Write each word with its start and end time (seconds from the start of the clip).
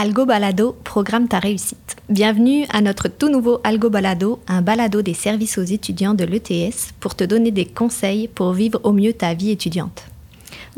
Algo 0.00 0.24
Balado 0.24 0.74
programme 0.82 1.28
ta 1.28 1.40
réussite. 1.40 1.96
Bienvenue 2.08 2.64
à 2.70 2.80
notre 2.80 3.08
tout 3.08 3.28
nouveau 3.28 3.60
Algo 3.64 3.90
Balado, 3.90 4.40
un 4.48 4.62
balado 4.62 5.02
des 5.02 5.12
services 5.12 5.58
aux 5.58 5.62
étudiants 5.62 6.14
de 6.14 6.24
l'ETS 6.24 6.94
pour 7.00 7.14
te 7.14 7.22
donner 7.22 7.50
des 7.50 7.66
conseils 7.66 8.26
pour 8.26 8.54
vivre 8.54 8.80
au 8.82 8.92
mieux 8.92 9.12
ta 9.12 9.34
vie 9.34 9.50
étudiante. 9.50 10.06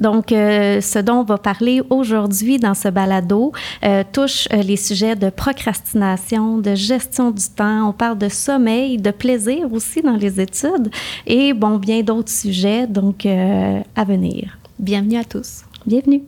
Donc, 0.01 0.33
euh, 0.33 0.81
ce 0.81 0.99
dont 0.99 1.21
on 1.21 1.23
va 1.23 1.39
parler 1.39 1.83
aujourd'hui 1.89 2.59
dans 2.59 2.75
ce 2.75 2.89
balado 2.89 3.53
euh, 3.85 4.03
touche 4.13 4.49
euh, 4.53 4.57
les 4.57 4.77
sujets 4.77 5.15
de 5.15 5.31
procrastination, 5.31 6.59
de 6.59 6.75
gestion 6.75 7.31
du 7.31 7.45
temps. 7.47 7.91
On 7.91 7.93
parle 7.93 8.19
de 8.19 8.29
sommeil, 8.29 8.99
de 8.99 9.13
plaisir 9.13 9.73
aussi 9.73 10.03
dans 10.03 10.17
les 10.17 10.41
études 10.41 10.91
et, 11.29 11.53
bon, 11.53 11.79
bien 11.79 12.03
d'autres 12.03 12.33
sujets, 12.33 12.89
donc, 12.89 13.25
à 13.25 14.05
venir. 14.05 14.59
Bienvenue 14.81 15.19
à 15.19 15.25
tous. 15.25 15.63
Bienvenue. 15.87 16.23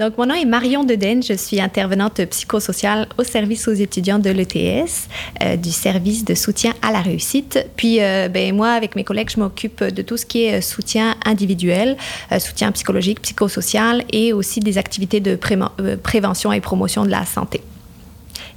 Donc, 0.00 0.18
mon 0.18 0.26
nom 0.26 0.34
est 0.34 0.44
Marion 0.44 0.82
Deden. 0.82 1.22
Je 1.22 1.34
suis 1.34 1.60
intervenante 1.60 2.20
psychosociale 2.24 3.06
au 3.16 3.22
service 3.22 3.68
aux 3.68 3.74
étudiants 3.74 4.18
de 4.18 4.28
l'ETS, 4.28 5.08
euh, 5.40 5.54
du 5.54 5.70
service 5.70 6.24
de 6.24 6.34
soutien 6.34 6.72
à 6.82 6.90
la 6.90 7.00
réussite. 7.00 7.64
Puis, 7.76 8.02
euh, 8.02 8.28
ben, 8.28 8.52
moi, 8.56 8.70
avec 8.70 8.96
mes 8.96 9.04
collègues, 9.04 9.30
je 9.30 9.38
m'occupe 9.38 9.84
de 9.84 10.02
tout 10.02 10.16
ce 10.16 10.26
qui 10.26 10.46
est 10.46 10.58
euh, 10.58 10.60
soutien 10.60 11.14
individuel, 11.24 11.96
soutien 12.40 12.72
psychologique, 12.72 13.22
psychosocial 13.22 14.02
et 14.10 14.32
aussi 14.32 14.58
des 14.58 14.78
activités 14.78 15.20
de 15.20 15.36
prévention 15.36 16.52
et 16.52 16.60
promotion 16.60 17.04
de 17.04 17.10
la 17.10 17.24
santé. 17.24 17.60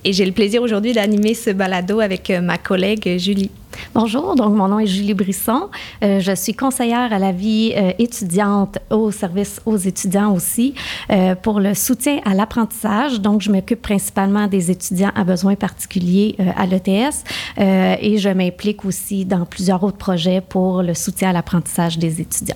Et 0.08 0.14
j'ai 0.14 0.26
le 0.26 0.32
plaisir 0.32 0.62
aujourd'hui 0.62 0.94
d'animer 0.94 1.34
ce 1.34 1.50
balado 1.50 2.00
avec 2.00 2.30
ma 2.30 2.58
collègue 2.58 3.18
Julie. 3.18 3.52
Bonjour, 3.94 4.36
donc 4.36 4.56
mon 4.56 4.70
nom 4.70 4.80
est 4.80 4.88
Julie 4.88 5.14
Brisson. 5.14 5.68
Euh, 6.02 6.22
je 6.22 6.34
suis 6.34 6.54
conseillère 6.54 7.12
à 7.12 7.20
la 7.20 7.34
vie 7.34 7.74
euh, 7.76 7.92
étudiante 8.00 8.80
au 8.90 9.12
service 9.12 9.60
aux 9.66 9.76
étudiants 9.76 10.34
aussi 10.34 10.76
euh, 11.10 11.36
pour 11.36 11.60
le 11.60 11.74
soutien 11.74 12.22
à 12.24 12.34
l'apprentissage. 12.34 13.20
Donc, 13.20 13.42
je 13.42 13.52
m'occupe 13.52 13.82
principalement 13.82 14.48
des 14.48 14.72
étudiants 14.72 15.12
à 15.14 15.26
besoins 15.26 15.56
particuliers 15.56 16.38
à 16.56 16.66
l'ETS 16.66 17.26
et 17.58 18.18
je 18.18 18.30
m'implique 18.30 18.86
aussi 18.86 19.26
dans 19.26 19.46
plusieurs 19.46 19.84
autres 19.84 19.98
projets 19.98 20.40
pour 20.40 20.84
le 20.84 20.94
soutien 20.94 21.32
à 21.32 21.34
l'apprentissage 21.34 21.98
des 21.98 22.22
étudiants. 22.22 22.56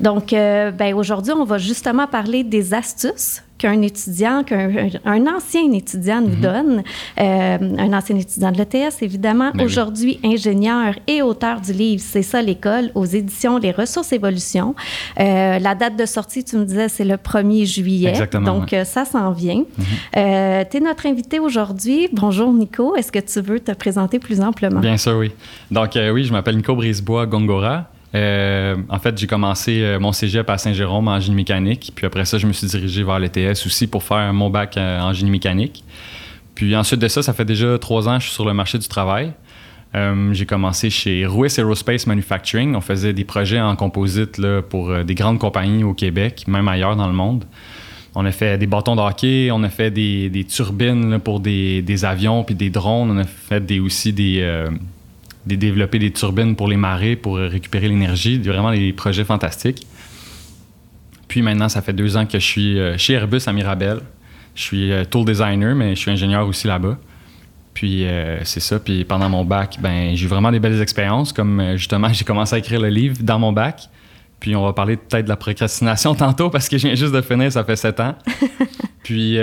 Donc, 0.00 0.30
ben, 0.30 0.94
aujourd'hui, 0.94 1.32
on 1.32 1.44
va 1.44 1.58
justement 1.58 2.06
parler 2.06 2.44
des 2.44 2.74
astuces 2.74 3.42
qu'un 3.58 3.82
étudiant, 3.82 4.42
qu'un 4.42 4.70
un 5.04 5.26
ancien 5.26 5.72
étudiant 5.72 6.20
nous 6.20 6.36
mhm. 6.36 6.40
donne, 6.40 6.82
euh, 7.20 7.58
un 7.78 7.92
ancien 7.92 8.16
étudiant 8.16 8.50
de 8.50 8.58
l'ETS, 8.58 9.02
évidemment, 9.02 9.52
ben 9.54 9.64
aujourd'hui 9.64 10.18
ingénieur 10.24 10.94
et 11.06 11.22
auteur 11.22 11.60
du 11.60 11.72
livre 11.72 12.02
C'est 12.04 12.22
ça 12.22 12.42
l'école, 12.42 12.90
aux 12.94 13.04
éditions 13.04 13.58
Les 13.58 13.70
Ressources 13.70 14.12
Évolution. 14.12 14.74
Euh, 15.20 15.58
la 15.58 15.74
date 15.74 15.96
de 15.96 16.06
sortie, 16.06 16.44
tu 16.44 16.56
me 16.56 16.64
disais, 16.64 16.88
c'est 16.88 17.04
le 17.04 17.16
1er 17.16 17.64
juillet. 17.64 18.10
Exactement, 18.10 18.58
donc, 18.58 18.72
euh, 18.72 18.84
ça 18.84 19.04
s'en 19.04 19.30
vient. 19.32 19.64
Mhm. 19.78 19.84
tu 20.12 20.76
es 20.76 20.80
notre 20.80 21.06
invité 21.06 21.38
aujourd'hui. 21.38 22.08
Bonjour, 22.12 22.52
Nico. 22.52 22.96
Est-ce 22.96 23.12
que 23.12 23.20
tu 23.20 23.40
veux 23.40 23.60
te 23.60 23.72
présenter 23.72 24.18
plus 24.18 24.40
amplement? 24.40 24.80
Bien 24.80 24.96
sûr, 24.96 25.16
oui. 25.16 25.32
Donc, 25.70 25.92
oui, 25.94 26.24
je 26.24 26.32
m'appelle 26.32 26.56
Nico 26.56 26.74
Brisebois 26.74 27.26
Gongora. 27.26 27.88
Euh, 28.14 28.76
en 28.88 28.98
fait, 28.98 29.18
j'ai 29.18 29.26
commencé 29.26 29.82
euh, 29.82 29.98
mon 29.98 30.12
cégep 30.12 30.48
à 30.48 30.56
Saint-Jérôme 30.56 31.08
en 31.08 31.18
génie 31.18 31.36
mécanique. 31.36 31.92
Puis 31.94 32.06
après 32.06 32.24
ça, 32.24 32.38
je 32.38 32.46
me 32.46 32.52
suis 32.52 32.66
dirigé 32.66 33.02
vers 33.02 33.18
l'ETS 33.18 33.66
aussi 33.66 33.86
pour 33.86 34.02
faire 34.02 34.32
mon 34.32 34.50
bac 34.50 34.76
euh, 34.76 35.00
en 35.00 35.12
génie 35.12 35.30
mécanique. 35.30 35.84
Puis 36.54 36.76
ensuite 36.76 37.00
de 37.00 37.08
ça, 37.08 37.22
ça 37.22 37.32
fait 37.32 37.44
déjà 37.44 37.76
trois 37.78 38.08
ans 38.08 38.16
que 38.16 38.22
je 38.22 38.28
suis 38.28 38.34
sur 38.34 38.44
le 38.44 38.54
marché 38.54 38.78
du 38.78 38.86
travail. 38.86 39.32
j'ai 40.32 40.46
commencé 40.46 40.88
chez 40.88 41.26
Ruiz 41.26 41.58
Aerospace 41.58 42.06
Manufacturing. 42.06 42.76
On 42.76 42.80
faisait 42.80 43.12
des 43.12 43.24
projets 43.24 43.60
en 43.60 43.74
composite 43.74 44.40
pour 44.68 45.04
des 45.04 45.14
grandes 45.16 45.40
compagnies 45.40 45.82
au 45.82 45.94
Québec, 45.94 46.44
même 46.46 46.68
ailleurs 46.68 46.94
dans 46.94 47.08
le 47.08 47.12
monde. 47.12 47.44
On 48.14 48.24
a 48.24 48.30
fait 48.30 48.56
des 48.56 48.68
bâtons 48.68 48.94
de 48.94 49.00
hockey, 49.00 49.50
on 49.50 49.64
a 49.64 49.68
fait 49.68 49.90
des, 49.90 50.46
turbines 50.48 51.18
pour 51.18 51.40
des, 51.40 52.04
avions 52.04 52.44
puis 52.44 52.54
des 52.54 52.70
drones. 52.70 53.10
On 53.10 53.18
a 53.18 53.24
fait 53.24 53.66
des, 53.66 53.80
aussi 53.80 54.12
des, 54.12 54.68
de 55.46 55.54
développer 55.54 55.98
des 55.98 56.10
turbines 56.10 56.56
pour 56.56 56.68
les 56.68 56.76
marées, 56.76 57.16
pour 57.16 57.36
récupérer 57.36 57.88
l'énergie. 57.88 58.38
Vraiment 58.38 58.72
des 58.72 58.92
projets 58.92 59.24
fantastiques. 59.24 59.86
Puis 61.34 61.42
maintenant, 61.42 61.68
ça 61.68 61.82
fait 61.82 61.92
deux 61.92 62.16
ans 62.16 62.26
que 62.26 62.38
je 62.38 62.44
suis 62.44 62.78
euh, 62.78 62.96
chez 62.96 63.14
Airbus 63.14 63.40
à 63.46 63.52
Mirabel. 63.52 64.00
Je 64.54 64.62
suis 64.62 64.92
euh, 64.92 65.04
tool 65.04 65.24
designer, 65.24 65.74
mais 65.74 65.96
je 65.96 66.00
suis 66.00 66.10
ingénieur 66.12 66.46
aussi 66.46 66.68
là-bas. 66.68 66.96
Puis 67.72 68.06
euh, 68.06 68.38
c'est 68.44 68.60
ça. 68.60 68.78
Puis 68.78 69.04
pendant 69.04 69.28
mon 69.28 69.44
bac, 69.44 69.78
ben 69.80 70.14
j'ai 70.14 70.26
eu 70.26 70.28
vraiment 70.28 70.52
des 70.52 70.60
belles 70.60 70.80
expériences. 70.80 71.32
Comme 71.32 71.76
justement, 71.76 72.08
j'ai 72.12 72.24
commencé 72.24 72.54
à 72.54 72.58
écrire 72.58 72.80
le 72.80 72.88
livre 72.88 73.16
dans 73.20 73.40
mon 73.40 73.52
bac. 73.52 73.88
Puis 74.38 74.54
on 74.54 74.64
va 74.64 74.72
parler 74.72 74.96
peut-être 74.96 75.24
de 75.24 75.28
la 75.28 75.36
procrastination 75.36 76.14
tantôt 76.14 76.50
parce 76.50 76.68
que 76.68 76.78
je 76.78 76.86
viens 76.86 76.94
juste 76.94 77.12
de 77.12 77.20
finir, 77.20 77.50
ça 77.50 77.64
fait 77.64 77.74
sept 77.74 77.98
ans. 77.98 78.14
Puis 79.02 79.38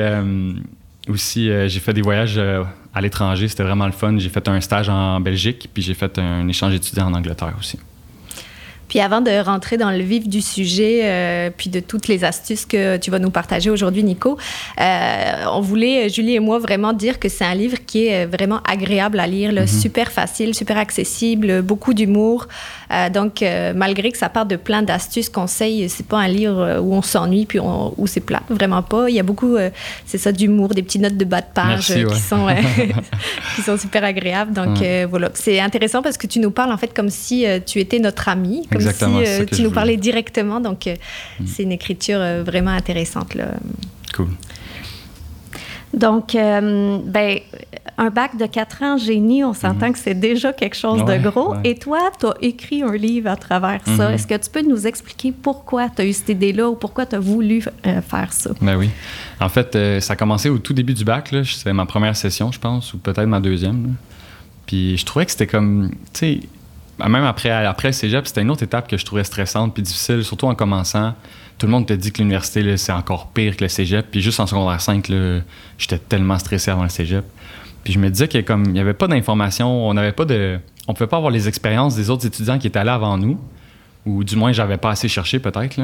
aussi, 1.09 1.49
j'ai 1.67 1.79
fait 1.81 1.93
des 1.93 2.01
voyages 2.01 2.39
à 2.93 3.01
l'étranger. 3.01 3.47
C'était 3.47 3.63
vraiment 3.63 3.85
le 3.85 3.91
fun. 3.91 4.17
J'ai 4.17 4.29
fait 4.29 4.47
un 4.47 4.61
stage 4.61 4.89
en 4.89 5.19
Belgique, 5.19 5.69
puis 5.73 5.83
j'ai 5.83 5.93
fait 5.93 6.17
un 6.19 6.47
échange 6.47 6.73
étudiant 6.73 7.07
en 7.07 7.13
Angleterre 7.13 7.55
aussi. 7.59 7.79
Puis 8.91 8.99
avant 8.99 9.21
de 9.21 9.31
rentrer 9.41 9.77
dans 9.77 9.89
le 9.89 10.03
vif 10.03 10.27
du 10.27 10.41
sujet, 10.41 10.99
euh, 11.03 11.49
puis 11.55 11.69
de 11.69 11.79
toutes 11.79 12.09
les 12.09 12.25
astuces 12.25 12.65
que 12.65 12.97
tu 12.97 13.09
vas 13.09 13.19
nous 13.19 13.29
partager 13.29 13.69
aujourd'hui, 13.69 14.03
Nico, 14.03 14.37
euh, 14.81 15.45
on 15.49 15.61
voulait, 15.61 16.09
Julie 16.09 16.35
et 16.35 16.41
moi, 16.41 16.59
vraiment 16.59 16.91
dire 16.91 17.17
que 17.17 17.29
c'est 17.29 17.45
un 17.45 17.55
livre 17.55 17.77
qui 17.87 18.07
est 18.07 18.25
vraiment 18.25 18.59
agréable 18.69 19.21
à 19.21 19.27
lire, 19.27 19.53
mhm. 19.53 19.65
super 19.65 20.11
facile, 20.11 20.53
super 20.53 20.77
accessible, 20.77 21.61
beaucoup 21.61 21.93
d'humour. 21.93 22.49
Euh, 22.91 23.09
donc, 23.09 23.45
malgré 23.73 24.11
que 24.11 24.17
ça 24.17 24.27
part 24.27 24.45
de 24.45 24.57
plein 24.57 24.81
d'astuces, 24.81 25.29
conseils, 25.29 25.87
c'est 25.87 26.05
pas 26.05 26.17
un 26.17 26.27
livre 26.27 26.81
où 26.81 26.93
on 26.93 27.01
s'ennuie 27.01 27.45
puis 27.45 27.59
où 27.61 28.07
c'est 28.07 28.19
plat, 28.19 28.43
vraiment 28.49 28.81
pas. 28.81 29.09
Il 29.09 29.15
y 29.15 29.21
a 29.21 29.23
beaucoup, 29.23 29.55
c'est 30.05 30.17
ça, 30.17 30.33
d'humour, 30.33 30.73
des 30.75 30.83
petites 30.83 31.01
notes 31.01 31.15
de 31.15 31.23
bas 31.23 31.39
de 31.39 31.45
page 31.53 31.93
qui, 31.93 32.19
sont, 32.19 32.47
qui 33.55 33.61
sont 33.61 33.77
super 33.77 34.03
agréables. 34.03 34.51
Donc, 34.51 34.83
voilà. 35.09 35.29
C'est 35.33 35.61
intéressant 35.61 36.01
parce 36.01 36.17
que 36.17 36.27
tu 36.27 36.39
nous 36.39 36.51
parles 36.51 36.73
en 36.73 36.77
fait 36.77 36.93
comme 36.93 37.09
si 37.09 37.45
tu 37.65 37.79
étais 37.79 37.99
notre 37.99 38.27
ami, 38.27 38.67
Exactement, 38.87 39.19
si 39.19 39.41
euh, 39.41 39.45
tu 39.45 39.61
nous 39.63 39.71
parlais 39.71 39.97
directement. 39.97 40.59
Donc, 40.59 40.87
euh, 40.87 40.95
mm. 41.39 41.47
c'est 41.47 41.63
une 41.63 41.71
écriture 41.71 42.19
euh, 42.19 42.43
vraiment 42.43 42.71
intéressante. 42.71 43.35
Là. 43.35 43.45
Cool. 44.15 44.27
Donc, 45.93 46.31
ben, 46.33 47.39
un 47.97 48.09
bac 48.09 48.37
de 48.37 48.45
quatre 48.45 48.81
ans 48.81 48.95
génie, 48.97 49.43
on 49.43 49.53
s'entend 49.53 49.87
mm-hmm. 49.87 49.91
que 49.91 49.99
c'est 49.99 50.13
déjà 50.13 50.53
quelque 50.53 50.77
chose 50.77 51.03
de 51.03 51.17
gros. 51.17 51.55
Et 51.65 51.75
toi, 51.75 52.09
tu 52.17 52.27
as 52.27 52.33
écrit 52.41 52.81
un 52.81 52.95
livre 52.95 53.29
à 53.29 53.35
travers 53.35 53.81
ça. 53.85 53.91
Mm-hmm. 53.91 54.13
Est-ce 54.13 54.25
que 54.25 54.37
tu 54.37 54.49
peux 54.49 54.61
nous 54.61 54.87
expliquer 54.87 55.33
pourquoi 55.33 55.89
tu 55.89 56.01
as 56.01 56.05
eu 56.05 56.13
cette 56.13 56.29
idée-là 56.29 56.69
ou 56.69 56.75
pourquoi 56.75 57.05
tu 57.05 57.15
as 57.15 57.19
voulu 57.19 57.61
faire 57.83 58.31
ça? 58.31 58.51
Ben 58.61 58.77
oui. 58.77 58.89
En 59.41 59.49
fait, 59.49 59.77
ça 59.99 60.13
a 60.13 60.15
commencé 60.15 60.47
au 60.47 60.59
tout 60.59 60.71
début 60.71 60.93
du 60.93 61.03
bac. 61.03 61.29
C'était 61.43 61.73
ma 61.73 61.85
première 61.85 62.15
session, 62.15 62.53
je 62.53 62.59
pense, 62.59 62.93
ou 62.93 62.97
peut-être 62.97 63.27
ma 63.27 63.41
deuxième. 63.41 63.95
Puis 64.65 64.97
je 64.97 65.05
trouvais 65.05 65.25
que 65.25 65.31
c'était 65.31 65.47
comme, 65.47 65.91
tu 66.13 66.19
sais, 66.19 66.39
même 67.09 67.23
après, 67.23 67.49
le 67.83 67.91
cégep, 67.91 68.27
c'était 68.27 68.41
une 68.41 68.51
autre 68.51 68.63
étape 68.63 68.87
que 68.87 68.97
je 68.97 69.05
trouvais 69.05 69.23
stressante 69.23 69.73
puis 69.73 69.83
difficile, 69.83 70.23
surtout 70.23 70.47
en 70.47 70.55
commençant. 70.55 71.13
Tout 71.57 71.67
le 71.67 71.71
monde 71.71 71.85
te 71.85 71.93
dit 71.93 72.11
que 72.11 72.19
l'université, 72.19 72.75
c'est 72.77 72.91
encore 72.91 73.27
pire 73.27 73.55
que 73.55 73.63
le 73.63 73.67
cégep. 73.67 74.07
Puis 74.09 74.21
juste 74.21 74.39
en 74.39 74.47
secondaire 74.47 74.81
5, 74.81 75.11
j'étais 75.77 75.97
tellement 75.99 76.37
stressé 76.39 76.71
avant 76.71 76.83
le 76.83 76.89
cégep. 76.89 77.25
Puis 77.83 77.93
je 77.93 77.99
me 77.99 78.09
disais 78.09 78.27
qu'il 78.27 78.43
n'y 78.43 78.79
avait 78.79 78.93
pas 78.93 79.07
d'informations, 79.07 79.87
on 79.87 79.93
n'avait 79.93 80.11
pas 80.11 80.25
de. 80.25 80.59
On 80.87 80.93
pouvait 80.93 81.07
pas 81.07 81.17
avoir 81.17 81.31
les 81.31 81.47
expériences 81.47 81.95
des 81.95 82.09
autres 82.09 82.25
étudiants 82.25 82.57
qui 82.57 82.67
étaient 82.67 82.79
allés 82.79 82.89
avant 82.89 83.17
nous. 83.17 83.39
Ou 84.05 84.23
du 84.23 84.35
moins, 84.35 84.51
j'avais 84.51 84.77
pas 84.77 84.89
assez 84.91 85.07
cherché 85.07 85.39
peut-être. 85.39 85.79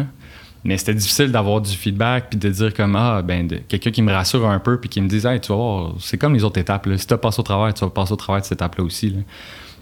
Mais 0.64 0.78
c'était 0.78 0.96
difficile 0.96 1.32
d'avoir 1.32 1.62
du 1.62 1.72
feedback 1.72 2.32
puis 2.32 2.40
de 2.40 2.50
dire 2.50 2.74
comme 2.74 2.96
ah 2.96 3.22
ben 3.22 3.48
quelqu'un 3.68 3.92
qui 3.92 4.02
me 4.02 4.12
rassure 4.12 4.50
un 4.50 4.60
peu 4.60 4.80
puis 4.80 4.90
qui 4.90 5.00
me 5.02 5.08
dise 5.08 5.26
hey 5.26 5.40
tu 5.40 5.50
vas 5.50 5.56
voir 5.56 5.94
c'est 6.00 6.18
comme 6.18 6.34
les 6.34 6.44
autres 6.44 6.60
étapes 6.60 6.90
si 6.98 7.06
tu 7.06 7.16
passé 7.16 7.40
au 7.40 7.44
travers 7.44 7.74
tu 7.74 7.86
vas 7.86 7.92
passer 7.92 8.12
au 8.12 8.16
travers 8.16 8.42
de 8.42 8.46
cette 8.46 8.58
étape 8.58 8.76
là 8.76 8.84
aussi 8.84 9.16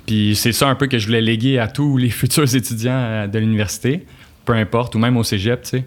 puis 0.06 0.36
c'est 0.36 0.52
ça 0.52 0.68
un 0.68 0.76
peu 0.76 0.88
que 0.88 0.98
je 0.98 1.08
voulais 1.08 1.22
léguer 1.22 1.60
à 1.60 1.68
tous 1.68 1.98
les 1.98 2.10
futurs 2.12 2.54
étudiants 2.56 2.94
euh, 2.94 3.28
de 3.28 3.40
l'université, 3.40 4.06
peu 4.46 4.54
importe, 4.54 4.96
ou 4.96 5.00
même 5.00 5.18
au 5.18 5.24
cégep, 5.24 5.64
tu 5.64 5.70
sais. 5.70 5.86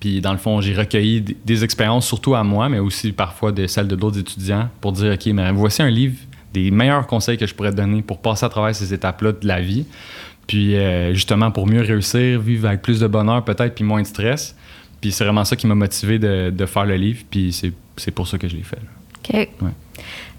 Puis 0.00 0.20
dans 0.20 0.32
le 0.32 0.38
fond, 0.38 0.60
j'ai 0.60 0.74
recueilli 0.74 1.22
des 1.22 1.64
expériences, 1.64 2.06
surtout 2.06 2.34
à 2.34 2.44
moi, 2.44 2.68
mais 2.68 2.78
aussi 2.78 3.12
parfois 3.12 3.52
de 3.52 3.66
celles 3.66 3.88
de 3.88 3.96
d'autres 3.96 4.18
étudiants, 4.18 4.68
pour 4.80 4.92
dire, 4.92 5.14
OK, 5.14 5.26
mais 5.26 5.50
voici 5.52 5.82
un 5.82 5.88
livre 5.88 6.16
des 6.52 6.70
meilleurs 6.70 7.06
conseils 7.06 7.38
que 7.38 7.46
je 7.46 7.54
pourrais 7.54 7.70
te 7.70 7.76
donner 7.76 8.02
pour 8.02 8.20
passer 8.20 8.44
à 8.44 8.48
travers 8.48 8.74
ces 8.74 8.92
étapes-là 8.92 9.32
de 9.32 9.46
la 9.46 9.60
vie. 9.60 9.86
Puis 10.46 10.76
euh, 10.76 11.14
justement, 11.14 11.50
pour 11.50 11.66
mieux 11.66 11.80
réussir, 11.80 12.40
vivre 12.40 12.68
avec 12.68 12.82
plus 12.82 13.00
de 13.00 13.06
bonheur 13.06 13.44
peut-être, 13.44 13.74
puis 13.74 13.84
moins 13.84 14.02
de 14.02 14.06
stress. 14.06 14.54
Puis 15.00 15.10
c'est 15.10 15.24
vraiment 15.24 15.44
ça 15.44 15.56
qui 15.56 15.66
m'a 15.66 15.74
motivé 15.74 16.18
de, 16.18 16.66
faire 16.66 16.86
le 16.86 16.96
livre, 16.96 17.24
puis 17.30 17.52
c'est 17.96 18.10
pour 18.10 18.28
ça 18.28 18.38
que 18.38 18.48
je 18.48 18.56
l'ai 18.56 18.62
fait. 18.62 18.78
OK. 19.18 19.48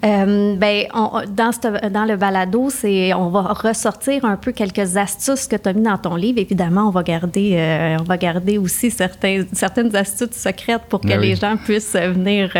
Euh, 0.03 0.55
ben, 0.55 0.85
dans, 1.29 1.51
dans 1.89 2.05
le 2.05 2.15
balado, 2.15 2.69
c'est, 2.69 3.13
on 3.13 3.29
va 3.29 3.41
ressortir 3.53 4.23
un 4.25 4.35
peu 4.35 4.51
quelques 4.51 4.97
astuces 4.97 5.47
que 5.47 5.55
tu 5.55 5.69
as 5.69 5.73
mis 5.73 5.81
dans 5.81 5.97
ton 5.97 6.15
livre. 6.15 6.39
Évidemment, 6.39 6.87
on 6.87 6.91
va 6.91 7.01
garder, 7.01 7.55
euh, 7.55 7.97
on 7.99 8.03
va 8.03 8.17
garder 8.17 8.57
aussi 8.57 8.91
certains, 8.91 9.45
certaines 9.53 9.95
astuces 9.95 10.31
secrètes 10.31 10.83
pour 10.89 11.01
que 11.01 11.07
ben 11.07 11.19
les 11.19 11.35
gens 11.35 11.57
puissent 11.57 11.95
venir 11.95 12.51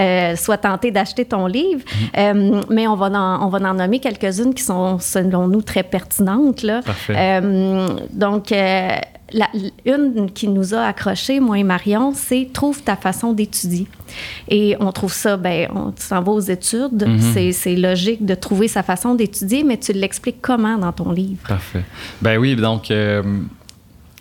euh, 0.00 0.36
soit 0.36 0.58
tenter 0.58 0.90
d'acheter 0.90 1.24
ton 1.24 1.46
livre. 1.46 1.82
Mhm. 2.16 2.62
mais 2.70 2.88
on 2.88 2.96
va, 2.96 3.06
en, 3.06 3.46
on 3.46 3.48
va 3.48 3.70
en 3.70 3.74
nommer 3.74 4.00
quelques-unes 4.00 4.54
qui 4.54 4.62
sont, 4.62 4.98
selon 4.98 5.46
nous, 5.46 5.62
très 5.62 5.82
pertinentes. 5.82 6.62
Là. 6.62 6.80
donc, 8.12 8.52
la, 9.32 9.48
une 9.84 10.30
qui 10.30 10.48
nous 10.48 10.74
a 10.74 10.82
accroché, 10.82 11.40
moi 11.40 11.58
et 11.58 11.64
Marion, 11.64 12.12
c'est 12.14 12.50
trouve 12.52 12.82
ta 12.82 12.96
façon 12.96 13.32
d'étudier. 13.32 13.86
Et 14.48 14.76
on 14.80 14.92
trouve 14.92 15.12
ça, 15.12 15.36
ben, 15.36 15.68
on 15.74 15.92
s'en 15.96 16.22
va 16.22 16.32
aux 16.32 16.40
études. 16.40 17.06
Mhm. 17.06 17.52
C'est 17.52 17.76
logique 17.76 18.24
de 18.24 18.34
trouver 18.34 18.68
sa 18.68 18.82
façon 18.82 19.14
d'étudier, 19.14 19.64
mais 19.64 19.76
tu 19.76 19.92
l'expliques 19.92 20.40
comment 20.40 20.78
dans 20.78 20.92
ton 20.92 21.12
livre? 21.12 21.40
Parfait. 21.46 21.84
Ben 22.20 22.38
oui, 22.38 22.56
donc, 22.56 22.90
euh, 22.90 23.22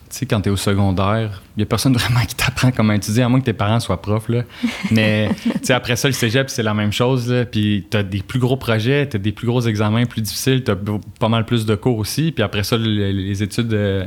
tu 0.09 0.17
sais, 0.17 0.25
quand 0.25 0.41
tu 0.41 0.49
es 0.49 0.51
au 0.51 0.57
secondaire, 0.57 1.43
il 1.55 1.59
n'y 1.59 1.63
a 1.63 1.65
personne 1.67 1.93
vraiment 1.97 2.21
qui 2.21 2.35
t'apprend 2.35 2.71
comment 2.71 2.93
étudier, 2.93 3.21
à 3.21 3.29
moins 3.29 3.39
que 3.39 3.45
tes 3.45 3.53
parents 3.53 3.79
soient 3.79 4.01
profs. 4.01 4.27
Là. 4.29 4.43
Mais 4.91 5.29
tu 5.43 5.51
sais, 5.63 5.73
après 5.73 5.95
ça, 5.95 6.07
le 6.07 6.13
cégep, 6.13 6.49
c'est 6.49 6.63
la 6.63 6.73
même 6.73 6.91
chose. 6.91 7.31
Là. 7.31 7.45
Puis 7.45 7.85
tu 7.89 7.97
as 7.97 8.03
des 8.03 8.21
plus 8.21 8.39
gros 8.39 8.57
projets, 8.57 9.07
tu 9.07 9.17
as 9.17 9.19
des 9.19 9.31
plus 9.31 9.45
gros 9.45 9.61
examens 9.61 10.05
plus 10.05 10.21
difficiles, 10.21 10.63
tu 10.63 10.71
as 10.71 10.77
pas 11.19 11.29
mal 11.29 11.45
plus 11.45 11.65
de 11.65 11.75
cours 11.75 11.97
aussi. 11.97 12.31
Puis 12.31 12.43
après 12.43 12.63
ça, 12.63 12.77
les, 12.77 13.43
études 13.43 13.73
euh, 13.73 14.05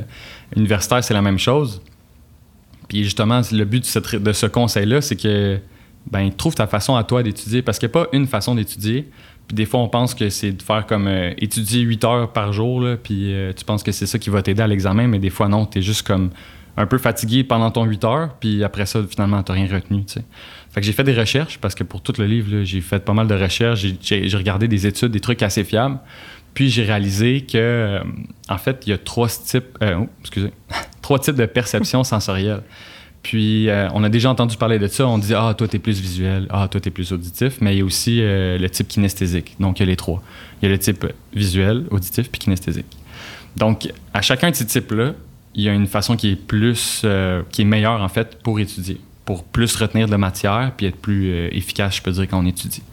universitaires, 0.55 1.03
c'est 1.03 1.13
la 1.13 1.21
même 1.21 1.39
chose. 1.39 1.81
Puis 2.87 3.03
justement, 3.03 3.41
le 3.51 3.65
but 3.65 3.97
de, 3.97 4.17
de 4.17 4.33
ce 4.33 4.45
conseil-là, 4.45 5.01
c'est 5.01 5.15
que 5.15 5.59
ben 6.11 6.29
trouve 6.31 6.53
ta 6.53 6.67
façon 6.67 6.95
à 6.95 7.03
toi 7.03 7.23
d'étudier 7.23 7.61
parce 7.61 7.79
qu'il 7.79 7.87
n'y 7.87 7.91
a 7.91 8.03
pas 8.03 8.07
une 8.11 8.27
façon 8.27 8.55
d'étudier. 8.55 9.09
Puis 9.47 9.55
des 9.55 9.65
fois, 9.65 9.81
on 9.81 9.89
pense 9.89 10.13
que 10.13 10.29
c'est 10.29 10.51
de 10.51 10.61
faire 10.61 10.85
comme 10.85 11.07
euh, 11.07 11.33
étudier 11.37 11.81
8 11.81 12.03
heures 12.05 12.33
par 12.33 12.53
jour, 12.53 12.85
puis 13.03 13.33
euh, 13.33 13.51
tu 13.53 13.65
penses 13.65 13.83
que 13.83 13.91
c'est 13.91 14.05
ça 14.05 14.17
qui 14.17 14.29
va 14.29 14.41
t'aider 14.41 14.61
à 14.61 14.67
l'examen, 14.67 15.07
mais 15.07 15.19
des 15.19 15.29
fois, 15.29 15.49
non, 15.49 15.65
tu 15.65 15.79
es 15.79 15.81
juste 15.81 16.07
comme 16.07 16.29
un 16.77 16.85
peu 16.85 16.97
fatigué 16.97 17.43
pendant 17.43 17.69
ton 17.69 17.83
8 17.83 18.03
heures, 18.05 18.29
puis 18.39 18.63
après 18.63 18.85
ça, 18.85 19.01
finalement, 19.07 19.43
tu 19.43 19.51
rien 19.51 19.67
retenu. 19.67 20.05
Fait 20.07 20.81
que 20.81 20.85
j'ai 20.85 20.93
fait 20.93 21.03
des 21.03 21.13
recherches, 21.13 21.59
parce 21.59 21.75
que 21.75 21.83
pour 21.83 22.01
tout 22.01 22.13
le 22.17 22.25
livre, 22.25 22.63
j'ai 22.63 22.81
fait 22.81 23.03
pas 23.03 23.13
mal 23.13 23.27
de 23.27 23.35
recherches, 23.35 23.85
j'ai 24.01 24.37
regardé 24.37 24.67
des 24.67 24.87
études, 24.87 25.11
des 25.11 25.19
trucs 25.19 25.43
assez 25.43 25.63
fiables, 25.63 25.99
puis 26.53 26.69
j'ai 26.69 26.83
réalisé 26.83 27.41
que, 27.41 27.57
euh, 27.57 27.99
en 28.49 28.57
fait, 28.57 28.83
il 28.85 28.91
y 28.91 28.93
a 28.93 28.97
trois 28.97 29.27
types, 29.27 29.77
oh, 29.81 30.07
excusez, 30.21 30.51
trois 31.01 31.19
types 31.19 31.35
de 31.35 31.45
perception 31.45 32.03
sensorielle. 32.03 32.61
Puis, 33.23 33.69
euh, 33.69 33.87
on 33.93 34.03
a 34.03 34.09
déjà 34.09 34.29
entendu 34.29 34.57
parler 34.57 34.77
de 34.77 34.87
ça. 34.87 35.07
On 35.07 35.17
dit 35.17 35.33
Ah, 35.33 35.55
toi, 35.57 35.67
t'es 35.67 35.79
plus 35.79 35.99
visuel. 35.99 36.45
Ah, 36.49 36.67
toi, 36.69 36.81
t'es 36.81 36.91
plus 36.91 37.13
auditif. 37.13 37.57
Mais 37.61 37.73
il 37.73 37.79
y 37.79 37.81
a 37.81 37.85
aussi 37.85 38.21
euh, 38.21 38.57
le 38.57 38.69
type 38.69 38.89
kinesthésique. 38.89 39.55
Donc, 39.59 39.79
il 39.79 39.83
y 39.83 39.85
a 39.85 39.89
les 39.89 39.95
trois. 39.95 40.21
Il 40.61 40.65
y 40.65 40.67
a 40.69 40.71
le 40.71 40.77
type 40.77 41.05
visuel, 41.33 41.85
auditif, 41.89 42.29
puis 42.29 42.39
kinesthésique. 42.39 42.97
Donc, 43.55 43.89
à 44.13 44.21
chacun 44.21 44.51
de 44.51 44.55
ces 44.55 44.65
types-là, 44.65 45.13
il 45.55 45.63
y 45.63 45.69
a 45.69 45.73
une 45.73 45.87
façon 45.87 46.17
qui 46.17 46.31
est 46.31 46.35
plus, 46.35 47.01
euh, 47.05 47.43
qui 47.49 47.61
est 47.61 47.65
meilleure, 47.65 48.01
en 48.01 48.09
fait, 48.09 48.39
pour 48.43 48.59
étudier, 48.59 48.99
pour 49.23 49.45
plus 49.45 49.73
retenir 49.77 50.07
de 50.07 50.11
la 50.11 50.17
matière, 50.17 50.73
puis 50.75 50.87
être 50.87 50.97
plus 50.97 51.47
efficace, 51.55 51.97
je 51.97 52.01
peux 52.01 52.11
dire, 52.11 52.27
quand 52.27 52.39
on 52.39 52.45
étudie. 52.45 52.83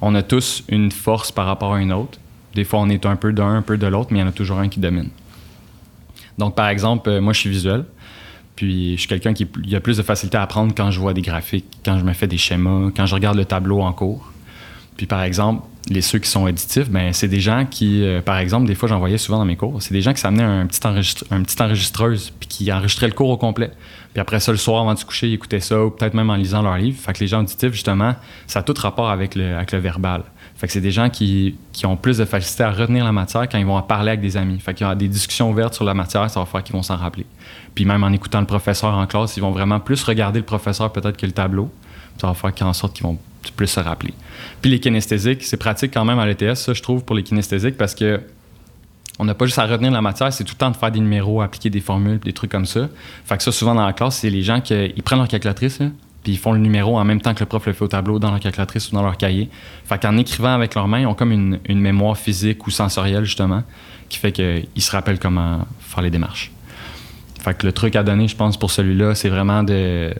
On 0.00 0.14
a 0.14 0.22
tous 0.22 0.64
une 0.68 0.90
force 0.90 1.30
par 1.30 1.46
rapport 1.46 1.74
à 1.74 1.80
une 1.80 1.92
autre. 1.92 2.18
Des 2.56 2.64
fois, 2.64 2.80
on 2.80 2.88
est 2.88 3.06
un 3.06 3.16
peu 3.16 3.32
d'un, 3.32 3.56
un 3.56 3.62
peu 3.62 3.76
de 3.76 3.86
l'autre, 3.86 4.08
mais 4.10 4.18
il 4.18 4.22
y 4.22 4.24
en 4.24 4.28
a 4.28 4.32
toujours 4.32 4.58
un 4.58 4.68
qui 4.68 4.80
domine. 4.80 5.10
Donc, 6.38 6.56
par 6.56 6.68
exemple, 6.68 7.20
moi, 7.20 7.32
je 7.32 7.40
suis 7.40 7.50
visuel. 7.50 7.84
Puis 8.56 8.94
je 8.94 9.00
suis 9.00 9.08
quelqu'un 9.08 9.34
qui 9.34 9.46
a 9.74 9.80
plus 9.80 9.98
de 9.98 10.02
facilité 10.02 10.38
à 10.38 10.42
apprendre 10.42 10.72
quand 10.74 10.90
je 10.90 10.98
vois 10.98 11.12
des 11.12 11.20
graphiques, 11.20 11.66
quand 11.84 11.98
je 11.98 12.04
me 12.04 12.14
fais 12.14 12.26
des 12.26 12.38
schémas, 12.38 12.90
quand 12.96 13.04
je 13.04 13.14
regarde 13.14 13.36
le 13.36 13.44
tableau 13.44 13.82
en 13.82 13.92
cours. 13.92 14.32
Puis 14.96 15.04
par 15.04 15.22
exemple, 15.22 15.62
les 15.90 16.00
ceux 16.00 16.18
qui 16.18 16.30
sont 16.30 16.44
auditifs, 16.44 16.88
ben 16.88 17.12
c'est 17.12 17.28
des 17.28 17.38
gens 17.38 17.66
qui, 17.70 18.02
euh, 18.02 18.22
par 18.22 18.38
exemple, 18.38 18.66
des 18.66 18.74
fois 18.74 18.88
j'en 18.88 18.98
voyais 18.98 19.18
souvent 19.18 19.38
dans 19.38 19.44
mes 19.44 19.56
cours, 19.56 19.82
c'est 19.82 19.92
des 19.92 20.00
gens 20.00 20.14
qui 20.14 20.20
s'amenaient 20.20 20.42
un 20.42 20.66
petit, 20.66 20.80
un 21.30 21.42
petit 21.42 21.62
enregistreuse 21.62 22.32
puis 22.40 22.48
qui 22.48 22.72
enregistraient 22.72 23.08
le 23.08 23.12
cours 23.12 23.28
au 23.28 23.36
complet. 23.36 23.70
Puis 24.14 24.20
après 24.22 24.40
ça, 24.40 24.52
le 24.52 24.58
soir 24.58 24.80
avant 24.80 24.94
de 24.94 24.98
se 24.98 25.04
coucher, 25.04 25.28
ils 25.28 25.34
écoutaient 25.34 25.60
ça 25.60 25.84
ou 25.84 25.90
peut-être 25.90 26.14
même 26.14 26.30
en 26.30 26.36
lisant 26.36 26.62
leur 26.62 26.78
livre. 26.78 26.98
Fait 26.98 27.12
que 27.12 27.20
les 27.20 27.26
gens 27.26 27.40
auditifs, 27.40 27.72
justement, 27.72 28.14
ça 28.46 28.60
a 28.60 28.62
tout 28.62 28.74
rapport 28.78 29.10
avec 29.10 29.36
avec 29.36 29.72
le 29.72 29.78
verbal. 29.78 30.22
Fait 30.56 30.66
que 30.66 30.72
c'est 30.72 30.80
des 30.80 30.90
gens 30.90 31.10
qui, 31.10 31.54
qui, 31.72 31.84
ont 31.84 31.96
plus 31.96 32.16
de 32.18 32.24
facilité 32.24 32.62
à 32.62 32.70
retenir 32.70 33.04
la 33.04 33.12
matière 33.12 33.46
quand 33.48 33.58
ils 33.58 33.66
vont 33.66 33.76
en 33.76 33.82
parler 33.82 34.08
avec 34.08 34.22
des 34.22 34.38
amis. 34.38 34.58
Fait 34.58 34.72
qu'il 34.72 34.86
y 34.86 34.90
a 34.90 34.94
des 34.94 35.08
discussions 35.08 35.50
ouvertes 35.50 35.74
sur 35.74 35.84
la 35.84 35.92
matière, 35.92 36.30
ça 36.30 36.40
va 36.40 36.46
faire 36.46 36.62
qu'ils 36.62 36.74
vont 36.74 36.82
s'en 36.82 36.96
rappeler. 36.96 37.26
Puis 37.74 37.84
même 37.84 38.02
en 38.02 38.10
écoutant 38.10 38.40
le 38.40 38.46
professeur 38.46 38.94
en 38.94 39.06
classe, 39.06 39.36
ils 39.36 39.40
vont 39.40 39.50
vraiment 39.50 39.80
plus 39.80 40.02
regarder 40.02 40.38
le 40.38 40.46
professeur 40.46 40.90
peut-être 40.92 41.18
que 41.18 41.26
le 41.26 41.32
tableau. 41.32 41.70
Ça 42.18 42.28
va 42.28 42.34
faire 42.34 42.54
qu'en 42.54 42.72
sorte 42.72 42.94
qu'ils 42.94 43.04
vont 43.04 43.18
plus 43.54 43.66
se 43.66 43.80
rappeler. 43.80 44.14
Puis 44.62 44.70
les 44.70 44.80
kinesthésiques, 44.80 45.44
c'est 45.44 45.56
pratique 45.56 45.92
quand 45.92 46.04
même 46.04 46.18
à 46.18 46.26
l'ETS, 46.26 46.54
ça, 46.54 46.72
je 46.72 46.82
trouve, 46.82 47.04
pour 47.04 47.14
les 47.14 47.22
kinesthésiques, 47.22 47.76
parce 47.76 47.94
que 47.94 48.20
on 49.18 49.24
n'a 49.24 49.34
pas 49.34 49.46
juste 49.46 49.58
à 49.58 49.66
retenir 49.66 49.90
la 49.90 50.02
matière, 50.02 50.32
c'est 50.32 50.44
tout 50.44 50.54
le 50.54 50.58
temps 50.58 50.70
de 50.70 50.76
faire 50.76 50.90
des 50.90 51.00
numéros, 51.00 51.40
appliquer 51.40 51.70
des 51.70 51.80
formules, 51.80 52.18
des 52.18 52.34
trucs 52.34 52.50
comme 52.50 52.66
ça. 52.66 52.88
Fait 53.24 53.36
que 53.36 53.42
ça, 53.42 53.52
souvent 53.52 53.74
dans 53.74 53.86
la 53.86 53.94
classe, 53.94 54.16
c'est 54.16 54.30
les 54.30 54.42
gens 54.42 54.60
qui 54.60 54.74
ils 54.74 55.02
prennent 55.02 55.18
leur 55.18 55.28
calculatrice, 55.28 55.80
puis 56.26 56.32
ils 56.32 56.38
font 56.38 56.52
le 56.52 56.58
numéro 56.58 56.98
en 56.98 57.04
même 57.04 57.20
temps 57.20 57.34
que 57.34 57.38
le 57.38 57.46
prof 57.46 57.64
le 57.66 57.72
fait 57.72 57.84
au 57.84 57.86
tableau 57.86 58.18
dans 58.18 58.32
leur 58.32 58.40
calculatrice 58.40 58.90
ou 58.90 58.96
dans 58.96 59.02
leur 59.04 59.16
cahier. 59.16 59.48
Fait 59.84 60.02
qu'en 60.02 60.16
écrivant 60.16 60.52
avec 60.52 60.74
leurs 60.74 60.88
mains, 60.88 60.98
ils 60.98 61.06
ont 61.06 61.14
comme 61.14 61.30
une, 61.30 61.60
mémoire 61.68 62.18
physique 62.18 62.66
ou 62.66 62.72
sensorielle, 62.72 63.22
justement, 63.22 63.62
qui 64.08 64.18
fait 64.18 64.32
qu'ils 64.32 64.66
se 64.82 64.90
rappellent 64.90 65.20
comment 65.20 65.60
faire 65.78 66.02
les 66.02 66.10
démarches. 66.10 66.50
Fait 67.38 67.56
que 67.56 67.64
le 67.64 67.70
truc 67.70 67.94
à 67.94 68.02
donner, 68.02 68.26
je 68.26 68.34
pense, 68.34 68.56
pour 68.56 68.72
celui-là, 68.72 69.14
c'est 69.14 69.28
vraiment 69.28 69.62
de, 69.62 70.12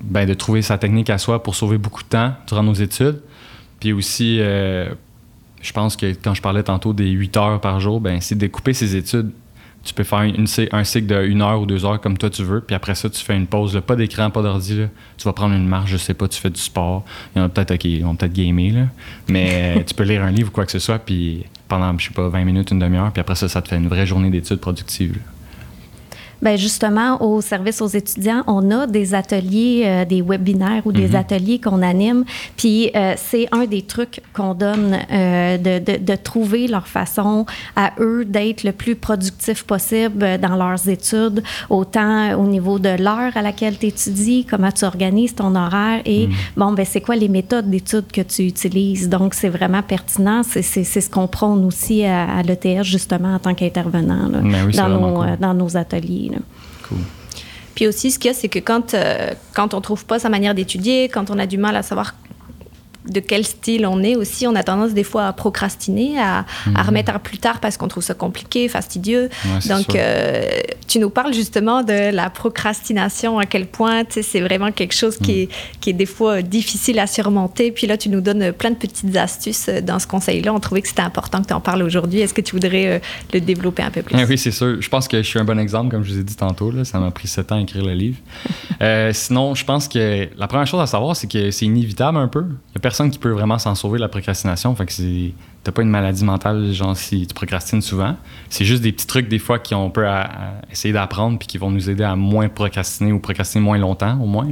ben, 0.00 0.26
de 0.26 0.34
trouver 0.34 0.62
sa 0.62 0.78
technique 0.78 1.10
à 1.10 1.18
soi 1.18 1.40
pour 1.40 1.54
sauver 1.54 1.78
beaucoup 1.78 2.02
de 2.02 2.08
temps 2.08 2.32
durant 2.48 2.64
nos 2.64 2.74
études. 2.74 3.20
Puis 3.78 3.92
aussi, 3.92 4.38
euh, 4.40 4.88
je 5.62 5.72
pense 5.72 5.94
que 5.94 6.06
quand 6.06 6.34
je 6.34 6.42
parlais 6.42 6.64
tantôt 6.64 6.92
des 6.92 7.08
8 7.08 7.36
heures 7.36 7.60
par 7.60 7.78
jour, 7.78 8.00
ben, 8.00 8.20
c'est 8.20 8.34
de 8.34 8.40
découper 8.40 8.72
ses 8.72 8.96
études. 8.96 9.30
Tu 9.86 9.94
peux 9.94 10.04
faire 10.04 10.22
une, 10.22 10.46
un 10.72 10.84
cycle 10.84 11.06
de 11.06 11.14
1 11.14 11.40
heure 11.40 11.60
ou 11.60 11.66
2 11.66 11.84
heures 11.84 12.00
comme 12.00 12.18
toi 12.18 12.28
tu 12.28 12.42
veux, 12.42 12.60
puis 12.60 12.74
après 12.74 12.94
ça, 12.94 13.08
tu 13.08 13.24
fais 13.24 13.36
une 13.36 13.46
pause. 13.46 13.80
Pas 13.86 13.96
d'écran, 13.96 14.30
pas 14.30 14.42
d'ordi. 14.42 14.80
Tu 15.16 15.24
vas 15.24 15.32
prendre 15.32 15.54
une 15.54 15.66
marche, 15.66 15.90
je 15.90 15.96
sais 15.96 16.14
pas, 16.14 16.28
tu 16.28 16.40
fais 16.40 16.50
du 16.50 16.60
sport. 16.60 17.04
Il 17.34 17.38
y 17.38 17.42
en 17.42 17.44
a 17.44 17.48
peut-être 17.48 17.76
qui 17.76 18.00
vont 18.00 18.16
peut-être 18.16 18.32
gamer, 18.32 18.72
là. 18.72 18.86
mais 19.28 19.84
tu 19.86 19.94
peux 19.94 20.04
lire 20.04 20.22
un 20.22 20.30
livre 20.30 20.48
ou 20.48 20.52
quoi 20.52 20.66
que 20.66 20.72
ce 20.72 20.80
soit, 20.80 20.98
puis 20.98 21.44
pendant, 21.68 21.96
je 21.98 22.08
sais 22.08 22.14
pas, 22.14 22.28
20 22.28 22.44
minutes, 22.44 22.70
une 22.72 22.80
demi-heure, 22.80 23.12
puis 23.12 23.20
après 23.20 23.36
ça, 23.36 23.48
ça 23.48 23.62
te 23.62 23.68
fait 23.68 23.76
une 23.76 23.88
vraie 23.88 24.06
journée 24.06 24.30
d'études 24.30 24.60
productive. 24.60 25.18
Bien, 26.42 26.56
justement, 26.56 27.22
au 27.22 27.40
service 27.40 27.80
aux 27.80 27.88
étudiants, 27.88 28.42
on 28.46 28.70
a 28.70 28.86
des 28.86 29.14
ateliers, 29.14 29.84
euh, 29.86 30.04
des 30.04 30.20
webinaires 30.20 30.82
ou 30.84 30.92
des 30.92 31.08
mhm. 31.08 31.16
ateliers 31.16 31.58
qu'on 31.58 31.80
anime. 31.80 32.24
Puis 32.56 32.90
euh, 32.94 33.14
c'est 33.16 33.48
un 33.52 33.64
des 33.64 33.82
trucs 33.82 34.20
qu'on 34.34 34.52
donne 34.52 34.98
euh, 35.10 35.56
de, 35.56 35.78
de, 35.78 36.04
de, 36.04 36.14
trouver 36.16 36.68
leur 36.68 36.88
façon 36.88 37.46
à 37.74 37.92
eux 38.00 38.24
d'être 38.26 38.64
le 38.64 38.72
plus 38.72 38.96
productif 38.96 39.64
possible 39.64 40.38
dans 40.38 40.56
leurs 40.56 40.88
études, 40.88 41.42
autant 41.70 42.34
au 42.34 42.46
niveau 42.46 42.78
de 42.78 43.02
l'heure 43.02 43.34
à 43.34 43.40
laquelle 43.40 43.78
tu 43.78 43.86
étudies, 43.86 44.44
comment 44.48 44.72
tu 44.72 44.84
organises 44.84 45.34
ton 45.34 45.54
horaire 45.54 46.02
et, 46.04 46.26
mhm. 46.26 46.34
bon, 46.56 46.72
ben 46.72 46.84
c'est 46.84 47.00
quoi 47.00 47.16
les 47.16 47.28
méthodes 47.28 47.70
d'études 47.70 48.12
que 48.12 48.20
tu 48.20 48.42
utilises. 48.42 49.08
Donc, 49.08 49.32
c'est 49.32 49.48
vraiment 49.48 49.82
pertinent. 49.82 50.42
C'est 50.42 50.62
ce 50.62 51.10
qu'on 51.10 51.28
prône 51.28 51.64
aussi 51.64 52.04
à, 52.04 52.24
à 52.38 52.42
l'ETS, 52.42 52.82
justement, 52.82 53.34
en 53.34 53.38
tant 53.38 53.54
qu'intervenant 53.54 54.28
ben 54.28 54.70
dans, 54.70 54.88
nos, 54.88 55.36
dans 55.36 55.54
nos 55.54 55.76
ateliers. 55.76 56.25
Puis 57.74 57.86
aussi, 57.86 58.10
ce 58.10 58.18
qu'il 58.18 58.30
y 58.30 58.34
a, 58.34 58.36
c'est 58.36 58.48
que 58.48 58.58
quand, 58.58 58.94
euh, 58.94 59.34
quand 59.54 59.74
on 59.74 59.80
trouve 59.80 60.06
pas 60.06 60.18
sa 60.18 60.28
manière 60.28 60.54
d'étudier, 60.54 61.08
quand 61.08 61.30
on 61.30 61.38
a 61.38 61.46
du 61.46 61.58
mal 61.58 61.76
à 61.76 61.82
savoir 61.82 62.14
de 63.08 63.20
quel 63.20 63.44
style 63.44 63.86
on 63.86 64.02
est 64.02 64.16
aussi. 64.16 64.46
On 64.46 64.54
a 64.54 64.62
tendance 64.62 64.92
des 64.92 65.04
fois 65.04 65.26
à 65.26 65.32
procrastiner, 65.32 66.18
à, 66.18 66.44
mhm. 66.66 66.76
remettre 66.86 67.14
à 67.14 67.18
plus 67.18 67.38
tard 67.38 67.60
parce 67.60 67.76
qu'on 67.76 67.88
trouve 67.88 68.02
ça 68.02 68.14
compliqué, 68.14 68.68
fastidieux. 68.68 69.28
Donc, 69.68 69.94
euh, 69.94 70.44
tu 70.86 70.98
nous 70.98 71.10
parles 71.10 71.34
justement 71.34 71.82
de 71.82 72.10
la 72.14 72.30
procrastination, 72.30 73.38
à 73.38 73.46
quel 73.46 73.66
point 73.66 74.04
c'est 74.10 74.40
vraiment 74.40 74.72
quelque 74.72 74.94
chose 74.94 75.16
qui, 75.16 75.32
mhm. 75.32 75.38
est, 75.38 75.48
qui 75.80 75.90
est 75.90 75.94
des 75.94 76.06
fois 76.06 76.42
difficile 76.42 76.98
à 76.98 77.06
surmonter. 77.06 77.70
Puis 77.72 77.86
là, 77.86 77.96
tu 77.96 78.08
nous 78.08 78.20
donnes 78.20 78.52
plein 78.52 78.70
de 78.70 78.76
petites 78.76 79.16
astuces 79.16 79.68
dans 79.68 79.98
ce 79.98 80.06
conseil-là. 80.06 80.52
On 80.52 80.60
trouvait 80.60 80.82
que 80.82 80.88
c'était 80.88 81.02
important 81.02 81.42
que 81.42 81.48
tu 81.48 81.54
en 81.54 81.60
parles 81.60 81.82
aujourd'hui. 81.82 82.20
Est-ce 82.20 82.34
que 82.34 82.40
tu 82.40 82.52
voudrais 82.52 82.86
euh, 82.86 82.98
le 83.32 83.40
développer 83.40 83.82
un 83.82 83.90
peu 83.90 84.02
plus? 84.02 84.16
oui, 84.24 84.38
c'est 84.38 84.50
sûr. 84.50 84.80
Je 84.80 84.88
pense 84.88 85.08
que 85.08 85.18
je 85.18 85.26
suis 85.26 85.38
un 85.38 85.44
bon 85.44 85.58
exemple, 85.58 85.90
comme 85.90 86.04
je 86.04 86.12
vous 86.12 86.20
ai 86.20 86.24
dit 86.24 86.36
tantôt. 86.36 86.70
Là. 86.70 86.84
Ça 86.84 86.98
m'a 86.98 87.10
pris 87.10 87.28
sept 87.28 87.52
ans 87.52 87.56
à 87.56 87.60
écrire 87.60 87.84
le 87.84 87.94
livre. 87.94 88.18
Euh, 88.82 89.10
sinon, 89.14 89.54
je 89.54 89.64
pense 89.64 89.88
que 89.88 90.28
la 90.36 90.46
première 90.48 90.66
chose 90.66 90.80
à 90.82 90.86
savoir, 90.86 91.16
c'est 91.16 91.30
que 91.30 91.50
c'est 91.50 91.64
inévitable 91.64 92.18
un 92.18 92.28
peu. 92.28 92.40
Il 92.40 92.74
y 92.74 92.76
a 92.76 92.80
qui 93.10 93.18
peut 93.18 93.30
vraiment 93.30 93.58
s'en 93.58 93.74
sauver 93.74 93.98
la 93.98 94.08
procrastination. 94.08 94.74
Fait 94.74 94.86
que. 94.86 94.92
T'as 95.62 95.72
pas 95.72 95.82
une 95.82 95.90
maladie 95.90 96.24
mentale, 96.24 96.72
genre 96.72 96.96
si 96.96 97.26
tu 97.26 97.34
procrastines 97.34 97.82
souvent. 97.82 98.14
C'est 98.50 98.64
juste 98.64 98.84
des 98.84 98.92
petits 98.92 99.08
trucs, 99.08 99.28
des 99.28 99.40
fois, 99.40 99.58
qu'on 99.58 99.90
peut 99.90 100.06
essayer 100.70 100.94
d'apprendre 100.94 101.40
puis 101.40 101.48
qui 101.48 101.58
vont 101.58 101.72
nous 101.72 101.90
aider 101.90 102.04
à 102.04 102.14
moins 102.14 102.48
procrastiner 102.48 103.10
ou 103.10 103.18
procrastiner 103.18 103.64
moins 103.64 103.76
longtemps, 103.76 104.16
au 104.20 104.26
moins. 104.26 104.46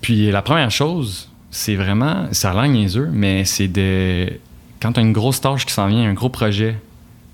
Puis 0.00 0.30
la 0.30 0.40
première 0.40 0.70
chose, 0.70 1.28
c'est 1.50 1.74
vraiment. 1.74 2.28
Ça 2.32 2.50
a 2.50 2.54
l'air 2.54 2.68
niaiseux, 2.68 3.10
mais 3.12 3.44
c'est 3.44 3.68
de. 3.68 4.32
Quand 4.80 4.92
tu 4.92 5.00
as 5.00 5.02
une 5.02 5.12
grosse 5.12 5.40
tâche 5.40 5.66
qui 5.66 5.72
s'en 5.74 5.88
vient, 5.88 6.08
un 6.08 6.14
gros 6.14 6.30
projet, 6.30 6.76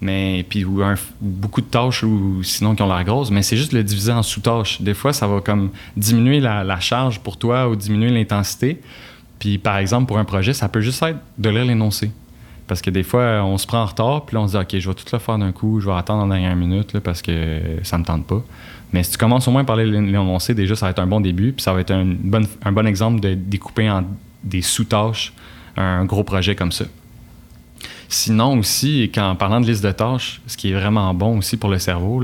mais 0.01 0.45
puis 0.49 0.65
ou, 0.65 0.83
beaucoup 1.21 1.61
de 1.61 1.67
tâches 1.67 2.03
ou 2.03 2.43
sinon 2.43 2.75
qui 2.75 2.83
ont 2.83 2.89
l'air 2.89 3.05
grosses, 3.05 3.31
mais 3.31 3.43
c'est 3.43 3.57
juste 3.57 3.73
le 3.73 3.83
diviser 3.83 4.13
en 4.13 4.23
sous-tâches. 4.23 4.83
Des 4.83 4.95
fois, 4.95 5.13
ça 5.13 5.27
va 5.27 5.41
comme 5.41 5.71
diminuer 5.97 6.41
la, 6.41 6.81
charge 6.81 7.21
pour 7.21 7.37
toi 7.37 7.69
ou 7.69 7.77
diminuer 7.77 8.11
l'intensité 8.11 8.81
Puis, 9.39 9.59
par 9.59 9.77
exemple, 9.79 10.07
pour 10.07 10.19
un 10.19 10.25
projet, 10.25 10.53
ça 10.53 10.69
peut 10.69 10.81
juste 10.81 11.03
être 11.03 11.19
de 11.39 11.49
lire 11.49 11.65
l'énoncé. 11.65 12.11
Parce 12.67 12.83
que 12.83 12.91
des 12.91 13.03
fois, 13.03 13.45
on 13.45 13.59
se 13.59 13.67
prend 13.67 13.83
en 13.83 13.87
retard, 13.87 14.27
puis 14.27 14.35
là, 14.35 14.43
on 14.43 14.49
se 14.49 14.57
dit, 14.57 14.59
OK, 14.59 14.81
je 14.81 14.89
vais 14.89 14.95
tout 14.95 15.05
le 15.13 15.19
faire 15.19 15.39
d'un 15.39 15.53
coup, 15.53 15.81
je 15.81 15.87
vais 15.87 15.95
attendre 15.95 16.23
en 16.25 16.27
dernière 16.27 16.57
minute 16.57 16.93
là, 16.95 17.01
parce 17.01 17.23
que 17.23 17.61
ça 17.83 17.97
me 17.97 18.05
tente 18.05 18.27
pas. 18.27 18.43
Mais 18.93 19.03
si 19.03 19.13
tu 19.13 19.19
commences 19.19 19.47
au 19.47 19.53
moins 19.53 19.65
par 19.65 19.77
l'énoncé, 19.77 20.55
déjà, 20.55 20.75
ça 20.75 20.87
va 20.87 20.91
être 20.91 20.99
un 20.99 21.07
bon 21.07 21.21
début, 21.21 21.53
puis 21.53 21.63
ça 21.63 21.73
va 21.73 21.81
être 21.81 21.93
un, 21.93 22.15
un 22.65 22.73
bon 22.73 22.87
exemple 22.87 23.21
de 23.21 23.35
découper 23.35 23.89
en 23.89 24.05
des 24.43 24.63
sous-tâches 24.63 25.33
un 25.77 26.05
gros 26.05 26.25
projet 26.25 26.55
comme 26.55 26.73
ça. 26.73 26.87
Sinon 28.09 28.59
aussi, 28.59 29.11
quand, 29.15 29.31
en 29.31 29.37
parlant 29.37 29.61
de 29.61 29.67
liste 29.67 29.85
de 29.85 29.91
tâches, 29.91 30.41
ce 30.47 30.57
qui 30.57 30.71
est 30.71 30.75
vraiment 30.75 31.13
bon 31.13 31.39
aussi 31.39 31.57
pour 31.57 31.71
le 31.71 31.79
cerveau, 31.79 32.23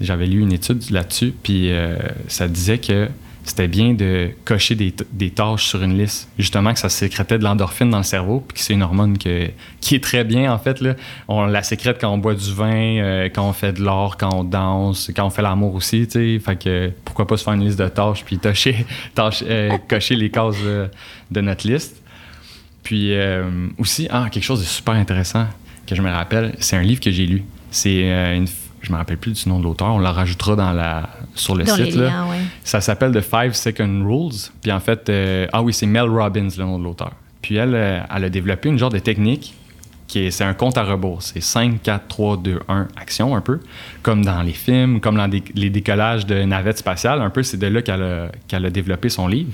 j'avais 0.00 0.26
lu 0.26 0.40
une 0.40 0.52
étude 0.52 0.82
là-dessus, 0.90 1.32
puis 1.42 1.70
euh, 1.70 1.96
ça 2.26 2.48
disait 2.48 2.78
que 2.78 3.08
c'était 3.44 3.68
bien 3.68 3.94
de 3.94 4.30
cocher 4.44 4.74
des, 4.74 4.94
des, 5.12 5.30
tâches 5.30 5.64
sur 5.64 5.82
une 5.82 5.96
liste. 5.96 6.28
Justement, 6.38 6.72
que 6.72 6.78
ça 6.78 6.88
sécrétait 6.88 7.38
de 7.38 7.44
l'endorphine 7.44 7.90
dans 7.90 7.98
le 7.98 8.04
cerveau, 8.04 8.44
puis 8.46 8.58
que 8.58 8.62
c'est 8.62 8.74
une 8.74 8.82
hormone 8.82 9.16
que, 9.18 9.48
qui 9.80 9.94
est 9.94 10.02
très 10.02 10.24
bien, 10.24 10.52
en 10.52 10.58
fait. 10.58 10.80
Là. 10.80 10.94
On 11.26 11.46
la 11.46 11.62
sécrète 11.62 11.98
quand 12.00 12.12
on 12.12 12.18
boit 12.18 12.34
du 12.34 12.52
vin, 12.52 12.98
euh, 12.98 13.28
quand 13.32 13.48
on 13.48 13.52
fait 13.52 13.72
de 13.72 13.82
l'or, 13.82 14.16
quand 14.16 14.30
on 14.34 14.44
danse, 14.44 15.10
quand 15.14 15.26
on 15.26 15.30
fait 15.30 15.42
l'amour 15.42 15.74
aussi, 15.74 16.06
tu 16.06 16.38
sais. 16.38 16.38
Fait 16.38 16.56
que 16.56 16.92
pourquoi 17.04 17.26
pas 17.26 17.36
se 17.36 17.44
faire 17.44 17.54
une 17.54 17.64
liste 17.64 17.78
de 17.78 17.88
tâches, 17.88 18.24
puis 18.24 18.38
tâcher, 18.38 18.86
euh, 19.18 19.78
cocher 19.88 20.16
les 20.16 20.30
cases 20.30 20.56
de 21.30 21.40
notre 21.40 21.66
liste. 21.66 22.02
Puis 22.82 23.12
aussi, 23.78 24.08
ah, 24.10 24.28
quelque 24.30 24.42
chose 24.42 24.60
de 24.60 24.64
super 24.64 24.94
intéressant 24.94 25.46
que 25.86 25.94
je 25.94 26.02
me 26.02 26.10
rappelle, 26.10 26.54
c'est 26.58 26.76
un 26.76 26.82
livre 26.82 27.00
que 27.00 27.10
j'ai 27.10 27.26
lu. 27.26 27.44
C'est 27.70 28.02
une 28.36 28.46
je 28.82 28.92
me 28.92 28.96
rappelle 28.96 29.18
plus 29.18 29.44
du 29.44 29.48
nom 29.48 29.58
de 29.58 29.64
l'auteur, 29.64 29.88
on 29.88 29.98
la 29.98 30.12
rajoutera 30.12 30.56
dans 30.56 30.72
la, 30.72 31.10
sur 31.34 31.54
le 31.54 31.66
site. 31.66 31.94
là. 31.94 32.26
Ça 32.64 32.80
s'appelle 32.80 33.12
The 33.12 33.20
Five 33.20 33.52
Second 33.52 34.04
Rules. 34.04 34.50
Puis 34.62 34.72
en 34.72 34.80
fait, 34.80 35.08
euh, 35.08 35.46
ah 35.52 35.62
oui, 35.62 35.72
c'est 35.72 35.86
Mel 35.86 36.08
Robbins, 36.08 36.48
le 36.56 36.64
nom 36.64 36.78
de 36.78 36.84
l'auteur. 36.84 37.12
Puis 37.42 37.56
elle, 37.56 37.74
euh, 37.74 38.00
elle 38.14 38.24
a 38.24 38.30
développé 38.30 38.68
une 38.68 38.78
genre 38.78 38.90
de 38.90 38.98
technique 38.98 39.54
qui 40.06 40.20
est, 40.26 40.30
c'est 40.30 40.44
un 40.44 40.54
compte 40.54 40.76
à 40.76 40.82
rebours. 40.82 41.22
C'est 41.22 41.40
5, 41.40 41.82
4, 41.82 42.08
3, 42.08 42.36
2, 42.38 42.60
1, 42.68 42.88
action 42.96 43.36
un 43.36 43.40
peu. 43.40 43.60
Comme 44.02 44.24
dans 44.24 44.42
les 44.42 44.52
films, 44.52 45.00
comme 45.00 45.16
dans 45.16 45.30
les 45.54 45.70
décollages 45.70 46.26
de 46.26 46.42
navettes 46.42 46.78
spatiales. 46.78 47.20
Un 47.20 47.30
peu, 47.30 47.42
c'est 47.42 47.58
de 47.58 47.66
là 47.66 47.80
qu'elle 47.82 48.02
a, 48.02 48.28
qu'elle 48.48 48.66
a 48.66 48.70
développé 48.70 49.08
son 49.08 49.28
livre. 49.28 49.52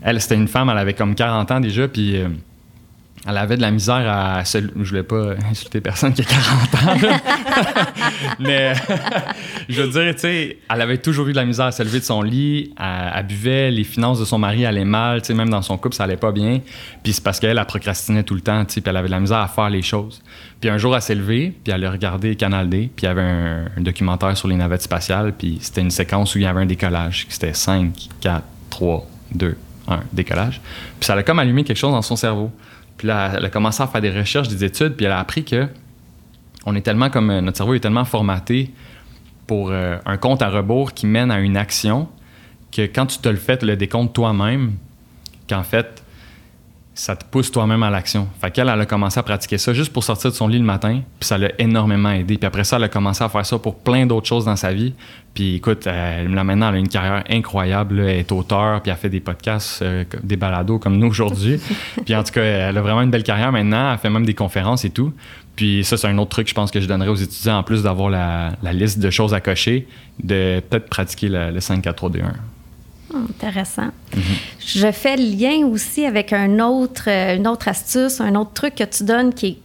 Elle, 0.00 0.20
c'était 0.20 0.36
une 0.36 0.48
femme, 0.48 0.70
elle 0.70 0.78
avait 0.78 0.94
comme 0.94 1.14
40 1.14 1.50
ans 1.50 1.60
déjà, 1.60 1.88
puis... 1.88 2.16
Euh, 2.16 2.28
elle 3.26 3.36
avait 3.36 3.56
de 3.56 3.62
la 3.62 3.70
misère 3.70 4.04
à 4.08 4.44
se... 4.44 4.58
Je 4.58 4.88
voulais 4.88 5.02
pas 5.02 5.34
insulter 5.50 5.80
personne 5.80 6.12
qui 6.12 6.22
a 6.22 6.24
40 6.24 6.74
ans. 6.74 7.08
Mais 8.38 8.74
je 9.68 9.82
veux 9.82 9.88
dire, 9.88 10.14
tu 10.14 10.20
sais, 10.20 10.58
elle 10.70 10.80
avait 10.80 10.98
toujours 10.98 11.26
eu 11.28 11.32
de 11.32 11.36
la 11.36 11.44
misère 11.44 11.66
à 11.66 11.72
se 11.72 11.82
lever 11.82 12.00
de 12.00 12.04
son 12.04 12.22
lit. 12.22 12.72
Elle, 12.78 13.26
buvait, 13.26 13.70
les 13.70 13.84
finances 13.84 14.20
de 14.20 14.24
son 14.24 14.38
mari 14.38 14.64
allaient 14.64 14.84
mal, 14.84 15.22
tu 15.22 15.28
sais, 15.28 15.34
même 15.34 15.50
dans 15.50 15.62
son 15.62 15.76
couple, 15.76 15.94
ça 15.94 16.04
allait 16.04 16.16
pas 16.16 16.32
bien. 16.32 16.60
Puis 17.02 17.14
c'est 17.14 17.24
parce 17.24 17.40
qu'elle, 17.40 17.58
elle 17.58 17.64
procrastinait 17.64 18.22
tout 18.22 18.34
le 18.34 18.40
temps, 18.40 18.64
tu 18.64 18.74
sais, 18.74 18.80
puis 18.80 18.90
elle 18.90 18.96
avait 18.96 19.08
de 19.08 19.12
la 19.12 19.20
misère 19.20 19.38
à 19.38 19.48
faire 19.48 19.70
les 19.70 19.82
choses. 19.82 20.22
Puis 20.60 20.70
un 20.70 20.78
jour, 20.78 20.94
elle 20.94 21.02
s'est 21.02 21.14
levée, 21.14 21.54
puis 21.62 21.72
elle 21.72 21.84
a 21.84 21.90
regardé 21.90 22.34
Canal 22.36 22.68
D, 22.68 22.90
puis 22.94 23.04
il 23.04 23.06
y 23.06 23.08
avait 23.08 23.22
un, 23.22 23.66
documentaire 23.78 24.36
sur 24.36 24.48
les 24.48 24.56
navettes 24.56 24.82
spatiales, 24.82 25.32
puis 25.32 25.58
c'était 25.60 25.80
une 25.80 25.90
séquence 25.90 26.34
où 26.34 26.38
il 26.38 26.44
y 26.44 26.46
avait 26.46 26.62
un 26.62 26.66
décollage. 26.66 27.26
C'était 27.28 27.54
5, 27.54 27.92
4, 28.20 28.42
3, 28.70 29.06
2, 29.34 29.56
1, 29.88 30.00
décollage. 30.12 30.60
Puis 30.98 31.06
ça 31.06 31.14
a 31.14 31.22
comme 31.22 31.38
allumé 31.38 31.64
quelque 31.64 31.76
chose 31.76 31.92
dans 31.92 32.02
son 32.02 32.16
cerveau. 32.16 32.50
Puis 32.98 33.08
elle 33.08 33.44
a 33.44 33.48
commencé 33.48 33.82
à 33.82 33.86
faire 33.86 34.00
des 34.00 34.10
recherches, 34.10 34.48
des 34.48 34.64
études, 34.64 34.94
puis 34.94 35.06
elle 35.06 35.12
a 35.12 35.20
appris 35.20 35.44
que 35.44 35.68
on 36.66 36.74
est 36.74 36.82
tellement 36.82 37.08
comme 37.08 37.30
euh, 37.30 37.40
notre 37.40 37.56
cerveau 37.56 37.74
est 37.74 37.80
tellement 37.80 38.04
formaté 38.04 38.70
pour 39.46 39.70
euh, 39.70 39.96
un 40.04 40.16
compte 40.18 40.42
à 40.42 40.50
rebours 40.50 40.92
qui 40.92 41.06
mène 41.06 41.30
à 41.30 41.38
une 41.38 41.56
action 41.56 42.08
que 42.70 42.82
quand 42.82 43.06
tu 43.06 43.18
te 43.18 43.28
le 43.28 43.36
fais, 43.36 43.56
le 43.62 43.76
décompte 43.76 44.14
toi-même, 44.14 44.72
qu'en 45.48 45.62
fait, 45.62 46.04
ça 46.98 47.14
te 47.14 47.24
pousse 47.24 47.52
toi-même 47.52 47.84
à 47.84 47.90
l'action. 47.90 48.26
Fait 48.40 48.50
qu'elle, 48.50 48.68
elle 48.68 48.80
a 48.80 48.84
commencé 48.84 49.20
à 49.20 49.22
pratiquer 49.22 49.56
ça 49.56 49.72
juste 49.72 49.92
pour 49.92 50.02
sortir 50.02 50.32
de 50.32 50.34
son 50.34 50.48
lit 50.48 50.58
le 50.58 50.64
matin, 50.64 51.00
puis 51.20 51.28
ça 51.28 51.38
l'a 51.38 51.50
énormément 51.60 52.10
aidé. 52.10 52.36
Puis 52.36 52.46
après 52.46 52.64
ça, 52.64 52.76
elle 52.76 52.82
a 52.82 52.88
commencé 52.88 53.22
à 53.22 53.28
faire 53.28 53.46
ça 53.46 53.56
pour 53.56 53.76
plein 53.76 54.04
d'autres 54.04 54.26
choses 54.26 54.46
dans 54.46 54.56
sa 54.56 54.72
vie. 54.72 54.94
Puis 55.32 55.54
écoute, 55.54 55.86
elle, 55.86 56.34
là, 56.34 56.42
maintenant, 56.42 56.70
elle 56.70 56.74
a 56.74 56.78
une 56.78 56.88
carrière 56.88 57.22
incroyable. 57.30 58.00
Elle 58.00 58.18
est 58.18 58.32
auteur, 58.32 58.82
puis 58.82 58.90
elle 58.90 58.98
fait 58.98 59.10
des 59.10 59.20
podcasts, 59.20 59.80
euh, 59.82 60.04
des 60.24 60.36
balados 60.36 60.80
comme 60.80 60.98
nous 60.98 61.06
aujourd'hui. 61.06 61.60
puis 62.04 62.16
en 62.16 62.24
tout 62.24 62.32
cas, 62.32 62.42
elle 62.42 62.76
a 62.76 62.82
vraiment 62.82 63.02
une 63.02 63.10
belle 63.10 63.22
carrière 63.22 63.52
maintenant. 63.52 63.92
Elle 63.92 63.98
fait 63.98 64.10
même 64.10 64.26
des 64.26 64.34
conférences 64.34 64.84
et 64.84 64.90
tout. 64.90 65.12
Puis 65.54 65.84
ça, 65.84 65.96
c'est 65.96 66.08
un 66.08 66.18
autre 66.18 66.30
truc, 66.30 66.48
je 66.48 66.54
pense, 66.54 66.72
que 66.72 66.80
je 66.80 66.86
donnerais 66.86 67.10
aux 67.10 67.14
étudiants, 67.14 67.58
en 67.58 67.62
plus 67.62 67.84
d'avoir 67.84 68.10
la, 68.10 68.72
liste 68.72 68.98
de 68.98 69.10
choses 69.10 69.34
à 69.34 69.40
cocher, 69.40 69.86
de 70.20 70.60
peut-être 70.68 70.88
pratiquer 70.88 71.28
le 71.28 71.60
5, 71.60 71.80
4, 71.80 72.10
3, 73.08 73.20
2, 73.20 73.26
1. 73.26 73.28
Intéressant. 73.30 73.90
Je 74.58 74.90
fais 74.92 75.16
le 75.16 75.24
lien 75.24 75.66
aussi 75.66 76.04
avec 76.04 76.32
un 76.32 76.58
autre, 76.60 77.04
euh, 77.08 77.36
une 77.36 77.46
autre 77.46 77.68
astuce, 77.68 78.20
un 78.20 78.34
autre 78.34 78.52
truc 78.52 78.74
que 78.76 78.84
tu 78.84 79.04
donnes 79.04 79.32
qui 79.32 79.46
est 79.46 79.58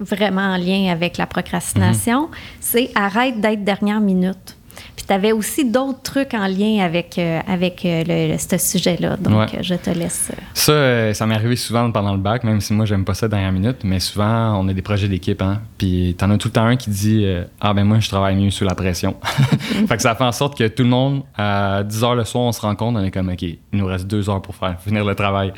vraiment 0.00 0.54
en 0.54 0.56
lien 0.56 0.90
avec 0.92 1.16
la 1.16 1.26
procrastination, 1.26 2.28
c'est 2.60 2.90
arrête 2.94 3.40
d'être 3.40 3.64
dernière 3.64 4.00
minute 4.00 4.57
tu 5.06 5.12
avais 5.12 5.32
aussi 5.32 5.64
d'autres 5.64 6.02
trucs 6.02 6.34
en 6.34 6.46
lien 6.46 6.84
avec, 6.84 7.18
euh, 7.18 7.40
avec 7.46 7.84
euh, 7.84 8.04
le, 8.06 8.38
ce 8.38 8.58
sujet-là. 8.58 9.16
Donc, 9.16 9.50
je 9.60 9.74
te 9.74 9.90
laisse. 9.90 10.30
Euh. 10.32 10.40
Ça, 10.54 11.14
ça 11.14 11.26
m'est 11.26 11.34
arrivé 11.34 11.56
souvent 11.56 11.90
pendant 11.90 12.12
le 12.12 12.18
bac, 12.18 12.44
même 12.44 12.60
si 12.60 12.72
moi, 12.72 12.84
j'aime 12.84 13.04
pas 13.04 13.14
ça 13.14 13.28
dernière 13.28 13.52
minute, 13.52 13.78
mais 13.84 14.00
souvent, 14.00 14.58
on 14.60 14.68
a 14.68 14.72
des 14.72 14.82
projets 14.82 15.08
d'équipe. 15.08 15.40
Hein, 15.42 15.60
puis, 15.76 16.14
tu 16.18 16.24
en 16.24 16.30
as 16.30 16.38
tout 16.38 16.48
le 16.48 16.52
temps 16.52 16.66
un 16.66 16.76
qui 16.76 16.90
dit 16.90 17.26
Ah, 17.60 17.74
ben 17.74 17.84
moi, 17.84 18.00
je 18.00 18.08
travaille 18.08 18.36
mieux 18.36 18.50
sous 18.50 18.64
la 18.64 18.74
pression. 18.74 19.16
fait 19.88 19.96
que 19.96 20.02
ça 20.02 20.14
fait 20.14 20.24
en 20.24 20.32
sorte 20.32 20.56
que 20.56 20.68
tout 20.68 20.82
le 20.82 20.88
monde, 20.88 21.22
à 21.36 21.82
10 21.84 22.04
heures 22.04 22.14
le 22.14 22.24
soir, 22.24 22.44
on 22.44 22.52
se 22.52 22.60
rencontre, 22.60 22.98
on 23.00 23.04
est 23.04 23.10
comme 23.10 23.28
OK, 23.28 23.42
il 23.42 23.58
nous 23.72 23.86
reste 23.86 24.06
deux 24.06 24.28
heures 24.28 24.42
pour 24.42 24.54
faire 24.54 24.80
finir 24.84 25.04
le 25.04 25.14
travail. 25.14 25.52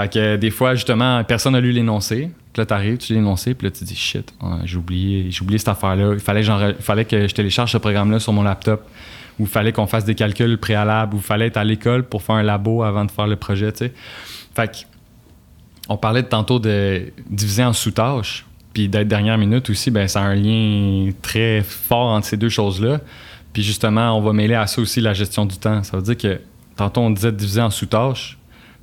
Fait 0.00 0.10
que 0.10 0.36
des 0.36 0.50
fois, 0.50 0.74
justement, 0.74 1.22
personne 1.24 1.52
n'a 1.52 1.60
lu 1.60 1.72
l'énoncé. 1.72 2.30
Puis 2.52 2.60
là, 2.60 2.66
t'arrives, 2.66 2.96
tu 2.96 3.12
l'énoncé, 3.12 3.54
puis 3.54 3.66
là, 3.66 3.70
tu 3.70 3.84
dis 3.84 3.94
shit, 3.94 4.32
j'ai 4.64 4.76
oublié, 4.78 5.30
j'ai 5.30 5.42
oublié 5.42 5.58
cette 5.58 5.68
affaire-là. 5.68 6.14
Il 6.14 6.20
fallait, 6.20 6.42
fallait 6.80 7.04
que 7.04 7.28
je 7.28 7.34
télécharge 7.34 7.72
ce 7.72 7.78
programme-là 7.78 8.18
sur 8.18 8.32
mon 8.32 8.42
laptop. 8.42 8.82
Ou 9.38 9.44
il 9.44 9.48
fallait 9.48 9.72
qu'on 9.72 9.86
fasse 9.86 10.06
des 10.06 10.14
calculs 10.14 10.56
préalables. 10.56 11.14
Ou 11.14 11.18
il 11.18 11.22
fallait 11.22 11.48
être 11.48 11.58
à 11.58 11.64
l'école 11.64 12.04
pour 12.04 12.22
faire 12.22 12.36
un 12.36 12.42
labo 12.42 12.82
avant 12.82 13.04
de 13.04 13.10
faire 13.10 13.26
le 13.26 13.36
projet, 13.36 13.72
tu 13.72 13.78
sais. 13.78 13.92
Fait 14.54 14.68
que, 14.68 14.76
on 15.90 15.98
parlait 15.98 16.22
tantôt 16.22 16.58
de 16.58 17.12
diviser 17.28 17.64
en 17.64 17.74
sous-tâches. 17.74 18.46
Puis 18.72 18.88
d'être 18.88 19.08
dernière 19.08 19.36
minute 19.36 19.68
aussi, 19.68 19.90
ben, 19.90 20.08
ça 20.08 20.22
a 20.22 20.24
un 20.24 20.34
lien 20.34 21.10
très 21.20 21.62
fort 21.62 22.08
entre 22.08 22.26
ces 22.26 22.36
deux 22.38 22.48
choses-là. 22.48 23.00
Puis 23.52 23.62
justement, 23.62 24.16
on 24.16 24.22
va 24.22 24.32
mêler 24.32 24.54
à 24.54 24.66
ça 24.66 24.80
aussi 24.80 25.00
la 25.02 25.12
gestion 25.12 25.44
du 25.44 25.58
temps. 25.58 25.82
Ça 25.82 25.98
veut 25.98 26.02
dire 26.02 26.16
que 26.16 26.40
tantôt, 26.76 27.02
on 27.02 27.10
disait 27.10 27.32
diviser 27.32 27.60
en 27.60 27.70
sous-tâches 27.70 28.38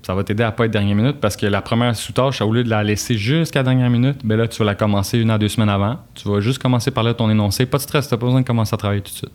ça 0.07 0.15
va 0.15 0.23
t'aider 0.23 0.43
à 0.43 0.53
pas 0.53 0.63
être 0.63 0.71
dernière 0.71 0.95
minute 0.95 1.17
parce 1.19 1.35
que 1.35 1.45
la 1.45 1.61
première 1.61 1.93
sous-tâche, 1.93 2.39
au 2.39 2.53
lieu 2.53 2.63
de 2.63 2.69
la 2.69 2.81
laisser 2.81 3.17
jusqu'à 3.17 3.59
la 3.59 3.63
dernière 3.63 3.89
minute, 3.89 4.19
ben 4.23 4.37
là, 4.37 4.47
tu 4.47 4.57
vas 4.59 4.63
la 4.63 4.73
commencer 4.73 5.19
une 5.19 5.29
à 5.29 5.37
deux 5.37 5.49
semaines 5.49 5.67
avant. 5.67 5.97
Tu 6.15 6.29
vas 6.29 6.39
juste 6.39 6.61
commencer 6.61 6.91
par 6.91 7.03
là 7.03 7.13
ton 7.13 7.29
énoncé. 7.29 7.65
Pas 7.65 7.77
de 7.77 7.81
stress, 7.81 8.07
t'as 8.07 8.15
pas 8.15 8.25
besoin 8.25 8.39
de 8.39 8.47
commencer 8.47 8.73
à 8.73 8.77
travailler 8.77 9.01
tout 9.01 9.11
de 9.11 9.17
suite. 9.17 9.33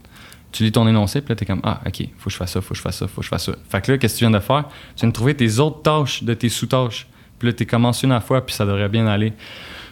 Tu 0.50 0.62
lis 0.62 0.72
ton 0.72 0.88
énoncé, 0.88 1.20
puis 1.20 1.28
là, 1.28 1.36
t'es 1.36 1.44
comme 1.44 1.60
Ah, 1.62 1.82
OK, 1.86 2.08
faut 2.16 2.24
que 2.24 2.30
je 2.30 2.36
fasse 2.38 2.52
ça, 2.52 2.62
faut 2.62 2.70
que 2.70 2.76
je 2.76 2.80
fasse 2.80 2.96
ça, 2.96 3.06
faut 3.06 3.20
que 3.20 3.24
je 3.24 3.28
fasse 3.28 3.44
ça. 3.44 3.52
Fait 3.68 3.82
que 3.82 3.92
là, 3.92 3.98
qu'est-ce 3.98 4.14
que 4.14 4.18
tu 4.20 4.24
viens 4.24 4.30
de 4.30 4.42
faire? 4.42 4.64
Tu 4.96 5.00
viens 5.00 5.08
de 5.10 5.12
trouver 5.12 5.34
tes 5.34 5.58
autres 5.58 5.82
tâches 5.82 6.24
de 6.24 6.32
tes 6.32 6.48
sous-tâches. 6.48 7.06
Puis 7.38 7.48
là, 7.48 7.52
tu 7.52 7.66
commencé 7.66 8.06
une 8.06 8.12
à 8.12 8.20
fois, 8.22 8.40
puis 8.46 8.54
ça 8.54 8.64
devrait 8.64 8.88
bien 8.88 9.06
aller. 9.06 9.34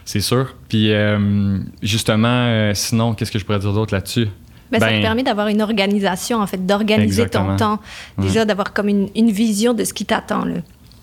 C'est 0.07 0.21
sûr. 0.21 0.55
Puis 0.71 0.95
euh, 0.95 1.59
justement, 1.83 2.27
euh, 2.47 2.73
sinon, 2.73 3.13
qu'est-ce 3.13 3.31
que 3.31 3.39
je 3.39 3.45
pourrais 3.45 3.59
dire 3.59 3.75
d'autre 3.75 3.93
là-dessus? 3.93 4.29
Ben, 4.71 4.79
ça 4.79 4.87
te 4.87 4.93
ben, 4.93 5.03
permet 5.03 5.23
d'avoir 5.23 5.49
une 5.49 5.63
organisation, 5.63 6.39
en 6.41 6.47
fait, 6.47 6.65
d'organiser 6.65 7.29
ton 7.29 7.57
temps. 7.57 7.81
Déjà, 8.19 8.45
d'avoir 8.45 8.73
comme 8.73 8.89
une, 8.89 9.09
une, 9.17 9.31
vision 9.31 9.75
de 9.75 9.85
ce 9.85 9.93
qui 9.93 10.05
t'attend. 10.05 10.45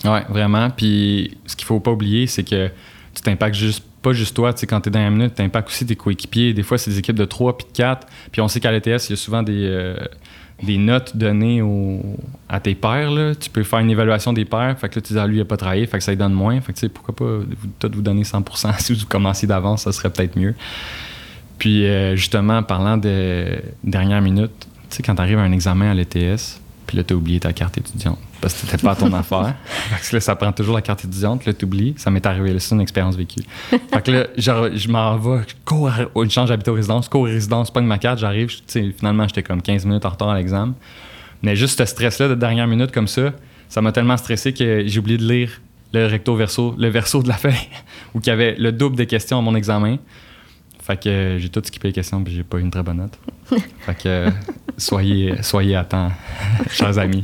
Oui, 0.06 0.20
vraiment. 0.30 0.70
Puis 0.70 1.38
ce 1.46 1.56
qu'il 1.56 1.66
faut 1.66 1.80
pas 1.80 1.92
oublier, 1.92 2.28
c'est 2.28 2.44
que 2.44 2.70
tu 3.14 3.22
t'impactes 3.22 3.56
juste 3.56 3.84
pas 4.02 4.14
juste 4.14 4.36
toi, 4.36 4.54
tu 4.54 4.62
sais, 4.62 4.68
quand 4.68 4.80
tu 4.80 4.90
es 4.90 4.92
dans 4.92 5.00
la 5.00 5.10
minute, 5.10 5.36
tu 5.36 5.42
impactes 5.42 5.70
aussi 5.70 5.86
tes 5.86 5.96
coéquipiers. 5.96 6.54
Des 6.54 6.64
fois, 6.64 6.78
c'est 6.78 6.92
des 6.92 7.00
équipes 7.00 7.18
de 7.18 7.26
3 7.26 7.58
puis 7.58 7.68
de 7.68 7.76
4. 7.76 8.08
Puis 8.32 8.42
on 8.42 8.48
sait 8.48 8.60
qu'à 8.60 8.72
l'ETS, 8.72 9.08
il 9.08 9.10
y 9.10 9.14
a 9.14 9.16
souvent 9.16 9.44
des, 9.44 9.66
euh, 9.66 9.98
des 10.64 10.78
notes 10.78 11.18
données 11.18 11.62
à 12.48 12.60
tes 12.60 12.76
pairs. 12.76 13.12
Là. 13.12 13.36
Tu 13.36 13.50
peux 13.50 13.64
faire 13.64 13.80
une 13.80 13.90
évaluation 13.90 14.34
des 14.34 14.46
pairs. 14.46 14.78
Fait 14.80 14.90
que 14.90 14.96
là, 14.96 15.02
tu 15.02 15.14
dis, 15.14 15.20
ah, 15.20 15.28
lui, 15.28 15.38
il 15.38 15.40
n'a 15.40 15.46
pas 15.46 15.58
travaillé. 15.58 15.86
Fait 15.88 15.98
que 15.98 16.04
ça 16.04 16.12
lui 16.12 16.18
donne 16.18 16.34
moins. 16.34 16.60
Fait 16.62 16.74
que, 16.74 16.78
tu 16.78 16.82
sais, 16.82 16.90
pourquoi 16.90 17.16
pas 17.16 17.26
vous, 17.26 17.68
peut 17.80 17.92
vous 17.94 18.02
donner 18.02 18.24
100% 18.24 18.74
Si 18.80 18.94
vous 18.94 19.06
commenciez 19.08 19.48
d'avance, 19.48 19.84
ça 19.84 19.92
serait 19.92 20.10
peut-être 20.10 20.38
mieux. 20.38 20.54
Puis, 21.58 21.86
euh, 21.86 22.16
justement, 22.16 22.64
parlant 22.64 22.98
de 22.98 23.62
dernière 23.84 24.22
minute, 24.22 24.52
tu 24.90 24.98
sais, 24.98 25.04
quand 25.04 25.16
tu 25.16 25.22
arrives 25.22 25.40
à 25.40 25.44
un 25.44 25.52
examen 25.52 25.92
à 25.92 25.94
l'ETS, 25.94 26.62
puis 26.86 26.98
là, 26.98 27.04
tu 27.04 27.14
as 27.14 27.18
oublié 27.18 27.40
ta 27.40 27.52
carte 27.52 27.78
étudiante 27.78 28.20
parce 28.42 28.54
que 28.54 28.68
c'était 28.68 28.84
pas 28.84 28.96
ton 28.96 29.12
affaire. 29.14 29.56
Parce 29.90 30.10
que 30.10 30.16
là, 30.16 30.20
ça 30.22 30.36
prend 30.36 30.52
toujours 30.52 30.76
la 30.76 30.82
carte 30.82 31.04
étudiante, 31.04 31.46
là, 31.46 31.54
oublies. 31.64 31.94
Ça 31.98 32.12
m'est 32.12 32.26
arrivé, 32.26 32.58
c'est 32.60 32.76
une 32.76 32.82
expérience 32.82 33.16
vécue. 33.16 33.42
fait 33.70 34.02
que 34.04 34.12
là, 34.12 34.28
genre, 34.38 34.68
je 34.74 34.88
m'en 34.88 35.18
vais, 35.18 35.44
je 35.48 35.54
cours, 35.66 35.92
change 36.30 36.50
d'habiter 36.50 36.72
aux 36.72 36.76
résidences, 36.76 37.10
cours 37.10 37.22
aux 37.22 37.26
résidences, 37.26 37.72
pas 37.72 37.82
de 37.82 37.86
ma 37.86 37.98
carte, 37.98 38.20
j'arrive, 38.20 38.50
finalement, 38.68 39.28
j'étais 39.28 39.44
comme 39.44 39.62
15 39.62 39.86
minutes 39.86 40.06
en 40.06 40.10
retard 40.10 40.30
à 40.30 40.38
l'examen. 40.38 40.74
Mais 41.42 41.56
juste 41.56 41.78
ce 41.78 41.86
stress-là 41.86 42.30
de 42.30 42.36
dernière 42.36 42.68
minute 42.68 42.92
comme 42.92 43.08
ça, 43.08 43.34
ça 43.70 43.82
m'a 43.82 43.92
tellement 43.92 44.18
stressé 44.18 44.54
que 44.54 44.84
j'ai 44.88 45.00
oublié 45.00 45.18
de 45.18 45.28
lire 45.28 45.62
le 45.94 46.06
recto 46.06 46.36
verso, 46.36 46.76
le 46.78 46.90
verso 46.90 47.22
de 47.22 47.28
la 47.28 47.36
feuille, 47.36 47.54
où 48.14 48.20
il 48.20 48.28
y 48.28 48.30
avait 48.30 48.56
le 48.58 48.72
double 48.72 48.96
des 48.96 49.08
questions 49.08 49.40
à 49.40 49.42
mon 49.42 49.56
examen. 49.56 49.98
Fait 50.88 50.96
que 50.96 51.36
j'ai 51.38 51.50
tout 51.50 51.62
skippé 51.65 51.89
les 51.89 51.94
questions, 51.94 52.24
puis 52.24 52.34
j'ai 52.34 52.46
pas 52.46 52.60
eu 52.60 52.62
une 52.62 52.72
très 52.72 52.82
bonne 52.82 52.98
note. 52.98 53.20
fait 53.86 53.98
que 54.04 54.30
soyez, 54.77 55.34
soyez 55.42 55.75
à 55.75 55.84
temps, 55.84 56.12
chers 56.72 56.98
amis. 57.00 57.24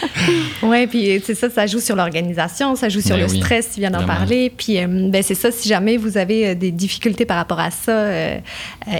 oui, 0.62 0.86
puis 0.86 1.22
c'est 1.24 1.34
ça, 1.34 1.48
ça 1.48 1.66
joue 1.66 1.80
sur 1.80 1.96
l'organisation, 1.96 2.76
ça 2.76 2.88
joue 2.88 3.00
sur 3.00 3.16
ben 3.16 3.22
le 3.22 3.28
stress, 3.28 3.70
tu 3.74 3.80
viens 3.80 3.90
d'en 3.90 4.04
parler. 4.04 4.52
Puis 4.54 4.78
euh, 4.78 4.86
ben, 5.08 5.22
c'est 5.22 5.34
ça, 5.34 5.50
si 5.50 5.68
jamais 5.68 5.96
vous 5.96 6.18
avez 6.18 6.48
euh, 6.48 6.54
des 6.54 6.70
difficultés 6.70 7.24
par 7.24 7.38
rapport 7.38 7.60
à 7.60 7.70
ça, 7.70 7.92
euh, 7.92 8.38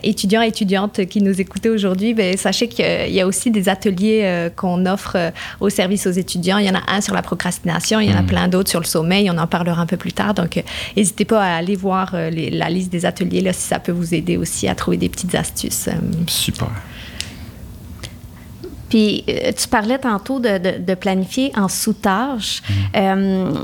étudiants 0.03 0.43
et 0.43 0.49
étudiantes 0.49 1.05
qui 1.07 1.21
nous 1.21 1.41
écoutez 1.41 1.69
aujourd'hui, 1.69 2.15
ben, 2.15 2.37
sachez 2.37 2.69
qu'il 2.69 3.13
y 3.13 3.21
a 3.21 3.27
aussi 3.27 3.51
des 3.51 3.69
ateliers 3.69 4.49
qu'on 4.57 4.87
offre 4.87 5.33
au 5.61 5.69
service 5.69 6.07
aux 6.07 6.13
étudiants. 6.13 6.59
Il 6.59 6.67
y 6.67 6.71
en 6.71 6.75
a 6.75 6.83
un 6.89 7.01
sur 7.01 7.15
la 7.15 7.23
procrastination, 7.23 8.01
il 8.01 8.11
y 8.11 8.15
en 8.15 8.19
a 8.19 8.23
mm. 8.23 8.27
plein 8.27 8.49
d'autres 8.49 8.71
sur 8.71 8.81
le 8.81 8.87
sommeil, 8.87 9.31
on 9.31 9.39
en 9.39 9.47
parlera 9.47 9.83
un 9.83 9.87
peu 9.87 9.97
plus 9.97 10.13
tard. 10.13 10.35
Donc, 10.35 10.63
n'hésitez 10.97 11.25
pas 11.25 11.43
à 11.43 11.57
aller 11.57 11.77
voir 11.77 12.15
la 12.15 12.71
liste 12.71 12.91
des 12.91 13.05
ateliers 13.05 13.41
là, 13.41 13.53
si 13.53 13.63
ça 13.63 13.79
peut 13.79 13.93
vous 13.93 14.15
aider 14.15 14.37
aussi 14.37 14.69
à 14.69 14.75
trouver 14.75 14.97
des 14.97 15.09
petites 15.09 15.35
astuces. 15.35 15.89
Super. 16.27 16.52
Super. 16.53 16.92
Puis 18.93 19.25
euh, 19.27 19.53
tu 19.57 19.69
parlais 19.69 19.97
tantôt 19.97 20.39
de, 20.39 20.95
planifier 20.95 21.51
en 21.57 21.69
sous-tâches. 21.69 22.61
Mm. 22.61 22.75
Euh, 22.97 23.55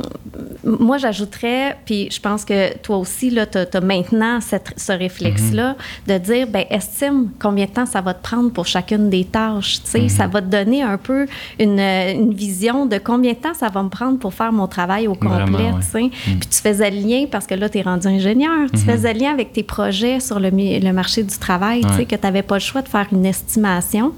moi, 0.64 0.96
j'ajouterais, 0.96 1.76
puis 1.84 2.08
je 2.10 2.18
pense 2.18 2.46
que 2.46 2.74
toi 2.78 2.96
aussi, 2.96 3.36
tu 3.52 3.58
as, 3.58 3.80
maintenant 3.82 4.38
ce 4.40 4.92
réflexe-là 4.92 5.72
mm-hmm. 5.74 6.12
de 6.14 6.18
dire, 6.24 6.46
ben 6.46 6.64
estime 6.70 7.28
combien 7.38 7.66
de 7.66 7.72
temps 7.72 7.84
ça 7.84 8.00
va 8.00 8.14
te 8.14 8.22
prendre 8.22 8.50
pour 8.52 8.64
chacune 8.66 9.10
des 9.10 9.26
tâches. 9.26 9.80
Ça 9.84 9.98
mm-hmm. 9.98 10.30
va 10.30 10.40
te 10.40 10.46
donner 10.46 10.80
un 10.80 10.96
peu 10.96 11.26
une, 11.60 12.32
vision 12.32 12.86
de 12.86 12.96
combien 12.96 13.32
de 13.32 13.38
temps 13.38 13.54
ça 13.54 13.68
va 13.68 13.82
me 13.82 13.90
prendre 13.90 14.18
pour 14.18 14.32
faire 14.32 14.52
mon 14.52 14.66
travail 14.66 15.08
au 15.08 15.14
complet. 15.14 15.72
Mm. 15.72 16.08
Puis 16.10 16.48
tu 16.50 16.58
faisais 16.62 16.90
le 16.90 17.06
lien, 17.06 17.26
parce 17.30 17.46
que 17.46 17.54
là, 17.54 17.68
tu 17.68 17.76
es 17.76 17.82
rendu 17.82 18.06
ingénieur, 18.06 18.70
tu 18.70 18.78
mm-hmm. 18.78 18.92
faisais 18.92 19.12
le 19.12 19.20
lien 19.20 19.32
avec 19.32 19.52
tes 19.52 19.62
projets 19.62 20.20
sur 20.20 20.40
le, 20.40 20.48
le 20.48 20.92
marché 20.92 21.22
du 21.22 21.36
travail, 21.36 21.82
sais 21.98 22.06
que 22.06 22.16
tu 22.16 22.22
n'avais 22.22 22.42
pas 22.42 22.54
le 22.54 22.60
choix 22.60 22.80
de 22.80 22.88
faire 22.88 23.08
une 23.12 23.26
estimation. 23.26 24.14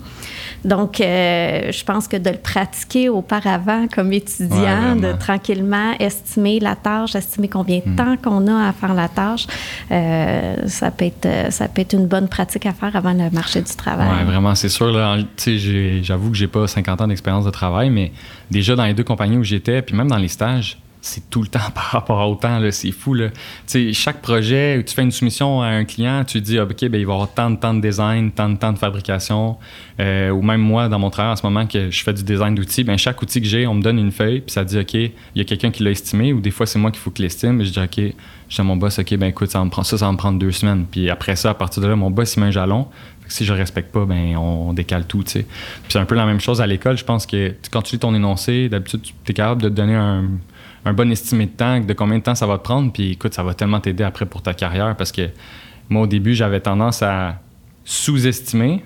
Donc, 0.65 1.00
euh, 1.01 1.73
je 1.73 1.85
pense 1.85 2.09
que 2.09 2.17
de 2.17 2.31
le 2.31 2.37
pratiquer 2.37 3.09
auparavant 3.09 3.87
comme 3.89 4.13
étudiant, 4.13 4.97
de 4.97 5.13
tranquillement 5.19 5.93
estimer 5.99 6.61
la 6.61 6.77
tâche, 6.77 7.15
estimer 7.15 7.49
combien 7.49 7.79
de 7.79 7.91
hmm. 7.91 7.97
temps 7.97 8.17
qu'on 8.17 8.47
a 8.47 8.69
à 8.69 8.73
faire 8.73 8.95
la 8.95 9.09
tâche, 9.09 9.47
euh, 9.91 10.57
ça, 10.67 10.91
peut 10.91 11.07
être, 11.07 11.53
ça 11.53 11.69
peut 11.69 11.83
être 11.83 11.95
une 11.95 12.07
bonne 12.07 12.29
pratique 12.29 12.67
à 12.67 12.73
faire 12.73 12.95
avant 12.95 13.13
le 13.13 13.31
marché 13.31 13.61
du 13.61 13.75
travail. 13.75 14.09
Oui, 14.19 14.25
vraiment, 14.25 14.55
c'est 14.55 14.69
sûr. 14.69 14.93
J'avoue 16.03 16.31
que 16.31 16.37
j'ai 16.37 16.49
pas 16.49 16.67
50 16.67 17.01
ans 17.01 17.09
d'expérience 17.09 17.45
de 17.45 17.51
travail, 17.51 17.91
mais 17.91 18.13
déjà 18.51 18.77
dans 18.77 18.85
les 18.85 18.95
deux 18.95 19.05
compagnies 19.05 19.37
où 19.37 19.45
j'étais, 19.45 19.83
puis 19.83 19.97
même 19.97 20.09
dans 20.09 20.19
les 20.19 20.29
stages, 20.29 20.79
c'est 21.01 21.29
tout 21.31 21.43
le 21.43 21.49
temps 21.49 21.59
par 21.75 21.85
rapport 21.85 22.29
au 22.29 22.35
temps, 22.35 22.61
c'est 22.71 22.93
fou. 22.93 23.15
Là. 23.15 23.29
chaque 23.93 24.21
projet 24.21 24.83
tu 24.87 24.95
fais 24.95 25.03
une 25.03 25.11
soumission 25.11 25.63
à 25.63 25.69
un 25.69 25.85
client, 25.85 26.25
tu 26.25 26.41
dis, 26.41 26.59
ah, 26.59 26.65
OK, 26.65 26.85
ben, 26.87 27.01
il 27.01 27.07
va 27.07 27.13
y 27.13 27.15
avoir 27.15 27.33
tant 27.33 27.51
de 27.51 27.57
temps 27.57 27.75
de 27.75 27.81
design, 27.81 28.31
tant 28.31 28.49
de 28.49 28.57
temps 28.57 28.73
de 28.73 28.79
fabrication. 28.79 29.57
Euh, 29.99 30.31
ou 30.31 30.43
même 30.43 30.61
moi, 30.61 30.89
dans 30.89 30.99
mon 30.99 31.11
travail 31.11 31.33
en 31.33 31.37
ce 31.37 31.45
moment, 31.45 31.67
que 31.67 31.91
je 31.91 32.03
fais 32.03 32.13
du 32.13 32.23
design 32.23 32.55
d'outils, 32.55 32.85
ben, 32.85 32.97
chaque 32.97 33.21
outil 33.21 33.41
que 33.41 33.47
j'ai, 33.47 33.67
on 33.67 33.75
me 33.75 33.83
donne 33.83 33.99
une 33.99 34.13
feuille, 34.13 34.41
puis 34.41 34.53
ça 34.53 34.65
dit, 34.65 34.79
OK, 34.79 34.95
il 34.95 35.13
y 35.35 35.41
a 35.41 35.45
quelqu'un 35.45 35.71
qui 35.71 35.83
l'a 35.83 35.91
estimé, 35.91 36.33
ou 36.33 36.41
des 36.41 36.51
fois, 36.51 36.67
c'est 36.67 36.79
moi 36.79 36.91
qu'il 36.91 37.01
faut 37.01 37.11
qu'il 37.11 37.25
l'estime. 37.25 37.63
Je 37.63 37.71
dis, 37.71 37.81
OK, 37.81 38.15
je 38.49 38.61
à 38.61 38.65
mon 38.65 38.77
boss, 38.77 38.99
OK, 38.99 39.15
ben 39.17 39.29
écoute, 39.29 39.51
ça, 39.51 39.63
me 39.65 39.71
prend, 39.71 39.85
ça, 39.85 39.97
va 39.97 40.13
me 40.13 40.17
prendre 40.17 40.39
deux 40.39 40.53
semaines. 40.53 40.87
Puis 40.91 41.09
après 41.09 41.37
ça, 41.37 41.51
à 41.51 41.55
partir 41.55 41.83
de 41.83 41.89
là, 41.89 41.97
mon 41.97 42.11
boss, 42.11 42.35
il 42.37 42.41
met 42.41 42.47
un 42.47 42.51
jalon 42.51 42.89
si 43.31 43.45
je 43.45 43.53
respecte 43.53 43.93
pas, 43.93 44.05
ben 44.05 44.37
on 44.37 44.73
décale 44.73 45.07
tout, 45.07 45.23
tu 45.23 45.31
sais. 45.31 45.43
Puis 45.43 45.91
c'est 45.91 45.99
un 45.99 46.05
peu 46.05 46.15
la 46.15 46.27
même 46.27 46.41
chose 46.41 46.61
à 46.61 46.67
l'école. 46.67 46.99
Je 46.99 47.05
pense 47.05 47.27
que 47.27 47.55
quand 47.71 47.83
tu 47.83 47.95
lis 47.95 48.01
ton 48.01 48.15
énoncé, 48.15 48.69
d'habitude, 48.69 49.03
tu 49.03 49.13
es 49.29 49.35
capable 49.35 49.63
de 49.63 49.69
te 49.69 49.75
donner 49.75 49.95
un, 49.95 50.25
un 50.85 50.93
bon 50.93 51.11
estimé 51.11 51.47
de 51.47 51.51
temps, 51.51 51.81
de 51.81 51.93
combien 51.93 52.19
de 52.19 52.23
temps 52.23 52.35
ça 52.35 52.47
va 52.47 52.59
te 52.59 52.63
prendre. 52.63 52.93
Puis 52.93 53.13
écoute, 53.13 53.35
ça 53.35 53.43
va 53.43 53.55
tellement 53.55 53.81
t'aider 53.81 54.05
après 54.05 54.27
pour 54.27 54.43
ta 54.43 54.55
carrière 54.55 54.97
parce 54.97 55.13
que 55.13 55.29
moi, 55.89 56.03
au 56.03 56.07
début, 56.07 56.35
j'avais 56.35 56.61
tendance 56.61 57.03
à 57.03 57.41
sous-estimer. 57.85 58.85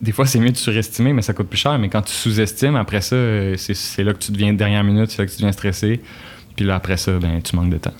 Des 0.00 0.12
fois, 0.12 0.26
c'est 0.26 0.38
mieux 0.38 0.52
de 0.52 0.56
surestimer, 0.56 1.12
mais 1.12 1.22
ça 1.22 1.34
coûte 1.34 1.48
plus 1.48 1.58
cher. 1.58 1.78
Mais 1.78 1.88
quand 1.88 2.02
tu 2.02 2.12
sous-estimes, 2.12 2.76
après 2.76 3.00
ça, 3.00 3.16
c'est 3.56 4.04
là 4.04 4.14
que 4.14 4.18
tu 4.18 4.32
deviens 4.32 4.52
dernière 4.52 4.84
minute, 4.84 5.10
c'est 5.10 5.18
là 5.18 5.26
que 5.26 5.30
tu 5.30 5.38
deviens 5.38 5.52
stressé. 5.52 6.00
Puis 6.56 6.64
là, 6.64 6.76
après 6.76 6.96
ça, 6.96 7.12
ben, 7.18 7.42
tu 7.42 7.56
manques 7.56 7.70
de 7.70 7.78
temps. 7.78 7.92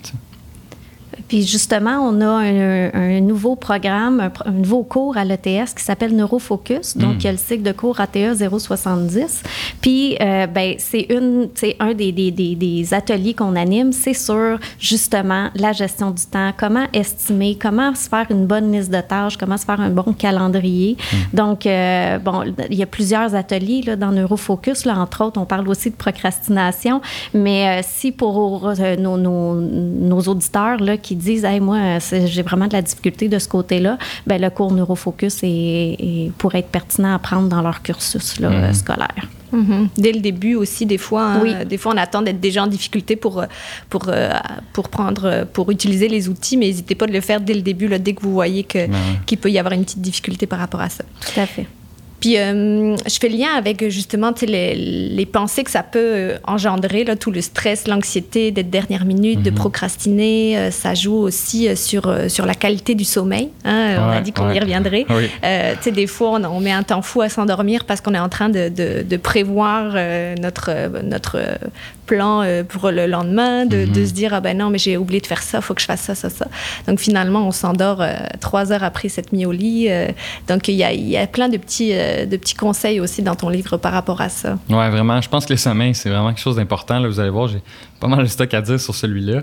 Puis 1.34 1.42
justement, 1.42 1.98
on 2.00 2.20
a 2.20 2.28
un, 2.28 3.20
nouveau 3.20 3.56
programme, 3.56 4.30
un, 4.44 4.50
nouveau 4.52 4.84
cours 4.84 5.16
à 5.16 5.24
l'ETS 5.24 5.74
qui 5.74 5.82
s'appelle 5.82 6.14
Neurofocus. 6.14 6.96
Donc, 6.96 7.14
mm. 7.14 7.18
il 7.18 7.24
y 7.24 7.26
a 7.26 7.32
le 7.32 7.38
cycle 7.38 7.62
de 7.64 7.72
cours 7.72 7.98
ATE 7.98 8.36
070. 8.36 9.42
Puis, 9.80 10.16
euh, 10.20 10.46
ben, 10.46 10.76
c'est 10.78 11.08
une, 11.10 11.48
un 11.80 11.92
des, 11.92 12.12
des, 12.12 12.30
des, 12.30 12.94
ateliers 12.94 13.34
qu'on 13.34 13.56
anime, 13.56 13.90
c'est 13.90 14.14
sur 14.14 14.60
justement 14.78 15.50
la 15.56 15.72
gestion 15.72 16.12
du 16.12 16.24
temps, 16.24 16.52
comment 16.56 16.86
estimer, 16.92 17.58
comment 17.60 17.96
se 17.96 18.08
faire 18.08 18.26
une 18.30 18.46
bonne 18.46 18.70
liste 18.70 18.92
de 18.92 19.00
tâches, 19.00 19.36
comment 19.36 19.56
se 19.56 19.64
faire 19.64 19.80
un 19.80 19.90
bon 19.90 20.12
calendrier. 20.16 20.96
Mm. 20.96 21.16
Donc, 21.36 21.66
euh, 21.66 22.20
bon, 22.20 22.44
il 22.70 22.78
y 22.78 22.82
a 22.84 22.86
plusieurs 22.86 23.34
ateliers 23.34 23.82
là, 23.82 23.96
dans 23.96 24.12
Neurofocus. 24.12 24.84
Là, 24.84 25.00
entre 25.00 25.24
autres, 25.24 25.40
on 25.40 25.46
parle 25.46 25.68
aussi 25.68 25.90
de 25.90 25.96
procrastination. 25.96 27.00
Mais 27.34 27.80
euh, 27.80 27.82
si 27.84 28.12
pour 28.12 28.72
nos, 29.00 29.16
nos, 29.16 29.54
nos 29.56 30.20
auditeurs 30.20 30.76
là, 30.76 30.96
qui 30.96 31.16
disent 31.24 31.44
hey, 31.44 31.60
moi, 31.60 31.98
j'ai 32.00 32.42
vraiment 32.42 32.66
de 32.66 32.72
la 32.72 32.82
difficulté 32.82 33.28
de 33.28 33.38
ce 33.38 33.48
côté-là, 33.48 33.98
ben 34.26 34.40
le 34.40 34.50
cours 34.50 34.72
Neurofocus 34.72 35.40
est, 35.42 36.32
pourrait 36.38 36.60
être 36.60 36.68
pertinent 36.68 37.14
à 37.14 37.18
prendre 37.18 37.48
dans 37.48 37.62
leur 37.62 37.82
cursus 37.82 38.40
là, 38.40 38.50
mhm. 38.50 38.74
scolaire. 38.74 39.28
Mhm. 39.52 39.88
Dès 39.96 40.12
le 40.12 40.20
début 40.20 40.56
aussi, 40.56 40.84
des 40.84 40.98
fois, 40.98 41.24
hein, 41.24 41.40
oui. 41.42 41.54
des 41.64 41.78
fois 41.78 41.92
on 41.94 41.96
attend 41.96 42.22
d'être 42.22 42.40
déjà 42.40 42.64
en 42.64 42.66
difficulté 42.66 43.14
pour, 43.14 43.44
pour, 43.88 44.06
euh, 44.08 44.32
pour, 44.72 44.88
prendre, 44.88 45.46
pour 45.52 45.70
utiliser 45.70 46.08
les 46.08 46.28
outils, 46.28 46.56
mais 46.56 46.66
n'hésitez 46.66 46.96
pas 46.96 47.06
de 47.06 47.12
le 47.12 47.20
faire 47.20 47.40
dès 47.40 47.54
le 47.54 47.62
début, 47.62 47.86
là, 47.86 47.98
dès 47.98 48.14
que 48.14 48.22
vous 48.22 48.32
voyez 48.32 48.64
que, 48.64 48.86
ben 48.86 48.98
qu'il 49.26 49.38
peut 49.38 49.50
y 49.50 49.58
avoir 49.58 49.74
une 49.74 49.84
petite 49.84 50.00
difficulté 50.00 50.46
par 50.46 50.58
rapport 50.58 50.80
à 50.80 50.88
ça. 50.88 51.04
Tout 51.20 51.40
à 51.40 51.46
fait. 51.46 51.66
Puis 52.24 52.38
euh, 52.38 52.96
je 53.06 53.18
fais 53.20 53.28
le 53.28 53.36
lien 53.36 53.50
avec 53.54 53.86
justement 53.90 54.32
les, 54.40 54.74
les, 54.74 55.26
pensées 55.26 55.62
que 55.62 55.70
ça 55.70 55.82
peut 55.82 55.98
euh, 56.00 56.38
engendrer, 56.44 57.04
là, 57.04 57.16
tout 57.16 57.30
le 57.30 57.42
stress, 57.42 57.86
l'anxiété 57.86 58.50
d'être 58.50 58.70
dernière 58.70 59.04
minute, 59.04 59.42
de 59.42 59.50
mhm. 59.50 59.56
procrastiner. 59.56 60.56
Euh, 60.56 60.70
ça 60.70 60.94
joue 60.94 61.16
aussi 61.16 61.76
sur, 61.76 62.10
sur 62.28 62.46
la 62.46 62.54
qualité 62.54 62.94
du 62.94 63.04
sommeil. 63.04 63.50
Hein, 63.66 63.96
on 63.98 64.10
a 64.10 64.22
dit 64.22 64.32
qu'on 64.32 64.50
y 64.50 64.58
reviendrait. 64.58 65.04
tu 65.06 65.82
sais, 65.82 65.92
des 65.92 66.06
fois, 66.06 66.40
on, 66.40 66.60
met 66.60 66.72
un 66.72 66.82
temps 66.82 67.02
fou 67.02 67.20
à 67.20 67.28
s'endormir 67.28 67.84
parce 67.84 68.00
qu'on 68.00 68.14
est 68.14 68.18
en 68.18 68.30
train 68.30 68.48
de, 68.48 68.70
de, 68.70 69.02
de 69.02 69.16
prévoir 69.18 69.94
notre, 70.40 71.02
notre 71.02 71.38
plan 72.06 72.42
euh, 72.42 72.62
pour 72.62 72.90
le 72.90 73.06
lendemain, 73.06 73.66
de, 73.66 73.86
mhm. 73.86 74.06
se 74.06 74.12
dire 74.12 74.34
ah 74.34 74.40
ben 74.40 74.56
non 74.56 74.70
mais 74.70 74.78
j'ai 74.78 74.96
oublié 74.96 75.20
de 75.20 75.26
faire 75.26 75.42
ça, 75.42 75.60
faut 75.60 75.74
que 75.74 75.80
je 75.80 75.86
fasse 75.86 76.02
ça, 76.02 76.14
ça, 76.14 76.30
ça. 76.30 76.46
Donc 76.86 77.00
finalement 77.00 77.46
on 77.46 77.50
s'endort 77.50 78.00
euh, 78.00 78.14
trois 78.40 78.72
heures 78.72 78.84
après 78.84 79.08
cette 79.08 79.32
mis 79.32 79.46
au 79.46 79.52
lit. 79.52 79.86
Euh, 79.88 80.08
donc 80.48 80.68
il 80.68 80.74
y 80.74 80.84
a, 80.84 80.92
y 80.92 81.16
a, 81.16 81.26
plein 81.26 81.48
de 81.48 81.56
petits, 81.56 81.92
de 81.92 82.36
petits 82.36 82.54
conseils 82.54 83.00
aussi 83.00 83.22
dans 83.22 83.34
ton 83.34 83.48
livre 83.48 83.76
par 83.76 83.92
rapport 83.92 84.20
à 84.20 84.28
ça. 84.28 84.58
Ouais 84.68 84.90
vraiment, 84.90 85.20
je 85.20 85.28
pense 85.28 85.46
que 85.46 85.52
le 85.52 85.58
sommeil 85.58 85.94
c'est 85.94 86.10
vraiment 86.10 86.28
quelque 86.28 86.42
chose 86.42 86.56
d'important. 86.56 86.98
Là, 86.98 87.08
vous 87.08 87.20
allez 87.20 87.30
voir, 87.30 87.48
j'ai 87.48 87.62
pas 88.00 88.08
mal 88.08 88.22
de 88.22 88.28
stock 88.28 88.52
à 88.54 88.60
dire 88.60 88.80
sur 88.80 88.94
celui-là. 88.94 89.42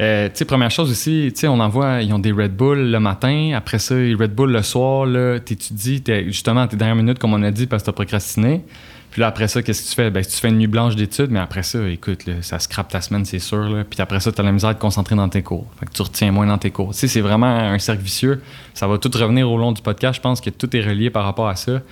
Euh, 0.00 0.28
tu 0.28 0.38
sais, 0.38 0.44
première 0.44 0.70
chose 0.70 0.90
aussi, 0.90 1.30
tu 1.34 1.40
sais, 1.40 1.48
on 1.48 1.60
envoie, 1.60 2.02
ils 2.02 2.12
ont 2.12 2.18
des 2.18 2.32
Red 2.32 2.56
Bull 2.56 2.90
le 2.90 3.00
matin, 3.00 3.52
après 3.54 3.78
ça, 3.78 3.94
les 3.94 4.14
Red 4.14 4.34
Bull 4.34 4.50
le 4.50 4.62
soir, 4.62 5.06
là, 5.06 5.38
t'étudies, 5.38 6.02
es, 6.08 6.24
justement, 6.24 6.66
t'es 6.66 6.76
dernière 6.76 6.96
minute, 6.96 7.18
comme 7.18 7.34
on 7.34 7.42
a 7.42 7.50
dit, 7.50 7.66
parce 7.66 7.82
que 7.82 7.86
t'as 7.86 7.92
procrastiné. 7.92 8.64
Puis 9.12 9.20
là, 9.20 9.26
après 9.26 9.46
ça, 9.46 9.62
qu'est-ce 9.62 9.82
que 9.82 9.88
tu 9.90 9.94
fais? 9.94 10.10
Ben, 10.10 10.24
tu 10.24 10.30
fais 10.30 10.48
une 10.48 10.56
nuit 10.56 10.66
blanche 10.66 10.96
d'études, 10.96 11.30
mais 11.30 11.38
après 11.38 11.62
ça, 11.62 11.86
écoute, 11.86 12.24
ça 12.40 12.58
scrape 12.58 12.88
ta 12.88 13.02
semaine, 13.02 13.26
c'est 13.26 13.38
sûr. 13.38 13.68
Là. 13.68 13.84
Puis 13.84 14.00
après 14.00 14.20
ça, 14.20 14.32
tu 14.32 14.40
as 14.40 14.44
la 14.44 14.52
misère 14.52 14.70
de 14.70 14.76
te 14.76 14.80
concentrer 14.80 15.14
dans 15.14 15.28
tes 15.28 15.42
cours. 15.42 15.66
Fait 15.78 15.84
que 15.84 15.92
tu 15.92 16.00
retiens 16.00 16.32
moins 16.32 16.46
dans 16.46 16.56
tes 16.56 16.70
cours. 16.70 16.92
Tu 16.92 17.00
sais, 17.00 17.08
c'est 17.08 17.20
vraiment 17.20 17.46
un 17.46 17.78
cercle 17.78 18.02
vicieux. 18.02 18.42
Ça 18.72 18.86
va 18.86 18.96
tout 18.96 19.10
revenir 19.14 19.50
au 19.50 19.58
long 19.58 19.72
du 19.72 19.82
podcast. 19.82 20.16
Je 20.16 20.22
pense 20.22 20.40
que 20.40 20.48
tout 20.48 20.74
est 20.74 20.80
relié 20.80 21.10
par 21.10 21.24
rapport 21.24 21.46
à 21.46 21.56
ça. 21.56 21.82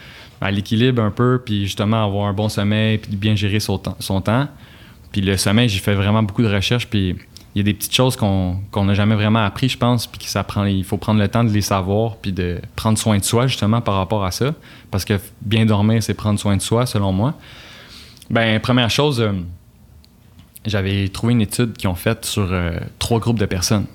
À 0.40 0.50
l'équilibre 0.50 1.02
un 1.02 1.10
peu, 1.10 1.42
puis 1.44 1.66
justement 1.66 2.02
avoir 2.02 2.26
un 2.26 2.32
bon 2.32 2.48
sommeil, 2.48 2.96
puis 2.96 3.14
bien 3.16 3.36
gérer 3.36 3.60
son, 3.60 3.78
son 3.98 4.22
temps. 4.22 4.48
Puis 5.12 5.20
le 5.20 5.36
sommeil, 5.36 5.68
j'ai 5.68 5.80
fait 5.80 5.94
vraiment 5.94 6.22
beaucoup 6.22 6.42
de 6.42 6.48
recherches, 6.48 6.88
puis 6.88 7.16
il 7.54 7.58
y 7.58 7.60
a 7.60 7.64
des 7.64 7.74
petites 7.74 7.94
choses 7.94 8.16
qu'on 8.16 8.84
n'a 8.84 8.94
jamais 8.94 9.16
vraiment 9.16 9.44
appris, 9.44 9.68
je 9.68 9.76
pense, 9.76 10.06
puis 10.06 10.20
que 10.20 10.26
ça 10.26 10.44
prend, 10.44 10.64
il 10.64 10.84
faut 10.84 10.98
prendre 10.98 11.18
le 11.18 11.28
temps 11.28 11.42
de 11.42 11.50
les 11.50 11.62
savoir, 11.62 12.16
puis 12.16 12.32
de 12.32 12.60
prendre 12.76 12.96
soin 12.96 13.18
de 13.18 13.24
soi, 13.24 13.48
justement, 13.48 13.80
par 13.80 13.96
rapport 13.96 14.24
à 14.24 14.30
ça. 14.30 14.54
Parce 14.90 15.04
que 15.04 15.14
bien 15.42 15.66
dormir, 15.66 16.02
c'est 16.02 16.14
prendre 16.14 16.38
soin 16.38 16.56
de 16.56 16.62
soi, 16.62 16.86
selon 16.86 17.12
moi. 17.12 17.34
Ben, 18.30 18.60
première 18.60 18.90
chose, 18.90 19.20
euh, 19.20 19.32
j'avais 20.64 21.08
trouvé 21.08 21.32
une 21.32 21.40
étude 21.40 21.76
qu'ils 21.76 21.88
ont 21.88 21.96
faite 21.96 22.24
sur 22.24 22.48
euh, 22.52 22.78
trois 23.00 23.18
groupes 23.18 23.38
de 23.38 23.46
personnes. 23.46 23.86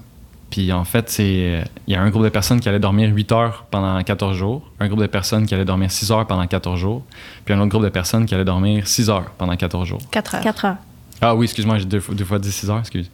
Puis 0.50 0.72
en 0.72 0.84
fait, 0.84 1.10
c'est 1.10 1.64
il 1.88 1.94
y 1.94 1.96
a 1.96 2.02
un 2.02 2.10
groupe 2.10 2.24
de 2.24 2.30
personnes 2.30 2.60
qui 2.60 2.70
allait 2.70 2.80
dormir 2.80 3.10
8 3.14 3.32
heures 3.32 3.66
pendant 3.72 4.02
14 4.02 4.38
jours, 4.38 4.70
un 4.80 4.88
groupe 4.88 5.02
de 5.02 5.08
personnes 5.08 5.46
qui 5.46 5.54
allait 5.54 5.66
dormir 5.66 5.92
6 5.92 6.12
heures 6.12 6.28
pendant 6.28 6.46
14 6.46 6.80
jours, 6.80 7.04
puis 7.44 7.54
un 7.54 7.60
autre 7.60 7.70
groupe 7.70 7.84
de 7.84 7.90
personnes 7.90 8.26
qui 8.26 8.36
allait 8.36 8.46
dormir 8.46 8.88
6 8.88 9.10
heures 9.10 9.32
pendant 9.38 9.56
14 9.56 9.88
jours. 9.88 10.00
4 10.12 10.36
heures. 10.36 10.44
4 10.44 10.66
heures. 10.66 10.78
Ah 11.22 11.36
oui, 11.36 11.46
excuse-moi, 11.46 11.80
j'ai 11.80 11.86
deux, 11.86 12.02
deux, 12.12 12.26
fois 12.26 12.40
dit 12.40 12.52
6 12.52 12.70
heures, 12.70 12.80
excuse. 12.80 13.10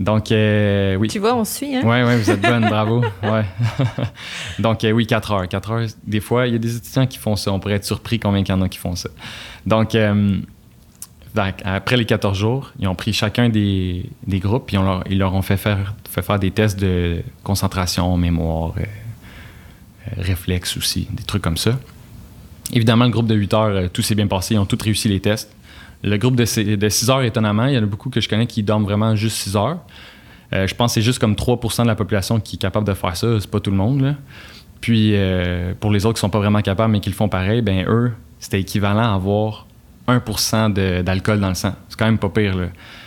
Donc, 0.00 0.32
euh, 0.32 0.96
oui. 0.96 1.08
Tu 1.08 1.18
vois, 1.18 1.34
on 1.36 1.44
suit, 1.44 1.76
hein? 1.76 1.82
Oui, 1.84 1.98
oui, 2.02 2.16
vous 2.16 2.30
êtes 2.30 2.40
bonne, 2.40 2.64
bravo. 2.68 3.04
Ouais. 3.22 3.44
Donc, 4.58 4.82
euh, 4.82 4.92
oui, 4.92 5.06
4 5.06 5.32
heures. 5.32 5.48
4 5.48 5.70
heures, 5.70 5.86
des 6.04 6.20
fois, 6.20 6.46
il 6.46 6.54
y 6.54 6.56
a 6.56 6.58
des 6.58 6.74
étudiants 6.74 7.06
qui 7.06 7.18
font 7.18 7.36
ça. 7.36 7.52
On 7.52 7.60
pourrait 7.60 7.74
être 7.74 7.84
surpris 7.84 8.18
combien 8.18 8.40
il 8.40 8.48
y 8.48 8.52
en 8.52 8.62
a 8.62 8.68
qui 8.70 8.78
font 8.78 8.96
ça. 8.96 9.10
Donc, 9.66 9.94
euh, 9.94 10.38
après 11.36 11.98
les 11.98 12.06
14 12.06 12.36
jours, 12.36 12.72
ils 12.78 12.88
ont 12.88 12.94
pris 12.94 13.12
chacun 13.12 13.50
des, 13.50 14.06
des 14.26 14.40
groupes 14.40 14.72
et 14.72 14.78
ils 15.10 15.18
leur 15.18 15.34
ont 15.34 15.42
fait 15.42 15.58
faire, 15.58 15.94
fait 16.08 16.22
faire 16.22 16.38
des 16.38 16.50
tests 16.50 16.80
de 16.80 17.22
concentration, 17.44 18.16
mémoire, 18.16 18.72
réflexes 20.16 20.78
aussi, 20.78 21.08
des 21.12 21.22
trucs 21.22 21.42
comme 21.42 21.58
ça. 21.58 21.78
Évidemment, 22.72 23.04
le 23.04 23.10
groupe 23.10 23.26
de 23.26 23.34
8 23.34 23.54
heures, 23.54 23.90
tout 23.92 24.02
s'est 24.02 24.14
bien 24.14 24.26
passé, 24.26 24.54
ils 24.54 24.58
ont 24.58 24.66
tous 24.66 24.82
réussi 24.82 25.08
les 25.08 25.20
tests. 25.20 25.54
Le 26.02 26.16
groupe 26.16 26.36
de, 26.36 26.44
6 26.44 27.10
heures, 27.10 27.22
étonnamment, 27.22 27.66
il 27.66 27.74
y 27.74 27.78
en 27.78 27.82
a 27.82 27.86
beaucoup 27.86 28.10
que 28.10 28.20
je 28.20 28.28
connais 28.28 28.46
qui 28.46 28.62
dorment 28.62 28.84
vraiment 28.84 29.14
juste 29.16 29.36
6 29.36 29.56
heures. 29.56 29.78
je 30.52 30.74
pense 30.74 30.92
que 30.92 30.94
c'est 30.94 31.02
juste 31.02 31.18
comme 31.18 31.34
3% 31.34 31.82
de 31.82 31.86
la 31.86 31.94
population 31.94 32.40
qui 32.40 32.56
est 32.56 32.58
capable 32.58 32.86
de 32.86 32.94
faire 32.94 33.16
ça, 33.16 33.38
c'est 33.38 33.50
pas 33.50 33.60
tout 33.60 33.70
le 33.70 33.76
monde. 33.76 34.00
Là. 34.00 34.14
Puis 34.80 35.12
euh, 35.14 35.74
pour 35.78 35.90
les 35.90 36.06
autres 36.06 36.14
qui 36.14 36.20
sont 36.20 36.30
pas 36.30 36.38
vraiment 36.38 36.62
capables 36.62 36.92
mais 36.92 37.00
qui 37.00 37.10
le 37.10 37.14
font 37.14 37.28
pareil, 37.28 37.62
ben 37.62 37.84
eux, 37.86 38.12
c'était 38.38 38.60
équivalent 38.60 39.12
à 39.12 39.14
avoir 39.14 39.66
1% 40.08 41.02
d'alcool 41.02 41.40
dans 41.40 41.48
le 41.48 41.54
sang. 41.54 41.74
C'est 41.88 41.98
quand 41.98 42.06
même 42.06 42.18
pas 42.18 42.30
pire. 42.30 42.56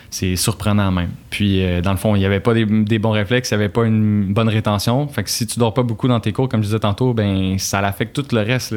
C'est 0.10 0.36
surprenant 0.36 0.92
même. 0.92 1.10
Puis, 1.32 1.66
euh, 1.66 1.82
dans 1.82 1.92
le 1.92 1.98
fond, 1.98 2.16
il 2.16 2.20
n'y 2.20 2.26
avait 2.26 2.40
pas 2.40 2.54
des, 2.54 3.00
bons 3.00 3.10
réflexes, 3.10 3.50
il 3.50 3.58
n'y 3.58 3.64
avait 3.64 3.74
pas 3.74 3.86
une 3.86 4.32
bonne 4.32 4.48
rétention. 4.48 5.08
Fait 5.08 5.24
que 5.24 5.30
si 5.30 5.48
tu 5.48 5.58
dors 5.58 5.74
pas 5.74 5.82
beaucoup 5.82 6.08
dans 6.08 6.20
tes 6.20 6.32
cours, 6.32 6.48
comme 6.48 6.62
je 6.62 6.68
disais 6.68 6.80
tantôt, 6.80 7.16
ben 7.16 7.58
ça 7.58 7.82
l'affecte 7.82 8.14
tout 8.14 8.36
le 8.36 8.42
reste. 8.42 8.76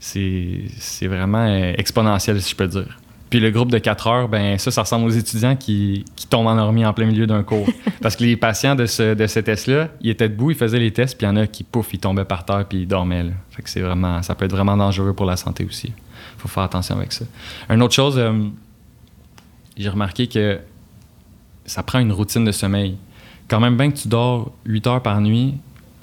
C'est 0.00 1.06
vraiment 1.06 1.46
euh, 1.46 1.74
exponentiel, 1.76 2.40
si 2.40 2.52
je 2.52 2.56
peux 2.56 2.66
dire. 2.66 2.96
Puis 3.34 3.40
le 3.40 3.50
groupe 3.50 3.72
de 3.72 3.78
4 3.78 4.06
heures, 4.06 4.28
ben 4.28 4.58
ça, 4.58 4.70
ça 4.70 4.82
ressemble 4.82 5.06
aux 5.06 5.10
étudiants 5.10 5.56
qui, 5.56 6.04
qui 6.14 6.28
tombent 6.28 6.46
endormis 6.46 6.86
en 6.86 6.92
plein 6.92 7.06
milieu 7.06 7.26
d'un 7.26 7.42
cours. 7.42 7.66
Parce 8.00 8.14
que 8.14 8.22
les 8.22 8.36
patients 8.36 8.76
de 8.76 8.86
ce, 8.86 9.14
de 9.14 9.26
test-là, 9.26 9.88
ils 10.00 10.10
étaient 10.10 10.28
debout, 10.28 10.52
ils 10.52 10.56
faisaient 10.56 10.78
les 10.78 10.92
tests, 10.92 11.18
puis 11.18 11.26
il 11.26 11.30
y 11.30 11.32
en 11.32 11.34
a 11.34 11.48
qui, 11.48 11.64
pouf, 11.64 11.92
ils 11.92 11.98
tombaient 11.98 12.24
par 12.24 12.44
terre, 12.44 12.64
puis 12.68 12.82
ils 12.82 12.86
dormaient. 12.86 13.24
Fait 13.50 13.62
que 13.62 13.68
c'est 13.68 13.80
vraiment, 13.80 14.22
ça 14.22 14.36
peut 14.36 14.44
être 14.44 14.52
vraiment 14.52 14.76
dangereux 14.76 15.14
pour 15.14 15.26
la 15.26 15.36
santé 15.36 15.64
aussi. 15.64 15.92
faut 16.38 16.46
faire 16.46 16.62
attention 16.62 16.96
avec 16.96 17.12
ça. 17.12 17.24
Une 17.68 17.82
autre 17.82 17.94
chose, 17.94 18.14
euh, 18.18 18.32
j'ai 19.76 19.88
remarqué 19.88 20.28
que 20.28 20.60
ça 21.66 21.82
prend 21.82 21.98
une 21.98 22.12
routine 22.12 22.44
de 22.44 22.52
sommeil. 22.52 22.96
Quand 23.48 23.58
même 23.58 23.76
bien 23.76 23.90
que 23.90 23.96
tu 23.96 24.06
dors 24.06 24.52
8 24.64 24.86
heures 24.86 25.02
par 25.02 25.20
nuit, 25.20 25.54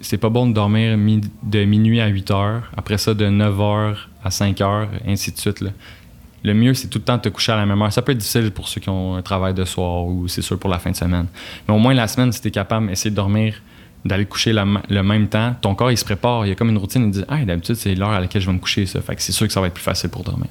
c'est 0.02 0.17
pas 0.17 0.30
bon 0.30 0.48
de 0.48 0.54
dormir 0.54 0.98
de 1.44 1.63
minuit 1.63 2.02
à 2.02 2.08
8 2.08 2.32
heures, 2.32 2.72
après 2.76 2.98
ça 2.98 3.13
de 3.13 3.30
9 3.30 3.62
heures 3.62 4.10
à 4.22 4.32
5 4.32 4.60
heures, 4.60 4.89
ainsi 5.08 5.32
de 5.32 5.38
suite. 5.38 5.62
Là 5.62 5.70
le 6.44 6.54
mieux, 6.54 6.74
c'est 6.74 6.88
tout 6.88 7.00
le 7.00 7.04
temps 7.04 7.18
de 7.18 7.22
te 7.22 7.30
coucher 7.30 7.52
à 7.52 7.58
la 7.58 7.66
même 7.66 7.82
heure. 7.82 7.94
Ça 7.94 8.02
peut 8.02 8.12
être 8.12 8.18
difficile 8.18 8.52
pour 8.52 8.68
ceux 8.68 8.82
qui 8.82 8.90
ont 8.90 9.16
un 9.16 9.22
travail 9.22 9.54
de 9.54 9.64
soir 9.64 10.06
ou 10.06 10.28
c'est 10.28 10.42
sûr 10.42 10.58
pour 10.58 10.70
la 10.70 10.80
fin 10.80 10.92
de 10.92 10.96
semaine. 10.96 11.28
Mais 11.68 11.74
au 11.74 11.78
moins 11.78 11.94
la 11.94 12.08
semaine, 12.08 12.32
si 12.32 12.42
tu 12.42 12.48
es 12.48 12.52
capable 12.52 12.88
d'essayer 12.88 13.12
de 13.12 13.16
dormir, 13.16 13.62
d'aller 14.04 14.26
coucher 14.26 14.54
le 14.54 15.04
même 15.04 15.28
temps, 15.28 15.56
ton 15.62 15.76
corps, 15.76 15.92
il 15.92 15.98
se 15.98 16.06
prépare. 16.06 16.46
Il 16.46 16.50
y 16.50 16.52
a 16.52 16.56
comme 16.56 16.70
une 16.70 16.78
routine. 16.78 17.04
Il 17.06 17.12
dit 17.12 17.24
Ah, 17.28 17.46
d'habitude, 17.46 17.76
c'est 17.76 17.94
l'heure 17.94 18.10
à 18.10 18.20
laquelle 18.20 18.42
je 18.42 18.48
vais 18.48 18.54
me 18.54 18.60
coucher. 18.60 18.86
Ça. 18.88 19.02
Fait 19.02 19.16
que 19.16 19.22
c'est 19.22 19.32
sûr 19.32 19.46
que 19.46 19.54
ça 19.54 19.62
va 19.62 19.68
être 19.68 19.74
plus 19.74 19.84
facile 19.84 20.10
pour 20.10 20.24
dormir. 20.24 20.48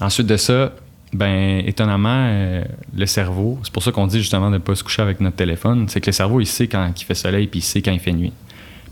Ensuite 0.00 0.26
de 0.26 0.36
ça, 0.36 0.72
ben 1.12 1.62
étonnamment, 1.66 2.26
euh, 2.28 2.64
le 2.96 3.06
cerveau, 3.06 3.58
c'est 3.62 3.72
pour 3.72 3.82
ça 3.82 3.92
qu'on 3.92 4.06
dit 4.06 4.18
justement 4.18 4.48
de 4.48 4.54
ne 4.54 4.58
pas 4.58 4.74
se 4.74 4.84
coucher 4.84 5.02
avec 5.02 5.20
notre 5.20 5.36
téléphone, 5.36 5.88
c'est 5.88 6.00
que 6.00 6.06
le 6.06 6.12
cerveau, 6.12 6.40
il 6.40 6.46
sait 6.46 6.68
quand 6.68 6.92
il 6.96 7.04
fait 7.04 7.14
soleil 7.14 7.48
puis 7.48 7.60
il 7.60 7.62
sait 7.62 7.82
quand 7.82 7.90
il 7.90 7.98
fait 8.00 8.12
nuit. 8.12 8.32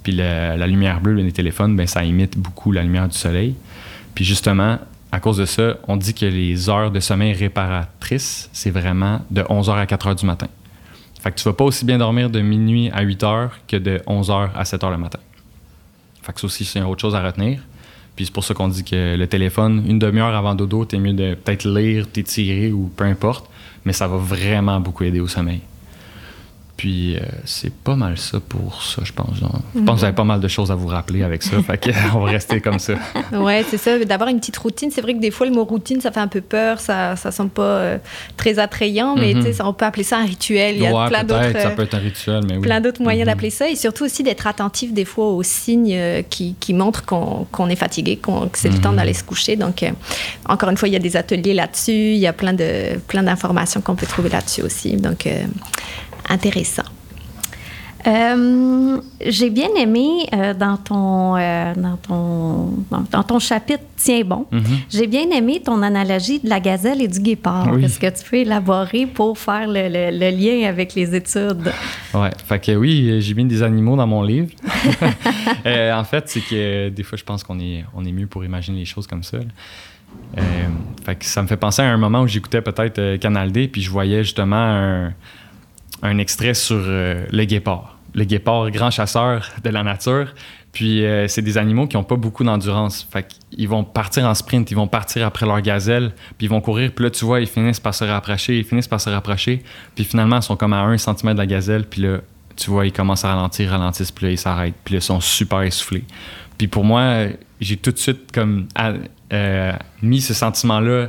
Puis 0.02 0.12
la 0.12 0.66
lumière 0.66 1.00
bleue 1.00 1.22
des 1.22 1.32
téléphones, 1.32 1.76
ben, 1.76 1.86
ça 1.86 2.04
imite 2.04 2.38
beaucoup 2.38 2.72
la 2.72 2.82
lumière 2.82 3.08
du 3.08 3.16
soleil. 3.16 3.54
Puis 4.14 4.24
justement, 4.24 4.78
à 5.10 5.20
cause 5.20 5.38
de 5.38 5.46
ça, 5.46 5.76
on 5.86 5.96
dit 5.96 6.12
que 6.12 6.26
les 6.26 6.68
heures 6.68 6.90
de 6.90 7.00
sommeil 7.00 7.32
réparatrices, 7.32 8.50
c'est 8.52 8.70
vraiment 8.70 9.20
de 9.30 9.42
11h 9.42 9.70
à 9.70 9.84
4h 9.86 10.16
du 10.16 10.26
matin. 10.26 10.48
Fait 11.20 11.32
que 11.32 11.36
tu 11.36 11.44
vas 11.44 11.54
pas 11.54 11.64
aussi 11.64 11.84
bien 11.84 11.98
dormir 11.98 12.30
de 12.30 12.40
minuit 12.40 12.90
à 12.90 13.04
8h 13.04 13.50
que 13.66 13.76
de 13.76 14.00
11h 14.06 14.50
à 14.54 14.62
7h 14.62 14.90
le 14.90 14.98
matin. 14.98 15.18
Fait 16.22 16.32
que 16.32 16.40
ça 16.40 16.46
aussi, 16.46 16.64
c'est 16.64 16.82
autre 16.82 17.00
chose 17.00 17.14
à 17.14 17.22
retenir. 17.22 17.60
Puis 18.14 18.26
c'est 18.26 18.34
pour 18.34 18.44
ça 18.44 18.52
qu'on 18.52 18.68
dit 18.68 18.84
que 18.84 19.16
le 19.16 19.26
téléphone, 19.26 19.84
une 19.86 19.98
demi-heure 19.98 20.34
avant 20.34 20.54
dodo, 20.54 20.84
t'es 20.84 20.98
mieux 20.98 21.14
de 21.14 21.34
peut-être 21.34 21.64
lire, 21.64 22.10
t'étirer 22.10 22.72
ou 22.72 22.90
peu 22.94 23.04
importe, 23.04 23.48
mais 23.84 23.92
ça 23.92 24.06
va 24.06 24.16
vraiment 24.16 24.80
beaucoup 24.80 25.04
aider 25.04 25.20
au 25.20 25.28
sommeil. 25.28 25.60
Puis 26.78 27.16
euh, 27.16 27.20
c'est 27.44 27.72
pas 27.72 27.96
mal 27.96 28.16
ça 28.18 28.38
pour 28.38 28.84
ça, 28.84 29.02
je 29.04 29.12
pense. 29.12 29.34
Je 29.34 29.80
pense 29.80 29.96
que 29.96 29.98
vous 29.98 30.04
avez 30.04 30.14
pas 30.14 30.22
mal 30.22 30.38
de 30.38 30.46
choses 30.46 30.70
à 30.70 30.76
vous 30.76 30.86
rappeler 30.86 31.24
avec 31.24 31.42
ça. 31.42 31.60
fait 31.60 31.92
qu'on 32.12 32.20
va 32.20 32.30
rester 32.30 32.60
comme 32.60 32.78
ça. 32.78 32.94
ouais, 33.32 33.64
c'est 33.68 33.78
ça. 33.78 33.98
D'avoir 33.98 34.28
une 34.28 34.38
petite 34.38 34.58
routine. 34.58 34.88
C'est 34.92 35.00
vrai 35.00 35.14
que 35.14 35.18
des 35.18 35.32
fois, 35.32 35.48
le 35.48 35.52
mot 35.52 35.64
routine, 35.64 36.00
ça 36.00 36.12
fait 36.12 36.20
un 36.20 36.28
peu 36.28 36.40
peur. 36.40 36.78
Ça, 36.78 37.16
ça 37.16 37.32
semble 37.32 37.50
pas 37.50 37.62
euh, 37.62 37.98
très 38.36 38.60
attrayant, 38.60 39.16
mais 39.16 39.34
mm 39.34 39.48
on 39.64 39.72
peut 39.72 39.86
appeler 39.86 40.04
ça 40.04 40.18
un 40.18 40.24
rituel. 40.24 40.76
Il 40.76 40.82
y 40.82 40.86
a 40.86 41.08
plein 41.08 41.24
d'autres. 41.24 41.60
ça 41.60 41.70
peut 41.70 41.82
être 41.82 41.94
un 41.94 41.98
rituel, 41.98 42.42
mais 42.46 42.56
oui. 42.56 42.62
Plein 42.62 42.80
d'autres 42.80 43.02
moyens 43.02 43.26
mhm. 43.26 43.32
d'appeler 43.32 43.50
ça. 43.50 43.68
Et 43.68 43.74
surtout 43.74 44.04
aussi 44.04 44.22
d'être 44.22 44.46
attentif 44.46 44.92
des 44.92 45.04
fois 45.04 45.26
aux 45.26 45.42
signes 45.42 45.94
euh, 45.94 46.22
qui, 46.22 46.54
qui 46.60 46.74
montrent 46.74 47.04
qu'on 47.04 47.68
est 47.68 47.76
fatigué, 47.76 48.16
que 48.16 48.30
c'est 48.58 48.68
le 48.68 48.78
temps 48.78 48.90
mhm. 48.90 48.98
d'aller 48.98 49.14
se 49.14 49.24
coucher. 49.24 49.56
Donc, 49.56 49.84
encore 50.46 50.68
une 50.68 50.76
fois, 50.76 50.86
il 50.86 50.92
y 50.92 50.96
a 50.96 51.00
des 51.00 51.16
ateliers 51.16 51.54
là-dessus. 51.54 51.90
Il 51.90 52.18
y 52.18 52.26
a 52.28 52.32
plein 52.32 52.52
de 52.52 52.98
plein 53.08 53.24
d'informations 53.24 53.80
qu'on 53.80 53.96
peut 53.96 54.06
trouver 54.06 54.28
là-dessus 54.28 54.62
aussi. 54.62 54.96
Donc, 54.96 55.26
intéressant. 56.28 56.84
Euh, 58.06 59.00
j'ai 59.20 59.50
bien 59.50 59.68
aimé 59.76 60.26
euh, 60.32 60.54
dans, 60.54 60.76
ton, 60.76 61.36
euh, 61.36 61.74
dans, 61.74 61.96
ton, 61.96 62.74
dans, 63.10 63.22
ton 63.24 63.38
chapitre 63.40 63.82
Tiens 63.96 64.22
bon, 64.24 64.46
mhm. 64.52 64.62
j'ai 64.88 65.08
bien 65.08 65.28
aimé 65.30 65.60
ton 65.64 65.82
analogie 65.82 66.38
de 66.38 66.48
la 66.48 66.60
gazelle 66.60 67.02
et 67.02 67.08
du 67.08 67.18
guépard. 67.18 67.76
Est-ce 67.78 67.98
que 67.98 68.06
tu 68.06 68.30
peux 68.30 68.36
élaborer 68.36 69.06
pour 69.06 69.36
faire 69.36 69.66
le, 69.66 69.88
le, 69.88 70.30
lien 70.30 70.68
avec 70.68 70.94
les 70.94 71.16
études? 71.16 71.72
Oui, 72.14 72.28
fait 72.46 72.60
que 72.60 72.76
oui, 72.76 73.20
j'ai 73.20 73.34
mis 73.34 73.44
des 73.44 73.64
animaux 73.64 73.96
dans 73.96 74.06
mon 74.06 74.22
livre. 74.22 74.50
en 75.66 76.04
fait, 76.04 76.28
c'est 76.28 76.40
que 76.40 76.90
des 76.90 77.02
fois, 77.02 77.18
je 77.18 77.24
pense 77.24 77.42
qu'on 77.42 77.58
est, 77.58 77.84
on 77.94 78.04
est 78.04 78.12
mieux 78.12 78.28
pour 78.28 78.44
imaginer 78.44 78.78
les 78.78 78.84
choses 78.84 79.08
comme 79.08 79.24
ça. 79.24 79.38
fait 81.04 81.16
que 81.16 81.24
ça 81.24 81.42
me 81.42 81.48
fait 81.48 81.56
penser 81.56 81.82
à 81.82 81.90
un 81.90 81.96
moment 81.96 82.20
où 82.20 82.28
j'écoutais 82.28 82.62
peut-être 82.62 83.16
Canal 83.16 83.50
D, 83.50 83.66
puis 83.66 83.82
je 83.82 83.90
voyais 83.90 84.22
justement 84.22 84.56
un 84.56 85.12
un 86.02 86.18
extrait 86.18 86.54
sur 86.54 86.80
euh, 86.80 87.26
le 87.30 87.44
guépard. 87.44 87.98
Le 88.14 88.24
guépard, 88.24 88.70
grand 88.70 88.90
chasseur 88.90 89.48
de 89.62 89.70
la 89.70 89.82
nature. 89.82 90.34
Puis 90.72 91.04
euh, 91.04 91.28
c'est 91.28 91.42
des 91.42 91.58
animaux 91.58 91.86
qui 91.86 91.96
n'ont 91.96 92.04
pas 92.04 92.16
beaucoup 92.16 92.44
d'endurance. 92.44 93.06
Fait 93.10 93.26
qu'ils 93.26 93.68
vont 93.68 93.84
partir 93.84 94.24
en 94.24 94.34
sprint, 94.34 94.70
ils 94.70 94.74
vont 94.74 94.86
partir 94.86 95.26
après 95.26 95.46
leur 95.46 95.60
gazelle, 95.60 96.12
puis 96.36 96.46
ils 96.46 96.50
vont 96.50 96.60
courir. 96.60 96.92
Puis 96.94 97.04
là, 97.04 97.10
tu 97.10 97.24
vois, 97.24 97.40
ils 97.40 97.46
finissent 97.46 97.80
par 97.80 97.94
se 97.94 98.04
rapprocher, 98.04 98.58
ils 98.58 98.64
finissent 98.64 98.88
par 98.88 99.00
se 99.00 99.10
rapprocher. 99.10 99.62
Puis 99.94 100.04
finalement, 100.04 100.36
ils 100.36 100.42
sont 100.42 100.56
comme 100.56 100.72
à 100.72 100.82
un 100.82 100.98
centimètre 100.98 101.36
de 101.36 101.42
la 101.42 101.46
gazelle. 101.46 101.84
Puis 101.84 102.02
là, 102.02 102.18
tu 102.56 102.70
vois, 102.70 102.86
ils 102.86 102.92
commencent 102.92 103.24
à 103.24 103.34
ralentir, 103.34 103.70
ralentissent, 103.70 104.12
puis 104.12 104.26
là, 104.26 104.32
ils 104.32 104.38
s'arrêtent. 104.38 104.74
Puis 104.84 104.94
là, 104.94 104.98
ils 104.98 105.02
sont 105.02 105.20
super 105.20 105.62
essoufflés. 105.62 106.04
Puis 106.56 106.68
pour 106.68 106.84
moi, 106.84 107.26
j'ai 107.60 107.76
tout 107.76 107.92
de 107.92 107.98
suite 107.98 108.32
comme 108.32 108.66
euh, 109.32 109.72
mis 110.02 110.20
ce 110.20 110.34
sentiment-là 110.34 111.08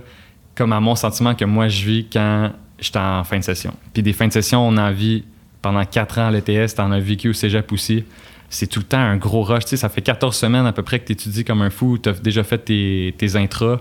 comme 0.60 0.73
à 0.73 0.82
mon 0.82 0.95
sentiment 0.95 1.36
que 1.36 1.45
moi 1.45 1.69
je 1.69 1.86
vis 1.86 2.08
quand 2.12 2.52
j'étais 2.82 3.00
en 3.00 3.24
fin 3.24 3.39
de 3.39 3.44
session. 3.44 3.74
Puis 3.94 4.04
des 4.04 4.13
fins 4.13 4.28
de 4.28 4.34
session, 4.34 4.68
on 4.68 4.78
en 4.78 4.92
vit 4.92 5.24
pendant 5.62 5.84
quatre 5.86 6.20
ans 6.20 6.28
à 6.28 6.32
l'ETS, 6.32 6.76
t'en 6.76 6.92
as 6.92 7.00
vécu 7.00 7.30
au 7.30 7.34
cégep 7.34 7.72
aussi. 7.72 8.04
C'est 8.50 8.68
tout 8.68 8.80
le 8.80 8.86
temps 8.86 9.00
un 9.00 9.18
gros 9.18 9.44
rush. 9.44 9.65
Tu 9.65 9.70
sais, 9.72 9.78
ça 9.78 9.89
fait 9.89 10.02
14 10.02 10.36
semaines 10.36 10.65
à 10.65 10.72
peu 10.72 10.82
près 10.82 11.00
que 11.00 11.06
tu 11.06 11.13
étudies 11.13 11.44
comme 11.44 11.62
un 11.62 11.70
fou. 11.70 11.98
Tu 11.98 12.10
as 12.10 12.13
déjà 12.13 12.44
fait 12.44 12.58
tes, 12.58 13.13
tes 13.18 13.36
intras, 13.36 13.80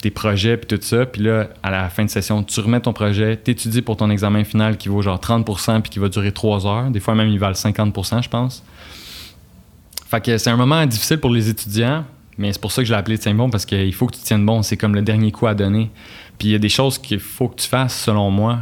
tes 0.00 0.10
projets, 0.10 0.56
puis 0.56 0.66
tout 0.66 0.82
ça. 0.82 1.04
Puis 1.04 1.22
là, 1.22 1.48
à 1.62 1.70
la 1.70 1.90
fin 1.90 2.04
de 2.04 2.10
session, 2.10 2.42
tu 2.42 2.60
remets 2.60 2.80
ton 2.80 2.92
projet, 2.92 3.38
tu 3.42 3.50
étudies 3.50 3.82
pour 3.82 3.96
ton 3.96 4.08
examen 4.08 4.44
final 4.44 4.76
qui 4.76 4.88
vaut 4.88 5.02
genre 5.02 5.18
30% 5.18 5.82
puis 5.82 5.90
qui 5.90 5.98
va 5.98 6.08
durer 6.08 6.32
3 6.32 6.66
heures. 6.66 6.90
Des 6.90 7.00
fois 7.00 7.14
même, 7.14 7.28
il 7.28 7.38
valent 7.38 7.54
50% 7.54 8.22
je 8.22 8.28
pense. 8.28 8.62
Fait 10.06 10.24
que 10.24 10.38
c'est 10.38 10.50
un 10.50 10.56
moment 10.56 10.86
difficile 10.86 11.18
pour 11.18 11.30
les 11.30 11.50
étudiants, 11.50 12.04
mais 12.38 12.52
c'est 12.52 12.60
pour 12.60 12.72
ça 12.72 12.80
que 12.80 12.88
je 12.88 12.92
l'ai 12.92 12.98
appelé 12.98 13.18
Tiens 13.18 13.34
bon, 13.34 13.50
parce 13.50 13.66
qu'il 13.66 13.92
faut 13.92 14.06
que 14.06 14.16
tu 14.16 14.22
tiennes 14.22 14.46
bon. 14.46 14.62
C'est 14.62 14.78
comme 14.78 14.94
le 14.94 15.02
dernier 15.02 15.32
coup 15.32 15.46
à 15.46 15.54
donner. 15.54 15.90
Puis 16.38 16.48
il 16.48 16.50
y 16.52 16.54
a 16.54 16.58
des 16.58 16.68
choses 16.68 16.98
qu'il 16.98 17.20
faut 17.20 17.48
que 17.48 17.60
tu 17.60 17.68
fasses, 17.68 18.00
selon 18.00 18.30
moi, 18.30 18.60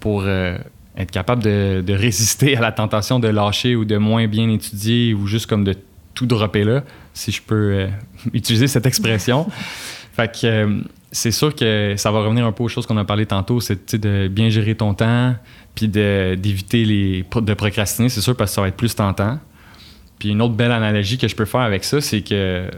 pour 0.00 0.22
euh, 0.24 0.58
être 0.96 1.10
capable 1.10 1.42
de, 1.42 1.84
résister 1.88 2.56
à 2.56 2.60
la 2.60 2.72
tentation 2.72 3.18
de 3.18 3.28
lâcher 3.28 3.74
ou 3.76 3.84
de 3.84 3.96
moins 3.96 4.26
bien 4.26 4.48
étudier 4.50 5.14
ou 5.14 5.26
juste 5.26 5.46
comme 5.46 5.64
de 5.64 5.74
tout 6.12 6.26
dropper 6.26 6.64
là, 6.64 6.84
si 7.14 7.32
je 7.32 7.42
peux 7.42 7.72
euh, 7.72 7.88
utiliser 8.32 8.68
cette 8.68 8.86
expression. 8.86 9.46
fait 10.12 10.40
que 10.40 10.46
euh, 10.46 10.80
c'est 11.10 11.30
sûr 11.30 11.54
que 11.54 11.94
ça 11.96 12.10
va 12.10 12.20
revenir 12.20 12.44
un 12.44 12.52
peu 12.52 12.64
aux 12.64 12.68
choses 12.68 12.86
qu'on 12.86 12.96
a 12.96 13.04
parlé 13.04 13.24
tantôt, 13.24 13.60
c'est 13.60 13.94
de 13.94 14.28
bien 14.28 14.48
gérer 14.50 14.74
ton 14.74 14.94
temps, 14.94 15.34
puis 15.74 15.86
d'éviter 15.86 16.84
les 16.84 17.24
de 17.34 17.54
procrastiner, 17.54 18.08
c'est 18.08 18.20
sûr 18.20 18.36
parce 18.36 18.50
que 18.50 18.56
ça 18.56 18.60
va 18.60 18.68
être 18.68 18.76
plus 18.76 18.94
tentant. 18.96 19.38
Puis 20.18 20.30
une 20.30 20.42
autre 20.42 20.54
belle 20.54 20.72
analogie 20.72 21.16
que 21.16 21.28
je 21.28 21.36
peux 21.36 21.44
faire 21.44 21.60
avec 21.60 21.84
ça, 21.84 22.00
c'est 22.00 22.22
que 22.22 22.68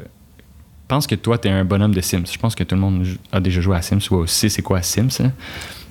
pense 0.88 1.06
que 1.06 1.14
toi, 1.14 1.38
tu 1.38 1.48
es 1.48 1.50
un 1.50 1.64
bonhomme 1.64 1.94
de 1.94 2.00
Sims. 2.00 2.26
Je 2.32 2.38
pense 2.38 2.54
que 2.54 2.64
tout 2.64 2.74
le 2.74 2.80
monde 2.80 3.06
a 3.32 3.40
déjà 3.40 3.60
joué 3.60 3.76
à 3.76 3.82
Sims 3.82 4.00
ou 4.10 4.16
aussi 4.16 4.50
c'est 4.50 4.62
quoi 4.62 4.82
Sims. 4.82 5.08
Hein. 5.20 5.32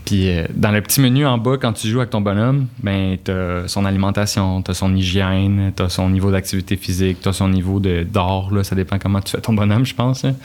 Puis 0.05 0.29
euh, 0.29 0.45
dans 0.53 0.71
le 0.71 0.81
petit 0.81 1.01
menu 1.01 1.25
en 1.25 1.37
bas, 1.37 1.57
quand 1.59 1.73
tu 1.73 1.87
joues 1.87 1.99
avec 1.99 2.11
ton 2.11 2.21
bonhomme, 2.21 2.67
ben, 2.81 3.17
tu 3.23 3.31
son 3.67 3.85
alimentation, 3.85 4.61
tu 4.61 4.73
son 4.73 4.95
hygiène, 4.95 5.73
tu 5.75 5.83
son 5.89 6.09
niveau 6.09 6.31
d'activité 6.31 6.77
physique, 6.77 7.19
tu 7.21 7.33
son 7.33 7.49
niveau 7.49 7.79
d'or. 7.79 8.51
Ça 8.63 8.75
dépend 8.75 8.99
comment 8.99 9.19
tu 9.19 9.31
fais 9.31 9.41
ton 9.41 9.53
bonhomme, 9.53 9.85
je 9.85 9.95
pense. 9.95 10.23
Hein. 10.23 10.35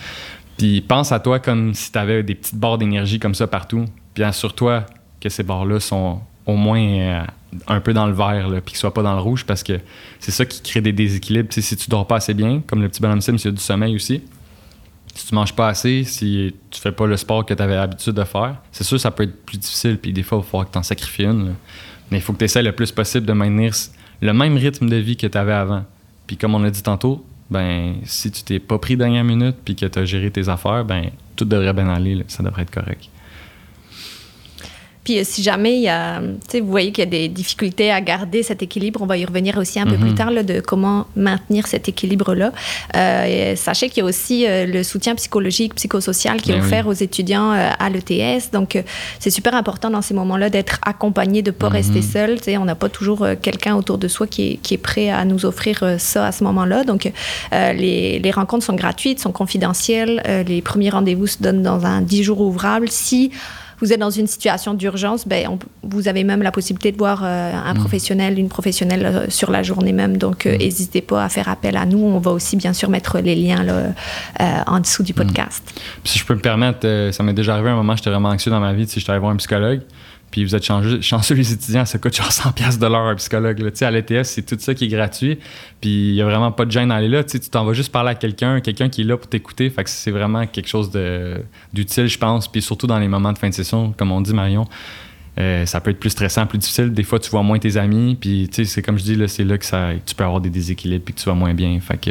Puis 0.56 0.80
pense 0.80 1.12
à 1.12 1.20
toi 1.20 1.38
comme 1.38 1.74
si 1.74 1.92
tu 1.92 1.98
avais 1.98 2.22
des 2.22 2.34
petites 2.34 2.56
barres 2.56 2.78
d'énergie 2.78 3.18
comme 3.18 3.34
ça 3.34 3.46
partout. 3.46 3.84
Puis 4.14 4.24
assure-toi 4.24 4.86
que 5.20 5.28
ces 5.28 5.42
barres-là 5.42 5.78
sont 5.78 6.20
au 6.46 6.56
moins 6.56 6.80
euh, 6.80 7.22
un 7.66 7.80
peu 7.80 7.92
dans 7.92 8.06
le 8.06 8.14
vert, 8.14 8.48
puis 8.64 8.72
qu'ils 8.72 8.78
soient 8.78 8.94
pas 8.94 9.02
dans 9.02 9.14
le 9.14 9.20
rouge 9.20 9.44
parce 9.44 9.62
que 9.62 9.78
c'est 10.18 10.32
ça 10.32 10.46
qui 10.46 10.62
crée 10.62 10.80
des 10.80 10.92
déséquilibres. 10.92 11.52
si 11.52 11.76
tu 11.76 11.90
dors 11.90 12.06
pas 12.06 12.16
assez 12.16 12.32
bien, 12.32 12.62
comme 12.66 12.80
le 12.80 12.88
petit 12.88 13.02
bonhomme 13.02 13.20
Sims, 13.20 13.36
il 13.36 13.44
y 13.44 13.48
a 13.48 13.52
du 13.52 13.60
sommeil 13.60 13.94
aussi 13.94 14.22
si 15.14 15.26
tu 15.26 15.34
manges 15.34 15.54
pas 15.54 15.68
assez, 15.68 16.04
si 16.04 16.54
tu 16.70 16.80
fais 16.80 16.92
pas 16.92 17.06
le 17.06 17.16
sport 17.16 17.44
que 17.44 17.54
tu 17.54 17.62
avais 17.62 17.76
l'habitude 17.76 18.14
de 18.14 18.24
faire, 18.24 18.56
c'est 18.72 18.84
sûr 18.84 19.00
ça 19.00 19.10
peut 19.10 19.24
être 19.24 19.44
plus 19.44 19.58
difficile. 19.58 19.98
Puis 19.98 20.12
des 20.12 20.22
fois, 20.22 20.38
il 20.38 20.42
va 20.42 20.46
falloir 20.46 20.66
que 20.66 20.72
tu 20.72 20.78
en 20.78 20.82
sacrifies 20.82 21.24
une. 21.24 21.54
Mais 22.10 22.18
il 22.18 22.20
faut 22.20 22.32
que 22.32 22.38
tu 22.38 22.44
essaies 22.44 22.62
le 22.62 22.72
plus 22.72 22.92
possible 22.92 23.26
de 23.26 23.32
maintenir 23.32 23.74
le 24.20 24.32
même 24.32 24.56
rythme 24.56 24.88
de 24.88 24.96
vie 24.96 25.16
que 25.16 25.26
tu 25.26 25.38
avais 25.38 25.52
avant. 25.52 25.84
Puis 26.26 26.36
comme 26.36 26.54
on 26.54 26.62
a 26.64 26.70
dit 26.70 26.82
tantôt, 26.82 27.24
ben 27.50 27.96
si 28.04 28.30
tu 28.30 28.42
t'es 28.42 28.58
pas 28.58 28.78
pris 28.78 28.96
dernière 28.96 29.24
minute 29.24 29.56
puis 29.64 29.74
que 29.74 29.86
tu 29.86 29.98
as 29.98 30.04
géré 30.04 30.30
tes 30.30 30.48
affaires, 30.48 30.84
ben 30.84 31.10
tout 31.36 31.44
devrait 31.44 31.72
bien 31.72 31.88
aller, 31.88 32.24
ça 32.28 32.42
devrait 32.42 32.62
être 32.62 32.70
correct. 32.70 33.08
Puis 35.04 35.18
euh, 35.18 35.22
si 35.24 35.42
jamais 35.42 35.76
il 35.76 35.82
y 35.82 35.88
a, 35.88 36.20
vous 36.20 36.66
voyez 36.66 36.92
qu'il 36.92 37.04
y 37.04 37.06
a 37.06 37.10
des 37.10 37.28
difficultés 37.28 37.90
à 37.90 38.00
garder 38.00 38.42
cet 38.42 38.62
équilibre, 38.62 39.00
on 39.02 39.06
va 39.06 39.16
y 39.16 39.24
revenir 39.24 39.56
aussi 39.56 39.80
un 39.80 39.86
peu 39.86 39.96
plus 39.96 40.10
mhm. 40.10 40.14
tard 40.14 40.30
là, 40.30 40.42
de 40.42 40.60
comment 40.60 41.06
maintenir 41.16 41.66
cet 41.66 41.88
équilibre-là. 41.88 42.52
Euh, 42.96 43.56
sachez 43.56 43.88
qu'il 43.88 43.98
y 43.98 44.00
a 44.02 44.04
aussi 44.04 44.46
euh, 44.46 44.66
le 44.66 44.82
soutien 44.82 45.14
psychologique, 45.14 45.74
psychosocial 45.74 46.40
qui 46.42 46.52
est 46.52 46.56
ben 46.56 46.64
offert 46.64 46.86
aux 46.86 46.92
étudiants 46.92 47.50
à 47.50 47.90
l'ETS. 47.90 48.50
Donc 48.52 48.82
c'est 49.18 49.30
super 49.30 49.54
important 49.54 49.90
dans 49.90 50.02
ces 50.02 50.14
moments-là 50.14 50.50
d'être 50.50 50.78
accompagné, 50.82 51.42
de 51.42 51.50
ne 51.50 51.54
pas 51.54 51.68
mhm. 51.68 51.74
rester 51.74 52.02
seul. 52.02 52.38
on 52.58 52.64
n'a 52.64 52.74
pas 52.74 52.88
toujours 52.88 53.26
quelqu'un 53.40 53.76
autour 53.76 53.98
de 53.98 54.08
soi 54.08 54.26
qui 54.26 54.52
est, 54.52 54.56
qui 54.56 54.74
est, 54.74 54.78
prêt 54.78 55.10
à 55.10 55.24
nous 55.24 55.44
offrir 55.44 55.96
ça 55.98 56.26
à 56.26 56.32
ce 56.32 56.44
moment-là. 56.44 56.84
Donc 56.84 57.10
les, 57.52 58.18
les, 58.18 58.30
rencontres 58.30 58.64
sont 58.64 58.74
gratuites, 58.74 59.20
sont 59.20 59.32
confidentielles. 59.32 60.44
les 60.46 60.62
premiers 60.62 60.90
rendez-vous 60.90 61.26
se 61.26 61.42
donnent 61.42 61.62
dans 61.62 61.86
un 61.86 62.00
10 62.00 62.22
jours 62.22 62.40
ouvrable. 62.40 62.88
Si 62.90 63.30
vous 63.80 63.92
êtes 63.92 64.00
dans 64.00 64.10
une 64.10 64.26
situation 64.26 64.74
d'urgence, 64.74 65.26
ben, 65.26 65.58
vous 65.82 66.08
avez 66.08 66.24
même 66.24 66.42
la 66.42 66.52
possibilité 66.52 66.92
de 66.92 66.98
voir 66.98 67.22
euh, 67.24 67.52
un 67.52 67.74
mm. 67.74 67.78
professionnel, 67.78 68.38
une 68.38 68.48
professionnelle 68.48 69.06
euh, 69.06 69.26
sur 69.28 69.50
la 69.50 69.62
journée 69.62 69.92
même. 69.92 70.16
Donc, 70.16 70.46
euh, 70.46 70.54
mm. 70.54 70.58
n'hésitez 70.58 71.00
pas 71.00 71.24
à 71.24 71.28
faire 71.28 71.48
appel 71.48 71.76
à 71.76 71.86
nous. 71.86 71.98
On 71.98 72.18
va 72.18 72.30
aussi, 72.30 72.56
bien 72.56 72.72
sûr, 72.72 72.90
mettre 72.90 73.18
les 73.18 73.34
liens 73.34 73.62
là, 73.62 73.94
en 74.66 74.80
dessous 74.80 75.02
du 75.02 75.12
mm. 75.12 75.16
podcast. 75.16 75.80
Si 76.04 76.18
je 76.18 76.24
peux 76.24 76.34
me 76.34 76.40
permettre, 76.40 77.10
ça 77.12 77.22
m'est 77.22 77.32
déjà 77.32 77.54
arrivé 77.54 77.70
un 77.70 77.76
moment, 77.76 77.96
j'étais 77.96 78.10
vraiment 78.10 78.30
anxieux 78.30 78.50
dans 78.50 78.60
ma 78.60 78.72
vie, 78.72 78.86
si 78.86 79.00
j'étais 79.00 79.10
allé 79.10 79.20
voir 79.20 79.32
un 79.32 79.36
psychologue. 79.36 79.80
Puis 80.30 80.44
vous 80.44 80.54
êtes 80.54 80.64
chanceux, 81.02 81.34
les 81.34 81.52
étudiants, 81.52 81.84
ça 81.84 81.98
coûte 81.98 82.16
genre 82.16 82.30
100 82.30 82.52
pièces 82.52 82.78
de 82.78 82.86
l'heure 82.86 83.06
un 83.06 83.14
psychologue. 83.16 83.58
Là. 83.58 83.70
À 83.80 83.90
l'ETS, 83.90 84.24
c'est 84.24 84.46
tout 84.46 84.56
ça 84.58 84.74
qui 84.74 84.84
est 84.84 84.88
gratuit. 84.88 85.38
Puis 85.80 86.10
il 86.10 86.14
n'y 86.14 86.22
a 86.22 86.24
vraiment 86.24 86.52
pas 86.52 86.64
de 86.64 86.70
gêne 86.70 86.88
d'aller 86.88 87.08
là. 87.08 87.24
Tu 87.24 87.40
t'en 87.40 87.64
vas 87.64 87.72
juste 87.72 87.92
parler 87.92 88.10
à 88.10 88.14
quelqu'un, 88.14 88.60
quelqu'un 88.60 88.88
qui 88.88 89.02
est 89.02 89.04
là 89.04 89.16
pour 89.16 89.28
t'écouter. 89.28 89.70
Fait 89.70 89.84
que 89.84 89.90
c'est 89.90 90.10
vraiment 90.10 90.46
quelque 90.46 90.68
chose 90.68 90.90
d'utile, 91.72 92.06
je 92.06 92.18
pense. 92.18 92.48
Puis 92.48 92.62
surtout 92.62 92.86
dans 92.86 92.98
les 92.98 93.08
moments 93.08 93.32
de 93.32 93.38
fin 93.38 93.48
de 93.48 93.54
session, 93.54 93.92
comme 93.96 94.12
on 94.12 94.20
dit, 94.20 94.34
Marion. 94.34 94.66
Euh, 95.38 95.64
ça 95.64 95.80
peut 95.80 95.90
être 95.90 96.00
plus 96.00 96.10
stressant, 96.10 96.46
plus 96.46 96.58
difficile. 96.58 96.92
Des 96.92 97.04
fois, 97.04 97.18
tu 97.18 97.30
vois 97.30 97.42
moins 97.42 97.58
tes 97.58 97.76
amis. 97.76 98.16
Puis, 98.20 98.50
c'est 98.52 98.82
comme 98.82 98.98
je 98.98 99.04
dis, 99.04 99.28
c'est 99.28 99.44
là 99.44 99.56
que 99.58 99.64
ça, 99.64 99.90
tu 100.04 100.14
peux 100.14 100.24
avoir 100.24 100.40
des 100.40 100.50
déséquilibres 100.50 101.04
puis 101.04 101.14
que 101.14 101.20
tu 101.20 101.26
vas 101.26 101.34
moins 101.34 101.54
bien. 101.54 101.78
Fait 101.80 101.96
que 101.96 102.10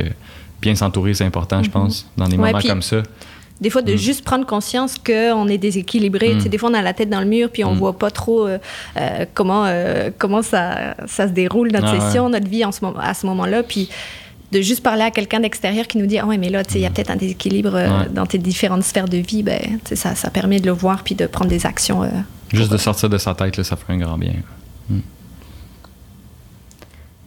bien 0.61 0.75
s'entourer, 0.75 1.13
c'est 1.13 1.25
important, 1.25 1.61
je 1.61 1.69
mm-hmm. 1.69 1.73
pense, 1.73 2.11
dans 2.17 2.27
des 2.27 2.37
moments 2.37 2.61
comme 2.61 2.81
ça. 2.81 3.03
Des 3.61 3.69
fois, 3.69 3.81
de 3.81 3.93
mm. 3.93 3.97
juste 3.97 4.23
prendre 4.23 4.45
conscience 4.45 4.95
qu'on 4.97 5.47
est 5.47 5.57
déséquilibré. 5.57 6.35
Mm. 6.35 6.43
Des 6.43 6.57
fois, 6.57 6.69
on 6.69 6.73
a 6.73 6.81
la 6.81 6.93
tête 6.93 7.09
dans 7.09 7.19
le 7.19 7.25
mur, 7.25 7.49
puis 7.49 7.63
on 7.63 7.71
ne 7.71 7.75
mm. 7.75 7.79
voit 7.79 7.97
pas 7.97 8.11
trop 8.11 8.47
euh, 8.47 8.57
euh, 8.97 9.25
comment, 9.33 9.65
euh, 9.65 10.09
comment 10.17 10.41
ça, 10.41 10.95
ça, 11.07 11.27
se 11.27 11.33
déroule, 11.33 11.71
notre 11.71 11.87
ah 11.87 11.99
session, 11.99 12.29
notre 12.29 12.47
vie 12.47 12.63
en 12.63 12.71
ce 12.71 12.83
moment, 12.83 12.99
à 12.99 13.13
ce 13.13 13.25
moment-là. 13.27 13.63
Puis 13.63 13.89
de 14.51 14.61
juste 14.61 14.81
parler 14.81 15.03
à 15.03 15.11
quelqu'un 15.11 15.41
d'extérieur 15.41 15.87
qui 15.87 15.97
nous 15.97 16.05
dit 16.05 16.17
Ah 16.17 16.25
ouais, 16.25 16.37
mais 16.37 16.49
là, 16.49 16.63
il 16.73 16.81
y 16.81 16.85
a 16.85 16.89
peut-être 16.89 17.11
un 17.11 17.17
déséquilibre 17.17 17.77
dans 18.11 18.25
tes 18.25 18.37
différentes 18.37 18.83
sphères 18.83 19.07
de 19.09 19.17
vie, 19.17 19.43
ben, 19.43 19.79
ça, 19.93 20.15
ça 20.15 20.29
permet 20.29 20.59
de 20.59 20.65
le 20.65 20.71
voir 20.71 21.03
puis 21.03 21.15
de 21.15 21.27
prendre 21.27 21.49
des 21.49 21.65
actions. 21.65 22.09
juste 22.51 22.71
de 22.71 22.77
sortir 22.77 23.09
de 23.09 23.17
sa 23.17 23.35
tête, 23.35 23.57
là, 23.57 23.63
ça 23.63 23.75
ferait 23.75 23.93
un 23.93 23.97
grand 23.97 24.17
bien. 24.17 24.33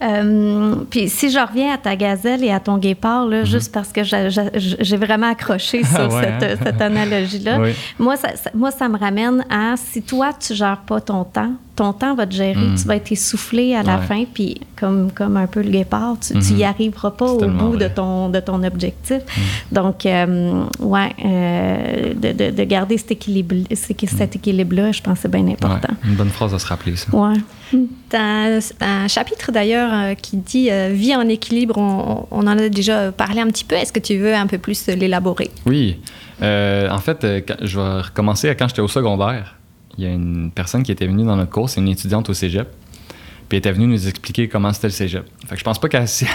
Euh, 0.03 0.75
puis 0.89 1.07
si 1.07 1.29
je 1.29 1.39
reviens 1.39 1.73
à 1.73 1.77
ta 1.77 1.95
gazelle 1.95 2.43
et 2.43 2.51
à 2.51 2.59
ton 2.59 2.77
guépard, 2.77 3.25
là, 3.25 3.39
mhm. 3.39 3.45
juste 3.45 3.73
parce 3.73 3.91
que 3.91 4.01
j'ai 4.03 4.97
vraiment 4.97 5.29
accroché 5.31 5.83
sur 5.83 6.11
cette, 6.11 6.43
hein? 6.43 6.55
cette 6.61 6.81
analogie-là, 6.81 7.59
moi, 7.99 8.17
ça, 8.17 8.29
moi, 8.53 8.71
ça 8.71 8.89
me 8.89 8.97
ramène 8.97 9.45
à 9.49 9.75
si 9.77 10.01
toi, 10.01 10.31
tu 10.33 10.53
gères 10.53 10.81
pas 10.85 10.99
ton 10.99 11.23
temps, 11.23 11.53
ton 11.75 11.91
temps 11.91 12.13
va 12.13 12.27
te 12.27 12.35
gérer, 12.35 12.53
mm. 12.55 12.75
tu 12.75 12.87
vas 12.87 12.95
être 12.97 13.11
essoufflé 13.11 13.73
à 13.73 13.81
la 13.81 13.97
fin, 13.97 14.25
puis 14.31 14.61
comme, 14.79 15.11
comme 15.11 15.37
un 15.37 15.47
peu 15.47 15.61
le 15.61 15.71
guépard, 15.71 16.17
tu 16.19 16.35
n'y 16.35 16.39
mm-hmm. 16.39 16.67
arriveras 16.67 17.11
pas 17.11 17.25
au 17.25 17.47
bout 17.47 17.77
de 17.77 17.87
ton, 17.87 18.29
de 18.29 18.39
ton 18.39 18.63
objectif. 18.63 19.21
Mm. 19.25 19.41
Donc, 19.71 20.05
euh, 20.05 20.65
ouais, 20.79 21.15
euh, 21.25 22.13
de, 22.13 22.31
de, 22.31 22.51
de, 22.51 22.63
garder 22.63 22.97
cet 22.97 23.11
équilibre-là, 23.11 23.75
cet 23.75 24.35
équilibre 24.35 24.91
je 24.91 25.01
pense 25.01 25.15
que 25.15 25.21
c'est 25.23 25.31
bien 25.31 25.47
important. 25.47 25.93
une 26.03 26.15
bonne 26.15 26.29
phrase 26.29 26.53
à 26.53 26.59
se 26.59 26.67
rappeler, 26.67 26.95
ça. 26.95 27.15
Ouais. 27.15 27.37
Tu 27.71 28.15
as 28.15 28.59
un, 28.81 29.07
chapitre 29.07 29.51
d'ailleurs 29.51 29.91
euh, 29.93 30.13
qui 30.13 30.37
dit 30.37 30.69
Vie 30.91 31.15
en 31.15 31.27
équilibre, 31.27 31.77
on, 31.77 32.27
on, 32.29 32.41
en 32.41 32.57
a 32.57 32.69
déjà 32.69 33.11
parlé 33.11 33.41
un 33.41 33.47
petit 33.47 33.65
peu. 33.65 33.75
Est-ce 33.75 33.91
que 33.91 33.99
tu 33.99 34.17
veux 34.17 34.35
un 34.35 34.45
peu 34.45 34.59
plus 34.59 34.87
l'élaborer? 34.87 35.49
Oui. 35.65 35.97
en 36.39 36.99
fait, 36.99 37.25
je 37.61 37.79
vais 37.79 38.01
recommencer 38.01 38.49
à 38.49 38.55
quand 38.55 38.67
j'étais 38.67 38.81
au 38.81 38.87
secondaire 38.87 39.55
il 39.97 40.03
y 40.03 40.07
a 40.07 40.11
une 40.11 40.51
personne 40.51 40.83
qui 40.83 40.91
était 40.91 41.07
venue 41.07 41.23
dans 41.23 41.35
notre 41.35 41.51
cours, 41.51 41.69
c'est 41.69 41.79
une 41.79 41.87
étudiante 41.87 42.29
au 42.29 42.33
cégep. 42.33 42.67
Puis 43.49 43.57
elle 43.57 43.59
était 43.59 43.71
venue 43.71 43.87
nous 43.87 44.07
expliquer 44.07 44.47
comment 44.47 44.73
c'était 44.73 44.87
le 44.87 44.93
cégep. 44.93 45.25
Fait 45.47 45.55
que 45.55 45.59
je 45.59 45.63
pense 45.63 45.79
pas 45.79 45.89
qu'elle 45.89 46.07
s'y 46.07 46.25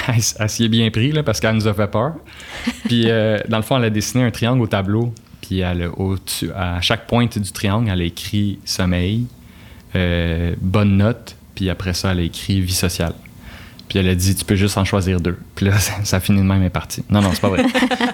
ait 0.64 0.68
bien 0.68 0.90
pris, 0.90 1.12
là, 1.12 1.22
parce 1.22 1.40
qu'elle 1.40 1.54
nous 1.54 1.66
a 1.66 1.74
fait 1.74 1.88
peur. 1.88 2.14
Puis 2.84 3.10
euh, 3.10 3.38
dans 3.48 3.56
le 3.56 3.62
fond, 3.62 3.76
elle 3.76 3.84
a 3.84 3.90
dessiné 3.90 4.24
un 4.24 4.30
triangle 4.30 4.62
au 4.62 4.66
tableau. 4.66 5.12
Puis 5.40 5.60
elle 5.60 5.88
au 5.96 6.16
à 6.54 6.80
chaque 6.80 7.06
pointe 7.06 7.38
du 7.38 7.52
triangle, 7.52 7.90
elle 7.90 8.02
a 8.02 8.04
écrit 8.04 8.58
sommeil, 8.64 9.26
euh, 9.96 10.54
bonne 10.60 10.96
note. 10.96 11.36
Puis 11.54 11.70
après 11.70 11.94
ça, 11.94 12.12
elle 12.12 12.20
a 12.20 12.22
écrit 12.22 12.60
vie 12.60 12.72
sociale. 12.72 13.14
Puis 13.88 13.98
elle 13.98 14.08
a 14.08 14.14
dit, 14.14 14.34
tu 14.34 14.44
peux 14.44 14.54
juste 14.54 14.76
en 14.76 14.84
choisir 14.84 15.20
deux. 15.20 15.38
Puis 15.54 15.66
là, 15.66 15.78
ça, 16.04 16.20
finit 16.20 16.40
de 16.40 16.44
même, 16.44 16.62
et 16.62 16.70
parti. 16.70 17.02
Non, 17.10 17.20
non, 17.20 17.30
c'est 17.32 17.40
pas 17.40 17.48
vrai. 17.48 17.64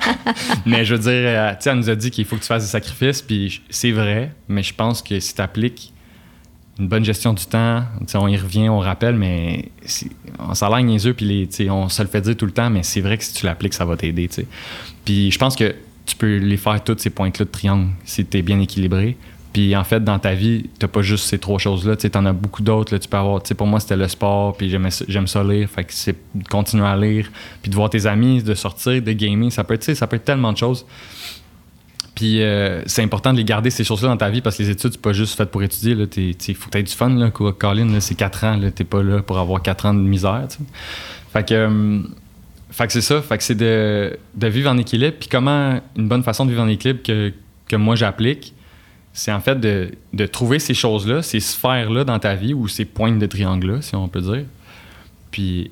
mais 0.67 0.85
je 0.85 0.95
veux 0.95 1.01
dire, 1.01 1.13
euh, 1.13 1.51
tu 1.51 1.57
sais, 1.61 1.71
elle 1.71 1.77
nous 1.77 1.91
a 1.91 1.97
dit 1.97 2.11
qu'il 2.11 2.25
faut 2.25 2.37
que 2.37 2.43
tu 2.43 2.47
fasses 2.47 2.63
des 2.63 2.71
sacrifices, 2.71 3.23
puis 3.23 3.61
c'est 3.71 3.91
vrai, 3.91 4.33
mais 4.49 4.63
je 4.63 4.75
pense 4.75 5.03
que 5.03 5.19
si 5.19 5.35
tu 5.35 5.41
appliques 5.41 5.93
une 6.79 6.89
bonne 6.89 7.05
gestion 7.05 7.33
du 7.33 7.45
temps, 7.47 7.85
on 8.15 8.29
y 8.29 8.37
revient, 8.37 8.69
on 8.69 8.81
rappelle, 8.81 9.15
mais 9.15 9.71
on 10.41 10.55
s'en 10.55 10.75
les 10.77 11.07
yeux, 11.07 11.15
puis 11.15 11.49
les, 11.59 11.71
on 11.71 11.89
se 11.89 12.03
le 12.03 12.09
fait 12.09 12.21
dire 12.21 12.37
tout 12.37 12.47
le 12.47 12.53
temps, 12.53 12.69
mais 12.69 12.83
c'est 12.83 13.01
vrai 13.01 13.17
que 13.17 13.25
si 13.25 13.33
tu 13.33 13.47
l'appliques, 13.47 13.75
ça 13.75 13.85
va 13.85 13.97
t'aider. 13.97 14.29
Puis 15.05 15.31
je 15.31 15.39
pense 15.39 15.55
que 15.55 15.75
tu 16.05 16.17
peux 16.17 16.37
les 16.37 16.57
faire 16.57 16.83
toutes 16.83 17.01
ces 17.01 17.11
points-là 17.11 17.45
de 17.45 17.51
triangle 17.51 17.91
si 18.05 18.25
tu 18.27 18.39
es 18.39 18.43
bien 18.43 18.61
équilibré. 18.61 19.17
Puis 19.55 19.77
en 19.77 19.85
fait, 19.85 20.03
dans 20.03 20.19
ta 20.19 20.35
vie, 20.35 20.69
t'as 20.81 20.89
pas 20.89 21.01
juste 21.01 21.27
ces 21.27 21.39
trois 21.39 21.61
choses-là. 21.61 21.95
Tu 21.95 22.11
en 22.17 22.27
as 22.27 22.33
beaucoup 22.33 22.61
d'autres. 22.61 22.99
Tu 22.99 23.09
peux 23.09 23.17
avoir, 23.17 23.41
pour 23.41 23.67
moi, 23.69 23.79
c'était 23.79 23.97
le 23.97 24.09
sport, 24.09 24.57
puis 24.57 24.69
j'aime 24.69 25.27
ça 25.29 25.45
lire. 25.45 25.71
Fait 25.71 25.85
que 25.85 25.93
c'est 25.95 26.17
de 26.35 26.49
continuer 26.49 26.85
à 26.85 26.97
lire, 26.97 27.31
puis 27.63 27.71
de 27.71 27.77
voir 27.77 27.89
tes 27.89 28.05
amis, 28.07 28.43
de 28.43 28.55
sortir, 28.55 29.01
de 29.01 29.13
gamer. 29.13 29.53
Ça 29.53 29.63
peut 29.63 29.75
être, 29.75 29.95
ça 29.95 30.09
peut 30.09 30.17
être 30.17 30.25
tellement 30.25 30.53
de 30.53 30.59
choses. 30.59 30.85
Puis 32.17 32.43
euh, 32.43 32.83
c'est 32.87 33.05
important 33.05 33.33
de 33.33 33.39
les 33.39 33.45
garder, 33.45 33.71
ces 33.71 33.85
choses-là, 33.85 34.09
dans 34.09 34.17
ta 34.17 34.29
vie, 34.29 34.41
parce 34.41 34.57
que 34.57 34.65
les 34.65 34.71
études, 34.71 34.91
c'est 34.95 35.01
pas 35.01 35.13
juste 35.13 35.37
fait 35.37 35.47
pour 35.47 35.63
étudier. 35.63 35.93
Il 35.93 36.55
faut 36.57 36.67
que 36.67 36.73
tu 36.73 36.79
aies 36.79 36.83
du 36.83 36.93
fun. 36.93 37.11
Là, 37.11 37.31
Colin, 37.31 38.01
c'est 38.01 38.17
4 38.17 38.45
ans. 38.45 38.61
T'es 38.75 38.83
pas 38.83 39.05
là 39.05 39.23
pour 39.23 39.39
avoir 39.39 39.63
4 39.63 39.87
ans 39.87 39.95
de 39.95 40.01
misère. 40.01 40.49
Fait 41.33 41.49
que. 41.49 41.55
Euh, 41.55 42.03
fait 42.73 42.89
que 42.89 42.93
c'est 42.93 43.03
ça. 43.03 43.23
Fait 43.23 43.39
que 43.39 43.45
c'est 43.45 43.55
de, 43.55 44.19
de, 44.35 44.47
vivre 44.49 44.69
en 44.69 44.79
équilibre. 44.79 45.15
Puis 45.21 45.29
comment 45.29 45.81
une 45.97 46.09
bonne 46.09 46.25
façon 46.25 46.45
de 46.45 46.51
vivre 46.51 46.65
en 46.65 46.69
équilibre 46.69 47.05
que, 47.05 47.33
que 47.69 47.77
moi 47.77 47.95
j'applique, 47.95 48.53
c'est 49.17 49.33
en 49.33 49.41
fait 49.41 49.61
de, 49.61 50.27
trouver 50.27 50.59
ces 50.59 50.75
choses-là, 50.75 51.23
ces 51.23 51.39
sphères-là 51.39 52.03
dans 52.03 52.19
ta 52.19 52.35
vie 52.35 52.53
ou 52.53 52.67
ces 52.67 52.85
pointes 52.85 53.21
de 53.21 53.27
triangle-là, 53.27 53.81
si 53.81 53.95
on 53.95 54.09
peut 54.09 54.21
dire. 54.21 54.45
Puis 55.31 55.71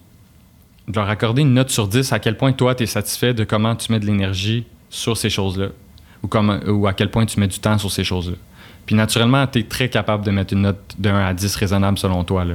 de 0.86 0.94
leur 0.94 1.10
accorder 1.10 1.42
une 1.42 1.52
note 1.52 1.70
sur 1.70 1.88
10 1.88 2.12
à 2.12 2.20
quel 2.20 2.36
point 2.36 2.52
toi, 2.52 2.76
tu 2.76 2.84
es 2.84 2.86
satisfait 2.86 3.34
de 3.34 3.42
comment 3.42 3.74
tu 3.74 3.90
mets 3.90 3.98
de 3.98 4.06
l'énergie 4.06 4.64
sur 4.90 5.16
ces 5.16 5.28
choses-là 5.28 5.68
ou, 6.22 6.28
ou 6.70 6.86
à 6.86 6.92
quel 6.92 7.10
point 7.10 7.26
tu 7.26 7.40
mets 7.40 7.48
du 7.48 7.58
temps 7.58 7.78
sur 7.78 7.90
ces 7.90 8.04
choses-là. 8.04 8.36
Puis 8.86 8.94
naturellement, 8.94 9.44
tu 9.48 9.58
es 9.58 9.62
très 9.64 9.88
capable 9.88 10.24
de 10.24 10.30
mettre 10.30 10.54
une 10.54 10.62
note 10.62 10.94
de 10.98 11.08
1 11.08 11.26
à 11.26 11.34
10 11.34 11.56
raisonnable 11.56 11.98
selon 11.98 12.22
toi. 12.22 12.44
Là. 12.44 12.54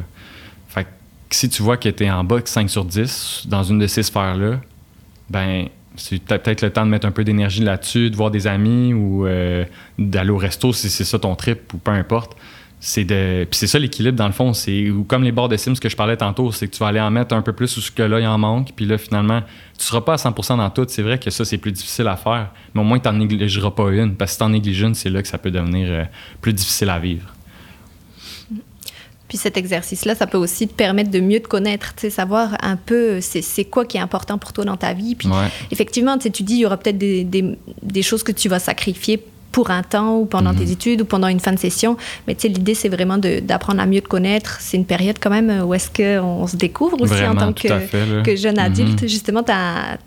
Fait 0.69 0.85
que 0.85 1.35
si 1.35 1.49
tu 1.49 1.63
vois 1.63 1.75
que 1.75 1.89
tu 1.89 2.05
es 2.05 2.09
en 2.09 2.23
bas 2.23 2.39
de 2.39 2.47
5 2.47 2.69
sur 2.69 2.85
10 2.85 3.43
dans 3.47 3.63
une 3.63 3.79
de 3.79 3.87
ces 3.87 4.03
sphères-là, 4.03 4.61
ben 5.29 5.67
c'est 5.97 6.21
peut-être 6.23 6.61
le 6.61 6.69
temps 6.69 6.85
de 6.85 6.91
mettre 6.91 7.05
un 7.05 7.11
peu 7.11 7.23
d'énergie 7.23 7.63
là-dessus, 7.63 8.09
de 8.09 8.15
voir 8.15 8.31
des 8.31 8.47
amis 8.47 8.93
ou 8.93 9.25
euh, 9.25 9.65
d'aller 9.97 10.29
au 10.29 10.37
resto 10.37 10.73
si 10.73 10.89
c'est 10.89 11.03
ça 11.03 11.19
ton 11.19 11.35
trip 11.35 11.73
ou 11.73 11.77
peu 11.77 11.91
importe. 11.91 12.37
C'est 12.79 13.05
de 13.05 13.45
puis 13.49 13.57
c'est 13.57 13.65
ça 13.65 13.79
l'équilibre 13.79 14.15
dans 14.15 14.27
le 14.27 14.33
fond, 14.33 14.53
c'est 14.53 14.91
comme 15.07 15.23
les 15.23 15.31
bords 15.31 15.49
de 15.49 15.57
Sims 15.57 15.73
que 15.73 15.89
je 15.89 15.95
parlais 15.95 16.15
tantôt, 16.15 16.51
c'est 16.51 16.67
que 16.67 16.73
tu 16.73 16.79
vas 16.79 16.89
aller 16.89 17.01
en 17.01 17.09
mettre 17.09 17.33
un 17.33 17.41
peu 17.41 17.51
plus 17.51 17.75
ou 17.75 17.81
ce 17.81 17.89
que 17.89 18.03
là 18.03 18.19
il 18.19 18.27
en 18.27 18.37
manque, 18.37 18.69
puis 18.75 18.85
là 18.85 18.99
finalement, 18.99 19.41
tu 19.79 19.83
seras 19.83 20.01
pas 20.01 20.13
à 20.13 20.17
100% 20.17 20.57
dans 20.57 20.69
tout, 20.69 20.85
c'est 20.87 21.01
vrai 21.01 21.17
que 21.17 21.31
ça 21.31 21.43
c'est 21.43 21.57
plus 21.57 21.71
difficile 21.71 22.07
à 22.07 22.15
faire, 22.15 22.51
mais 22.75 22.81
au 22.81 22.83
moins 22.83 22.99
tu 22.99 23.09
n'en 23.09 23.13
négligeras 23.13 23.71
pas 23.71 23.89
une 23.89 24.15
parce 24.15 24.29
que 24.29 24.33
si 24.33 24.37
tu 24.37 24.43
en 24.43 24.49
négliges 24.49 24.81
une, 24.81 24.93
c'est 24.93 25.09
là 25.09 25.23
que 25.23 25.27
ça 25.27 25.39
peut 25.39 25.49
devenir 25.49 25.87
euh, 25.89 26.03
plus 26.39 26.53
difficile 26.53 26.91
à 26.91 26.99
vivre. 26.99 27.33
Puis 29.27 29.37
cet 29.37 29.57
exercice-là, 29.57 30.15
ça 30.15 30.27
peut 30.27 30.37
aussi 30.37 30.67
te 30.67 30.73
permettre 30.73 31.11
de 31.11 31.19
mieux 31.19 31.39
te 31.39 31.47
connaître, 31.47 31.93
savoir 32.09 32.57
un 32.61 32.77
peu 32.77 33.19
c'est 33.21 33.65
quoi 33.65 33.85
qui 33.85 33.97
est 33.97 34.01
important 34.01 34.37
pour 34.37 34.53
toi 34.53 34.65
dans 34.65 34.77
ta 34.77 34.93
vie. 34.93 35.15
Puis 35.15 35.29
effectivement, 35.71 36.17
tu 36.17 36.29
dis, 36.29 36.53
il 36.53 36.59
y 36.59 36.65
aura 36.65 36.77
peut-être 36.77 36.97
des, 36.97 37.23
des, 37.23 37.57
des, 37.81 38.01
choses 38.01 38.23
que 38.23 38.31
tu 38.31 38.47
vas 38.49 38.59
sacrifier 38.59 39.23
pour 39.51 39.71
un 39.71 39.81
temps 39.81 40.17
ou 40.17 40.25
pendant 40.25 40.53
tes 40.53 40.65
mhm. 40.65 40.71
études 40.71 41.01
ou 41.01 41.05
pendant 41.05 41.27
une 41.27 41.39
fin 41.39 41.51
de 41.51 41.59
session. 41.59 41.97
Mais 42.27 42.35
tu 42.35 42.43
sais, 42.43 42.47
l'idée, 42.47 42.75
c'est 42.75 42.89
vraiment 42.89 43.17
d'apprendre 43.17 43.81
à 43.81 43.85
mieux 43.85 44.01
te 44.01 44.07
connaître. 44.07 44.57
C'est 44.61 44.77
une 44.77 44.85
période 44.85 45.17
quand 45.19 45.31
même 45.31 45.63
où 45.65 45.73
est-ce 45.73 45.89
qu'on 45.89 46.45
se 46.45 46.55
découvre 46.55 47.01
aussi 47.01 47.25
en 47.25 47.35
tant 47.35 47.53
que, 47.53 48.21
que, 48.21 48.35
jeune 48.35 48.59
adulte. 48.59 49.01
Mhm. 49.01 49.09
Justement, 49.09 49.43
tu 49.43 49.51
as, 49.51 49.97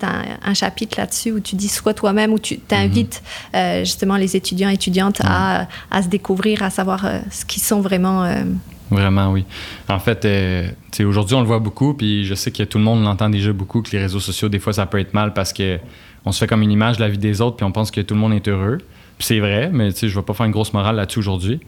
un 0.44 0.54
chapitre 0.54 0.98
là-dessus 0.98 1.32
où 1.32 1.40
tu 1.40 1.56
dis 1.56 1.68
soit 1.68 1.94
toi-même, 1.94 2.32
où 2.32 2.38
tu 2.38 2.60
invites 2.70 3.22
mhm. 3.52 3.60
euh, 3.60 3.80
justement 3.80 4.16
les 4.16 4.36
étudiants 4.36 4.70
et 4.70 4.74
étudiantes 4.74 5.20
à, 5.24 5.66
à, 5.90 6.02
se 6.02 6.08
découvrir, 6.08 6.62
à 6.62 6.70
savoir 6.70 7.04
euh, 7.04 7.18
ce 7.30 7.44
qu'ils 7.44 7.62
sont 7.62 7.80
vraiment. 7.80 8.24
Euh, 8.24 8.44
Vraiment, 8.90 9.30
oui. 9.30 9.44
En 9.88 9.98
fait, 9.98 10.24
euh, 10.24 10.68
aujourd'hui, 11.00 11.34
on 11.36 11.40
le 11.40 11.46
voit 11.46 11.60
beaucoup, 11.60 11.94
puis 11.94 12.24
je 12.24 12.34
sais 12.34 12.50
que 12.50 12.62
tout 12.64 12.78
le 12.78 12.84
monde 12.84 13.02
l'entend 13.04 13.30
déjà 13.30 13.52
beaucoup, 13.52 13.82
que 13.82 13.90
les 13.92 14.00
réseaux 14.00 14.20
sociaux, 14.20 14.48
des 14.48 14.58
fois, 14.58 14.72
ça 14.72 14.86
peut 14.86 14.98
être 14.98 15.14
mal 15.14 15.32
parce 15.32 15.52
que 15.52 15.78
on 16.24 16.32
se 16.32 16.38
fait 16.38 16.46
comme 16.46 16.62
une 16.62 16.72
image 16.72 16.96
de 16.96 17.02
la 17.02 17.08
vie 17.08 17.18
des 17.18 17.40
autres, 17.40 17.56
puis 17.56 17.64
on 17.64 17.72
pense 17.72 17.90
que 17.90 18.00
tout 18.00 18.14
le 18.14 18.20
monde 18.20 18.32
est 18.32 18.46
heureux. 18.48 18.78
Puis 19.18 19.26
c'est 19.26 19.40
vrai, 19.40 19.70
mais 19.72 19.90
je 19.90 20.06
ne 20.06 20.10
vais 20.10 20.22
pas 20.22 20.34
faire 20.34 20.46
une 20.46 20.52
grosse 20.52 20.72
morale 20.72 20.96
là-dessus 20.96 21.18
aujourd'hui. 21.20 21.60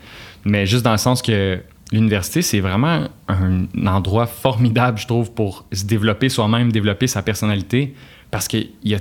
Mais 0.45 0.67
juste 0.67 0.85
dans 0.85 0.93
le 0.93 0.99
sens 0.99 1.23
que 1.23 1.61
l'université, 1.93 2.43
c'est 2.43 2.61
vraiment 2.61 3.09
un 3.29 3.67
endroit 3.87 4.27
formidable, 4.27 4.99
je 4.99 5.07
trouve, 5.07 5.33
pour 5.33 5.65
se 5.73 5.85
développer 5.85 6.29
soi-même, 6.29 6.73
développer 6.73 7.07
sa 7.07 7.23
personnalité, 7.23 7.95
parce 8.31 8.49
qu'il 8.49 8.71
y 8.85 8.95
a, 8.95 8.99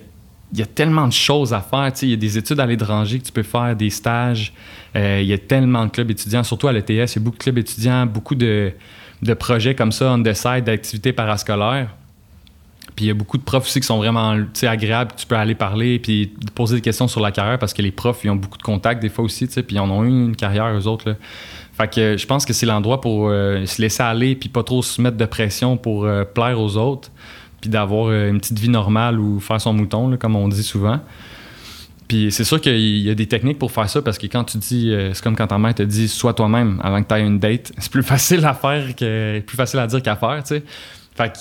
y 0.59 0.61
a 0.61 0.65
tellement 0.65 1.07
de 1.07 1.13
choses 1.13 1.53
à 1.53 1.61
faire. 1.61 1.91
Il 2.01 2.09
y 2.09 2.13
a 2.13 2.17
des 2.17 2.37
études 2.37 2.59
à 2.59 2.65
l'étranger 2.65 3.19
que 3.19 3.25
tu 3.25 3.31
peux 3.31 3.43
faire, 3.43 3.75
des 3.75 3.89
stages. 3.89 4.53
Euh, 4.95 5.19
il 5.21 5.27
y 5.27 5.33
a 5.33 5.37
tellement 5.37 5.85
de 5.85 5.91
clubs 5.91 6.11
étudiants, 6.11 6.43
surtout 6.43 6.67
à 6.67 6.73
l'ETS, 6.73 6.89
il 6.89 6.97
y 6.97 7.17
a 7.17 7.19
beaucoup 7.19 7.37
de 7.37 7.43
clubs 7.43 7.57
étudiants, 7.57 8.05
beaucoup 8.05 8.35
de, 8.35 8.73
de 9.21 9.33
projets 9.33 9.75
comme 9.75 9.91
ça, 9.91 10.11
on 10.11 10.21
the 10.21 10.33
side, 10.33 10.65
d'activités 10.65 11.13
parascolaires. 11.13 11.89
Puis 12.95 13.05
il 13.05 13.07
y 13.07 13.11
a 13.11 13.13
beaucoup 13.13 13.37
de 13.37 13.43
profs 13.43 13.67
aussi 13.67 13.79
qui 13.79 13.85
sont 13.85 13.97
vraiment 13.97 14.37
agréables. 14.63 15.11
Tu 15.15 15.25
peux 15.25 15.35
aller 15.35 15.55
parler 15.55 15.97
puis 15.99 16.33
poser 16.53 16.75
des 16.75 16.81
questions 16.81 17.07
sur 17.07 17.21
la 17.21 17.31
carrière 17.31 17.57
parce 17.57 17.73
que 17.73 17.81
les 17.81 17.91
profs, 17.91 18.23
ils 18.25 18.29
ont 18.29 18.35
beaucoup 18.35 18.57
de 18.57 18.63
contacts 18.63 19.01
des 19.01 19.09
fois 19.09 19.23
aussi, 19.23 19.47
puis 19.47 19.63
ils 19.69 19.79
en 19.79 19.89
ont 19.89 20.03
eu 20.03 20.09
une 20.09 20.35
carrière, 20.35 20.67
eux 20.67 20.87
autres. 20.87 21.09
Là. 21.09 21.15
Fait 21.73 21.89
que 21.89 22.17
je 22.17 22.27
pense 22.27 22.45
que 22.45 22.51
c'est 22.51 22.65
l'endroit 22.65 22.99
pour 22.99 23.29
euh, 23.29 23.65
se 23.65 23.81
laisser 23.81 24.03
aller 24.03 24.35
puis 24.35 24.49
pas 24.49 24.63
trop 24.63 24.81
se 24.81 25.01
mettre 25.01 25.15
de 25.15 25.25
pression 25.25 25.77
pour 25.77 26.03
euh, 26.03 26.25
plaire 26.25 26.59
aux 26.59 26.75
autres 26.75 27.09
puis 27.61 27.69
d'avoir 27.69 28.07
euh, 28.07 28.29
une 28.29 28.39
petite 28.39 28.59
vie 28.59 28.69
normale 28.69 29.19
ou 29.19 29.39
faire 29.39 29.61
son 29.61 29.73
mouton, 29.73 30.17
comme 30.17 30.35
on 30.35 30.47
dit 30.47 30.63
souvent. 30.63 30.99
Puis 32.07 32.29
c'est 32.31 32.43
sûr 32.43 32.59
qu'il 32.59 32.99
y 32.99 33.09
a 33.09 33.15
des 33.15 33.27
techniques 33.27 33.57
pour 33.57 33.71
faire 33.71 33.89
ça 33.89 34.01
parce 34.01 34.17
que 34.17 34.27
quand 34.27 34.43
tu 34.43 34.57
dis, 34.57 34.93
c'est 35.13 35.23
comme 35.23 35.37
quand 35.37 35.47
ta 35.47 35.57
mère 35.57 35.73
te 35.73 35.83
dit 35.83 36.09
sois 36.09 36.33
toi-même 36.33 36.81
avant 36.83 37.01
que 37.01 37.07
tu 37.07 37.15
aies 37.15 37.25
une 37.25 37.39
date, 37.39 37.71
c'est 37.77 37.89
plus 37.89 38.03
facile 38.03 38.45
à 38.45 38.53
faire 38.53 38.93
que 38.97 39.39
plus 39.39 39.55
facile 39.55 39.79
à 39.79 39.87
dire 39.87 40.03
qu'à 40.03 40.17
faire, 40.17 40.43
tu 40.43 40.55
sais. 40.55 40.63
Fait 41.15 41.31
que 41.31 41.37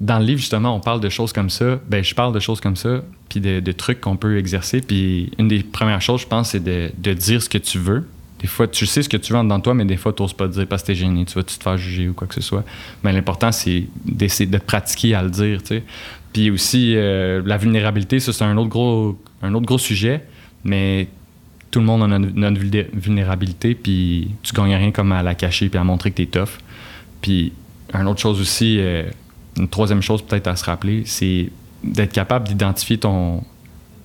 dans 0.00 0.18
le 0.18 0.24
livre, 0.24 0.40
justement, 0.40 0.74
on 0.74 0.80
parle 0.80 1.00
de 1.00 1.08
choses 1.08 1.32
comme 1.32 1.50
ça. 1.50 1.78
Ben, 1.88 2.04
je 2.04 2.14
parle 2.14 2.34
de 2.34 2.40
choses 2.40 2.60
comme 2.60 2.76
ça, 2.76 3.02
puis 3.28 3.40
de, 3.40 3.72
trucs 3.72 4.00
qu'on 4.00 4.16
peut 4.16 4.38
exercer. 4.38 4.80
Puis 4.80 5.30
une 5.38 5.48
des 5.48 5.62
premières 5.62 6.02
choses, 6.02 6.22
je 6.22 6.26
pense, 6.26 6.50
c'est 6.50 6.62
de, 6.62 7.12
dire 7.14 7.42
ce 7.42 7.48
que 7.48 7.58
tu 7.58 7.78
veux. 7.78 8.06
Des 8.40 8.46
fois, 8.46 8.68
tu 8.68 8.84
sais 8.86 9.02
ce 9.02 9.08
que 9.08 9.16
tu 9.16 9.32
veux 9.32 9.42
dans 9.42 9.60
toi, 9.60 9.72
mais 9.72 9.84
des 9.84 9.96
fois, 9.96 10.12
tu 10.12 10.22
n'oses 10.22 10.34
pas 10.34 10.46
dire 10.46 10.66
parce 10.66 10.82
que 10.82 10.86
tu 10.86 10.92
es 10.92 10.94
gêné, 10.94 11.24
tu 11.24 11.34
vas 11.34 11.42
te 11.42 11.52
faire 11.52 11.78
juger 11.78 12.08
ou 12.08 12.12
quoi 12.12 12.26
que 12.26 12.34
ce 12.34 12.42
soit. 12.42 12.64
Mais 13.02 13.12
l'important, 13.12 13.50
c'est 13.50 13.84
d'essayer 14.04 14.48
de 14.48 14.58
pratiquer 14.58 15.14
à 15.14 15.22
le 15.22 15.30
dire, 15.30 15.62
tu 15.62 15.68
sais. 15.68 15.82
Puis 16.32 16.50
aussi, 16.50 16.94
euh, 16.96 17.40
la 17.46 17.56
vulnérabilité, 17.56 18.20
ça, 18.20 18.32
c'est 18.32 18.44
un 18.44 18.56
autre 18.58 18.68
gros, 18.68 19.18
un 19.42 19.54
autre 19.54 19.64
gros 19.64 19.78
sujet, 19.78 20.22
mais 20.64 21.08
tout 21.70 21.80
le 21.80 21.86
monde 21.86 22.02
a 22.02 22.18
notre 22.18 22.60
vulnérabilité, 22.94 23.74
puis 23.74 24.32
tu 24.42 24.52
gagnes 24.52 24.74
rien 24.74 24.90
comme 24.92 25.12
à 25.12 25.22
la 25.22 25.34
cacher 25.34 25.68
puis 25.68 25.78
à 25.78 25.84
montrer 25.84 26.10
que 26.10 26.16
tu 26.16 26.22
es 26.22 26.26
tough. 26.26 26.58
Puis, 27.22 27.52
une 27.94 28.06
autre 28.06 28.20
chose 28.20 28.40
aussi, 28.40 28.76
euh, 28.78 29.04
une 29.56 29.68
troisième 29.68 30.02
chose 30.02 30.20
peut-être 30.22 30.48
à 30.48 30.56
se 30.56 30.64
rappeler, 30.64 31.04
c'est 31.06 31.50
d'être 31.82 32.12
capable 32.12 32.48
d'identifier 32.48 32.98
ton, 32.98 33.42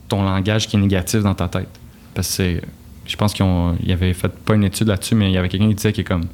ton 0.08 0.24
langage 0.24 0.67
qui 0.67 0.78
est 0.78 0.80
négatif 0.80 1.22
dans 1.22 1.36
ta 1.36 1.48
tête. 1.48 1.70
Parce 2.13 2.38
que 2.38 2.62
je 3.06 3.16
pense 3.16 3.34
qu'il 3.34 3.46
y 3.84 3.92
avait 3.92 4.14
fait 4.14 4.32
pas 4.32 4.56
une 4.56 4.64
étude 4.64 4.88
là-dessus, 4.88 5.16
mais 5.16 5.30
il 5.30 5.34
y 5.34 5.38
avait 5.38 5.50
quelqu'un 5.50 5.70
qui 5.70 5.76
disait 5.76 5.94
que 5.94 6.02
comme 6.02 6.26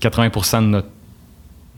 80% 0.00 0.62
de 0.62 0.66
notre, 0.66 0.88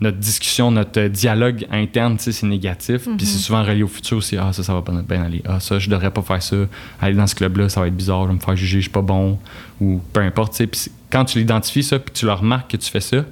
notre 0.01 0.17
discussion, 0.17 0.71
notre 0.71 1.07
dialogue 1.07 1.67
interne, 1.71 2.17
c'est 2.19 2.43
négatif. 2.43 3.03
Puis 3.17 3.25
c'est 3.25 3.37
mm-hmm. 3.37 3.41
souvent 3.41 3.63
relié 3.63 3.83
au 3.83 3.87
futur 3.87 4.17
aussi. 4.17 4.37
Ah, 4.37 4.53
ça, 4.53 4.63
ça 4.63 4.73
va 4.73 4.81
pas 4.81 4.93
bien 4.93 5.23
aller. 5.23 5.41
Ah, 5.45 5.59
ça, 5.59 5.79
je 5.79 5.89
devrais 5.89 6.11
pas 6.11 6.21
faire 6.21 6.41
ça. 6.41 6.55
Aller 7.01 7.15
dans 7.15 7.27
ce 7.27 7.35
club-là, 7.35 7.69
ça 7.69 7.81
va 7.81 7.87
être 7.87 7.95
bizarre. 7.95 8.23
Je 8.23 8.27
vais 8.29 8.35
me 8.35 8.39
faire 8.39 8.55
juger, 8.55 8.77
je 8.77 8.83
suis 8.83 8.91
pas 8.91 9.01
bon. 9.01 9.39
Ou 9.81 10.01
peu 10.13 10.21
importe. 10.21 10.63
Puis 10.65 10.91
quand 11.09 11.25
tu 11.25 11.39
l'identifies, 11.39 11.83
ça, 11.83 11.99
puis 11.99 12.13
tu 12.13 12.25
le 12.25 12.33
remarques 12.33 12.71
que 12.71 12.77
tu 12.77 12.89
fais 12.89 13.01
ça, 13.01 13.25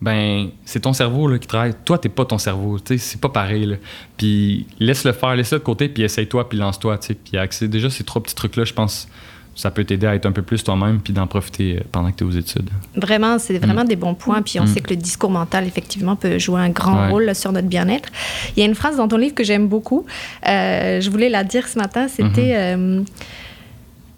ben 0.00 0.50
c'est 0.64 0.80
ton 0.80 0.92
cerveau 0.92 1.28
là, 1.28 1.38
qui 1.38 1.48
travaille. 1.48 1.74
Toi, 1.84 1.98
t'es 1.98 2.08
pas 2.08 2.24
ton 2.24 2.38
cerveau. 2.38 2.78
C'est 2.86 3.20
pas 3.20 3.28
pareil. 3.28 3.76
Puis 4.16 4.66
laisse-le 4.78 5.12
faire, 5.12 5.34
laisse-le 5.34 5.58
de 5.58 5.64
côté, 5.64 5.88
puis 5.88 6.04
essaye-toi, 6.04 6.48
puis 6.48 6.56
lance-toi. 6.56 6.98
Puis 7.24 7.36
accès, 7.36 7.68
déjà, 7.68 7.90
ces 7.90 8.04
trois 8.04 8.22
petits 8.22 8.34
trucs-là, 8.34 8.64
je 8.64 8.72
pense 8.72 9.08
ça 9.58 9.72
peut 9.72 9.82
t'aider 9.82 10.06
à 10.06 10.14
être 10.14 10.24
un 10.24 10.30
peu 10.30 10.42
plus 10.42 10.62
toi-même 10.62 11.00
puis 11.00 11.12
d'en 11.12 11.26
profiter 11.26 11.78
euh, 11.78 11.80
pendant 11.90 12.12
que 12.12 12.16
tu 12.16 12.22
es 12.22 12.26
aux 12.28 12.30
études. 12.30 12.70
Vraiment, 12.94 13.40
c'est 13.40 13.58
vraiment 13.58 13.82
mm. 13.82 13.88
des 13.88 13.96
bons 13.96 14.14
points. 14.14 14.40
Puis 14.40 14.60
on 14.60 14.62
mm. 14.62 14.66
sait 14.68 14.80
que 14.80 14.90
le 14.90 14.96
discours 14.96 15.32
mental, 15.32 15.66
effectivement, 15.66 16.14
peut 16.14 16.38
jouer 16.38 16.60
un 16.60 16.70
grand 16.70 17.10
rôle 17.10 17.34
sur 17.34 17.50
notre 17.50 17.66
bien-être. 17.66 18.08
Il 18.56 18.60
y 18.60 18.62
a 18.62 18.66
une 18.66 18.76
phrase 18.76 18.98
dans 18.98 19.08
ton 19.08 19.16
livre 19.16 19.34
que 19.34 19.42
j'aime 19.42 19.66
beaucoup. 19.66 20.06
Euh, 20.48 21.00
je 21.00 21.10
voulais 21.10 21.28
la 21.28 21.42
dire 21.42 21.66
ce 21.66 21.76
matin. 21.76 22.06
C'était. 22.06 22.76
Mm-hmm. 22.76 23.04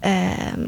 Euh, 0.05 0.67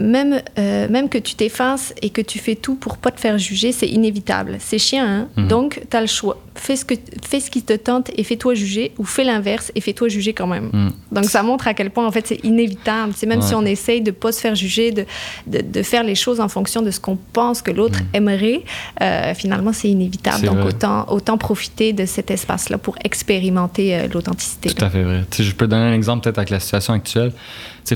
même, 0.00 0.40
euh, 0.58 0.88
même 0.88 1.08
que 1.08 1.18
tu 1.18 1.34
t'effaces 1.34 1.94
et 2.02 2.10
que 2.10 2.22
tu 2.22 2.38
fais 2.38 2.54
tout 2.54 2.74
pour 2.74 2.96
pas 2.96 3.10
te 3.10 3.20
faire 3.20 3.38
juger, 3.38 3.70
c'est 3.70 3.88
inévitable. 3.88 4.56
C'est 4.58 4.78
chiant, 4.78 5.04
hein? 5.06 5.28
Mhm. 5.36 5.48
Donc, 5.48 5.82
tu 5.88 5.96
as 5.96 6.00
le 6.00 6.06
choix. 6.06 6.38
Fais 6.54 6.76
ce, 6.76 6.84
que, 6.84 6.94
fais 7.22 7.40
ce 7.40 7.50
qui 7.50 7.62
te 7.62 7.74
tente 7.74 8.10
et 8.16 8.24
fais-toi 8.24 8.54
juger, 8.54 8.92
ou 8.98 9.04
fais 9.04 9.24
l'inverse 9.24 9.70
et 9.74 9.80
fais-toi 9.80 10.08
juger 10.08 10.32
quand 10.32 10.46
même. 10.46 10.70
Mhm. 10.72 10.92
Donc, 11.12 11.24
ça 11.26 11.42
montre 11.42 11.68
à 11.68 11.74
quel 11.74 11.90
point, 11.90 12.06
en 12.06 12.10
fait, 12.10 12.26
c'est 12.26 12.44
inévitable. 12.44 13.12
C'est 13.14 13.26
même 13.26 13.42
si 13.42 13.54
on 13.54 13.64
essaye 13.64 14.00
de 14.00 14.10
pas 14.10 14.32
se 14.32 14.40
faire 14.40 14.54
juger, 14.54 14.90
de, 14.90 15.04
de, 15.46 15.60
de, 15.60 15.82
faire 15.82 16.02
les 16.02 16.14
choses 16.14 16.40
en 16.40 16.48
fonction 16.48 16.82
de 16.82 16.90
ce 16.90 16.98
qu'on 16.98 17.16
pense 17.32 17.62
que 17.62 17.70
l'autre 17.70 18.00
mhm. 18.00 18.08
aimerait, 18.14 18.62
euh, 19.02 19.34
finalement, 19.34 19.72
c'est 19.72 19.88
inévitable. 19.88 20.46
Donc, 20.46 20.64
autant, 20.64 21.06
autant 21.08 21.38
profiter 21.38 21.92
de 21.92 22.06
cet 22.06 22.30
espace-là 22.30 22.78
pour 22.78 22.96
expérimenter 23.04 23.94
euh, 23.94 24.08
l'authenticité. 24.12 24.70
Tout 24.70 24.84
à 24.84 24.90
fait 24.90 25.02
vrai. 25.02 25.24
je 25.38 25.52
peux 25.52 25.66
donner 25.66 25.90
un 25.90 25.94
exemple 25.94 26.24
peut-être 26.24 26.38
avec 26.38 26.50
la 26.50 26.60
situation 26.60 26.94
actuelle 26.94 27.32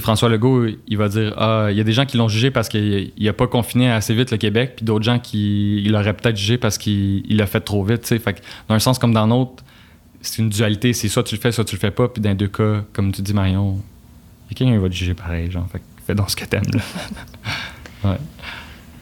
François 0.00 0.28
Legault, 0.28 0.66
il 0.86 0.96
va 0.96 1.08
dire 1.08 1.34
Ah, 1.36 1.68
il 1.70 1.76
y 1.76 1.80
a 1.80 1.84
des 1.84 1.92
gens 1.92 2.06
qui 2.06 2.16
l'ont 2.16 2.28
jugé 2.28 2.50
parce 2.50 2.68
qu'il 2.68 3.12
n'a 3.18 3.32
pas 3.32 3.46
confiné 3.46 3.90
assez 3.90 4.14
vite 4.14 4.30
le 4.30 4.36
Québec, 4.36 4.74
puis 4.76 4.84
d'autres 4.84 5.04
gens 5.04 5.18
qui 5.18 5.86
l'auraient 5.88 6.14
peut-être 6.14 6.36
jugé 6.36 6.58
parce 6.58 6.78
qu'il 6.78 7.24
l'a 7.28 7.46
fait 7.46 7.60
trop 7.60 7.84
vite. 7.84 8.06
Fait 8.06 8.42
dans 8.68 8.74
un 8.74 8.78
sens 8.78 8.98
comme 8.98 9.12
dans 9.12 9.26
l'autre, 9.26 9.62
c'est 10.20 10.42
une 10.42 10.48
dualité. 10.48 10.92
C'est 10.92 11.08
soit 11.08 11.22
tu 11.22 11.34
le 11.36 11.40
fais, 11.40 11.52
soit 11.52 11.64
tu 11.64 11.76
le 11.76 11.80
fais 11.80 11.90
pas. 11.90 12.08
Puis 12.08 12.22
dans 12.22 12.34
deux 12.34 12.48
cas, 12.48 12.84
comme 12.92 13.12
tu 13.12 13.22
dis, 13.22 13.34
Marion, 13.34 13.78
quelqu'un 14.54 14.78
va 14.78 14.88
te 14.88 14.94
juger 14.94 15.14
pareil. 15.14 15.50
Genre, 15.50 15.66
fait 15.70 15.82
fais 16.06 16.14
donc 16.14 16.30
ce 16.30 16.36
que 16.36 16.44
t'aimes. 16.44 16.62
ouais. 18.04 18.18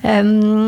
Euh, 0.05 0.67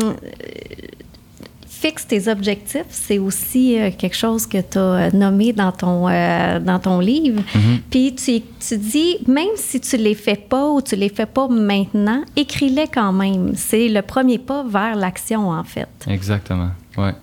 fixe 1.85 2.07
tes 2.07 2.27
objectifs, 2.27 2.85
c'est 2.89 3.19
aussi 3.19 3.79
euh, 3.79 3.91
quelque 3.95 4.15
chose 4.15 4.47
que 4.47 4.57
tu 4.57 4.77
as 4.77 4.81
euh, 4.81 5.11
nommé 5.11 5.53
dans 5.53 5.71
ton, 5.71 6.09
euh, 6.09 6.59
dans 6.59 6.79
ton 6.79 6.99
livre. 6.99 7.41
Mm-hmm. 7.41 7.79
Puis 7.91 8.15
tu, 8.15 8.41
tu, 8.67 8.77
dis, 8.77 9.17
même 9.27 9.55
si 9.55 9.79
tu 9.79 9.97
les 9.97 10.15
fais 10.15 10.35
pas 10.35 10.67
ou 10.71 10.81
tu 10.81 10.95
les 10.95 11.09
fais 11.09 11.27
pas 11.27 11.47
maintenant, 11.47 12.23
écris-les 12.35 12.87
quand 12.87 13.13
même. 13.13 13.51
C'est 13.55 13.87
le 13.87 14.01
premier 14.01 14.39
pas 14.39 14.63
vers 14.63 14.95
l'action, 14.95 15.49
en 15.49 15.63
fait. 15.63 15.87
Exactement, 16.07 16.71
ouais. 16.97 17.13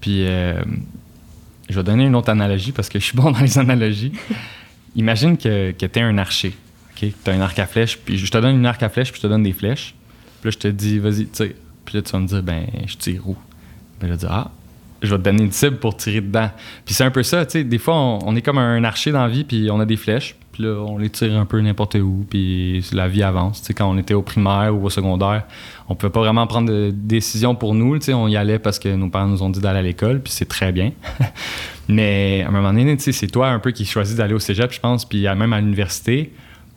Puis 0.00 0.24
je 0.24 1.76
vais 1.76 1.84
donner 1.84 2.06
une 2.06 2.16
autre 2.16 2.30
analogie 2.30 2.72
parce 2.72 2.88
que 2.88 2.98
je 2.98 3.04
suis 3.04 3.16
bon 3.20 3.30
dans 3.30 3.40
les 3.40 3.58
analogies. 3.58 4.12
Imagine 4.96 5.36
que, 5.36 5.72
que 5.72 5.86
tu 5.86 5.98
es 5.98 6.02
un 6.02 6.16
archer. 6.18 6.54
ok? 6.96 7.10
Tu 7.24 7.30
as 7.30 7.34
un 7.34 7.40
arc 7.40 7.58
à 7.58 7.66
flèche, 7.66 7.98
puis 7.98 8.16
je 8.16 8.30
te 8.30 8.38
donne 8.38 8.56
une 8.56 8.66
arc 8.66 8.82
à 8.82 8.88
flèche, 8.88 9.12
puis 9.12 9.20
je 9.20 9.26
te 9.26 9.30
donne 9.30 9.42
des 9.42 9.52
flèches. 9.52 9.94
Puis 10.40 10.48
là, 10.48 10.50
je 10.50 10.58
te 10.58 10.68
dis, 10.68 10.98
vas-y, 10.98 11.26
tire. 11.26 11.52
Puis 11.84 11.96
là, 11.96 12.02
tu 12.02 12.12
vas 12.12 12.18
me 12.18 12.26
dire, 12.26 12.42
ben, 12.42 12.66
je 12.86 12.96
tire 12.96 13.28
où? 13.28 13.36
Je 14.08 14.12
vais 14.12 14.18
dire, 14.18 14.32
ah, 14.32 14.50
je 15.02 15.10
vais 15.10 15.18
te 15.18 15.24
donner 15.24 15.42
une 15.42 15.52
cible 15.52 15.78
pour 15.78 15.96
tirer 15.96 16.20
dedans. 16.20 16.50
Puis 16.84 16.94
c'est 16.94 17.04
un 17.04 17.10
peu 17.10 17.22
ça, 17.22 17.44
tu 17.44 17.52
sais, 17.52 17.64
des 17.64 17.78
fois, 17.78 17.94
on, 17.94 18.36
est 18.36 18.42
comme 18.42 18.58
un 18.58 18.84
archer 18.84 19.12
dans 19.12 19.22
la 19.22 19.28
vie, 19.28 19.44
puis 19.44 19.68
on 19.70 19.80
a 19.80 19.84
des 19.84 19.96
flèches, 19.96 20.36
puis 20.52 20.62
là, 20.64 20.76
on 20.86 20.98
les 20.98 21.10
tire 21.10 21.36
un 21.36 21.44
peu 21.44 21.60
n'importe 21.60 21.96
où, 21.96 22.24
puis 22.28 22.84
la 22.92 23.08
vie 23.08 23.22
avance. 23.22 23.60
Tu 23.60 23.68
sais, 23.68 23.74
quand 23.74 23.90
on 23.90 23.98
était 23.98 24.14
au 24.14 24.22
primaire 24.22 24.74
ou 24.74 24.84
au 24.84 24.90
secondaire, 24.90 25.44
on 25.88 25.94
pouvait 25.94 26.12
pas 26.12 26.20
vraiment 26.20 26.46
prendre 26.46 26.70
de 26.70 26.92
décision 26.94 27.54
pour 27.54 27.74
nous, 27.74 27.98
tu 27.98 28.06
sais, 28.06 28.14
on 28.14 28.28
y 28.28 28.36
allait 28.36 28.58
parce 28.58 28.78
que 28.78 28.94
nos 28.94 29.08
parents 29.08 29.28
nous 29.28 29.42
ont 29.42 29.50
dit 29.50 29.60
d'aller 29.60 29.80
à 29.80 29.82
l'école, 29.82 30.20
puis 30.20 30.32
c'est 30.32 30.48
très 30.48 30.72
bien. 30.72 30.92
Mais 31.88 32.42
à 32.42 32.48
un 32.48 32.50
moment 32.52 32.72
donné, 32.72 32.96
tu 32.96 33.02
sais, 33.02 33.12
c'est 33.12 33.26
toi 33.26 33.48
un 33.48 33.58
peu 33.58 33.72
qui 33.72 33.84
choisis 33.84 34.14
d'aller 34.14 34.34
au 34.34 34.38
cégep, 34.38 34.72
je 34.72 34.80
pense, 34.80 35.04
puis 35.04 35.22
même 35.22 35.52
à 35.52 35.60
l'université. 35.60 36.32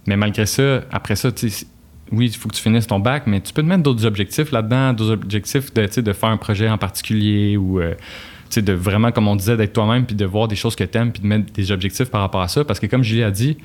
Mais 0.08 0.18
malgré 0.18 0.46
ça, 0.46 0.82
après 0.92 1.16
ça, 1.16 1.32
tu 1.32 1.50
sais, 1.50 1.68
oui, 2.12 2.28
il 2.28 2.36
faut 2.36 2.50
que 2.50 2.56
tu 2.56 2.62
finisses 2.62 2.88
ton 2.88 3.00
bac, 3.00 3.24
mais 3.26 3.41
tu 3.41 3.52
peux 3.52 3.62
te 3.62 3.68
mettre 3.68 3.84
d'autres 3.84 4.06
objectifs 4.06 4.52
là-dedans, 4.52 4.94
d'autres 4.94 5.13
objectifs 5.13 5.74
de, 5.74 6.02
de 6.02 6.13
faire 6.13 6.30
un 6.30 6.38
projet 6.38 6.70
en 6.70 6.78
particulier 6.78 7.58
ou 7.58 7.80
euh, 7.80 7.96
de 8.56 8.74
vraiment, 8.74 9.12
comme 9.12 9.28
on 9.28 9.36
disait, 9.36 9.58
d'être 9.58 9.74
toi-même 9.74 10.06
puis 10.06 10.15
de 10.15 10.26
voir 10.26 10.48
des 10.48 10.56
choses 10.56 10.76
que 10.76 10.84
tu 10.84 10.98
aimes 10.98 11.12
puis 11.12 11.22
de 11.22 11.28
mettre 11.28 11.52
des 11.52 11.72
objectifs 11.72 12.10
par 12.10 12.22
rapport 12.22 12.41
à 12.41 12.48
ça. 12.48 12.63
Parce 12.63 12.80
que 12.80 12.86
comme 12.86 13.04
Julie 13.04 13.24
a 13.24 13.32
dit, 13.32 13.58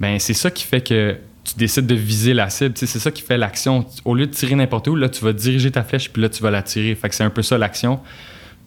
ben 0.00 0.18
c'est 0.18 0.34
ça 0.34 0.50
qui 0.50 0.64
fait 0.64 0.80
que 0.80 1.16
tu 1.44 1.54
décides 1.56 1.86
de 1.86 1.94
viser 1.94 2.34
la 2.34 2.48
cible. 2.50 2.74
C'est 2.76 2.86
ça 2.86 3.10
qui 3.10 3.22
fait 3.22 3.38
l'action. 3.38 3.86
Au 4.04 4.14
lieu 4.14 4.26
de 4.26 4.32
tirer 4.32 4.54
n'importe 4.54 4.88
où, 4.88 4.96
là, 4.96 5.08
tu 5.08 5.22
vas 5.24 5.32
diriger 5.32 5.70
ta 5.70 5.82
flèche 5.82 6.10
puis 6.10 6.22
là, 6.22 6.28
tu 6.28 6.42
vas 6.42 6.50
la 6.50 6.62
tirer. 6.62 6.94
Fait 6.94 7.08
que 7.08 7.14
c'est 7.14 7.24
un 7.24 7.30
peu 7.30 7.42
ça 7.42 7.58
l'action. 7.58 8.00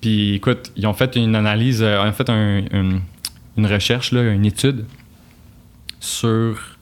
Puis 0.01 0.35
écoute, 0.35 0.71
ils 0.75 0.85
ont 0.85 0.93
fait 0.93 1.15
une 1.15 1.35
analyse, 1.35 1.81
euh, 1.81 2.01
ils 2.03 2.09
ont 2.09 2.13
fait 2.13 2.29
une 2.29 3.65
recherche, 3.65 4.11
là, 4.11 4.21
une 4.21 4.45
étude 4.45 4.85
sur 5.99 6.72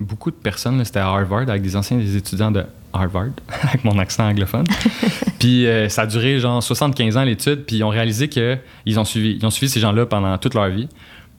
beaucoup 0.00 0.30
de 0.30 0.36
personnes, 0.36 0.82
c'était 0.84 0.98
à 0.98 1.06
Harvard, 1.06 1.48
avec 1.48 1.62
des 1.62 1.76
anciens 1.76 2.00
étudiants 2.00 2.50
de 2.50 2.64
Harvard, 2.92 3.30
avec 3.62 3.84
mon 3.84 3.98
accent 3.98 4.24
anglophone. 4.24 4.66
puis 5.38 5.66
euh, 5.66 5.88
ça 5.88 6.02
a 6.02 6.06
duré 6.06 6.38
genre 6.40 6.62
75 6.62 7.16
ans 7.16 7.24
l'étude, 7.24 7.64
puis 7.66 7.76
ils 7.76 7.84
ont 7.84 7.90
réalisé 7.90 8.28
qu'ils 8.28 8.98
ont 8.98 9.04
suivi, 9.04 9.36
ils 9.38 9.46
ont 9.46 9.50
suivi 9.50 9.70
ces 9.70 9.80
gens-là 9.80 10.06
pendant 10.06 10.36
toute 10.38 10.54
leur 10.54 10.68
vie. 10.68 10.88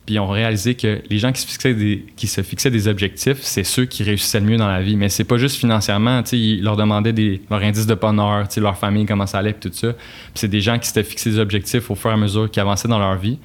Puis 0.04 0.16
ils 0.16 0.18
ont 0.18 0.28
réalisé 0.28 0.74
que 0.74 1.00
les 1.08 1.18
gens 1.18 1.30
qui 1.30 1.42
se 1.42 1.46
fixaient 1.46 1.74
des, 1.74 2.04
qui 2.16 2.26
se 2.26 2.42
fixaient 2.42 2.72
des 2.72 2.88
objectifs, 2.88 3.38
c'est 3.42 3.62
ceux 3.62 3.84
qui 3.84 4.02
réussissaient 4.02 4.40
le 4.40 4.46
mieux 4.46 4.56
dans 4.56 4.66
la 4.66 4.82
vie. 4.82 4.96
Mais 4.96 5.08
c'est 5.08 5.22
pas 5.22 5.36
juste 5.36 5.56
financièrement. 5.56 6.22
Ils 6.32 6.62
leur 6.64 6.76
demandaient 6.76 7.12
des, 7.12 7.40
leur 7.48 7.62
indice 7.62 7.86
de 7.86 7.94
bonheur, 7.94 8.48
leur 8.56 8.76
famille, 8.76 9.06
comment 9.06 9.28
ça 9.28 9.38
allait, 9.38 9.52
puis 9.52 9.70
tout 9.70 9.76
ça. 9.76 9.92
Puis 9.92 10.32
c'est 10.34 10.48
des 10.48 10.60
gens 10.60 10.76
qui 10.80 10.88
s'étaient 10.88 11.04
fixés 11.04 11.30
des 11.30 11.38
objectifs 11.38 11.88
au 11.88 11.94
fur 11.94 12.10
et 12.10 12.14
à 12.14 12.16
mesure 12.16 12.50
qu'ils 12.50 12.62
avançaient 12.62 12.88
dans 12.88 12.98
leur 12.98 13.14
vie, 13.14 13.38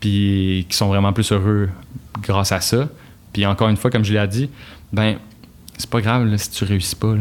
puis 0.00 0.66
qui 0.68 0.76
sont 0.76 0.88
vraiment 0.88 1.14
plus 1.14 1.32
heureux 1.32 1.70
grâce 2.22 2.52
à 2.52 2.60
ça. 2.60 2.90
Puis 3.32 3.46
encore 3.46 3.68
une 3.68 3.76
fois, 3.76 3.90
comme 3.90 4.04
je 4.04 4.12
l'ai 4.12 4.28
dit, 4.28 4.50
ben 4.92 5.16
c'est 5.78 5.90
pas 5.90 6.00
grave 6.00 6.36
si 6.36 6.50
tu 6.50 6.64
réussis 6.64 6.96
pas. 6.96 7.14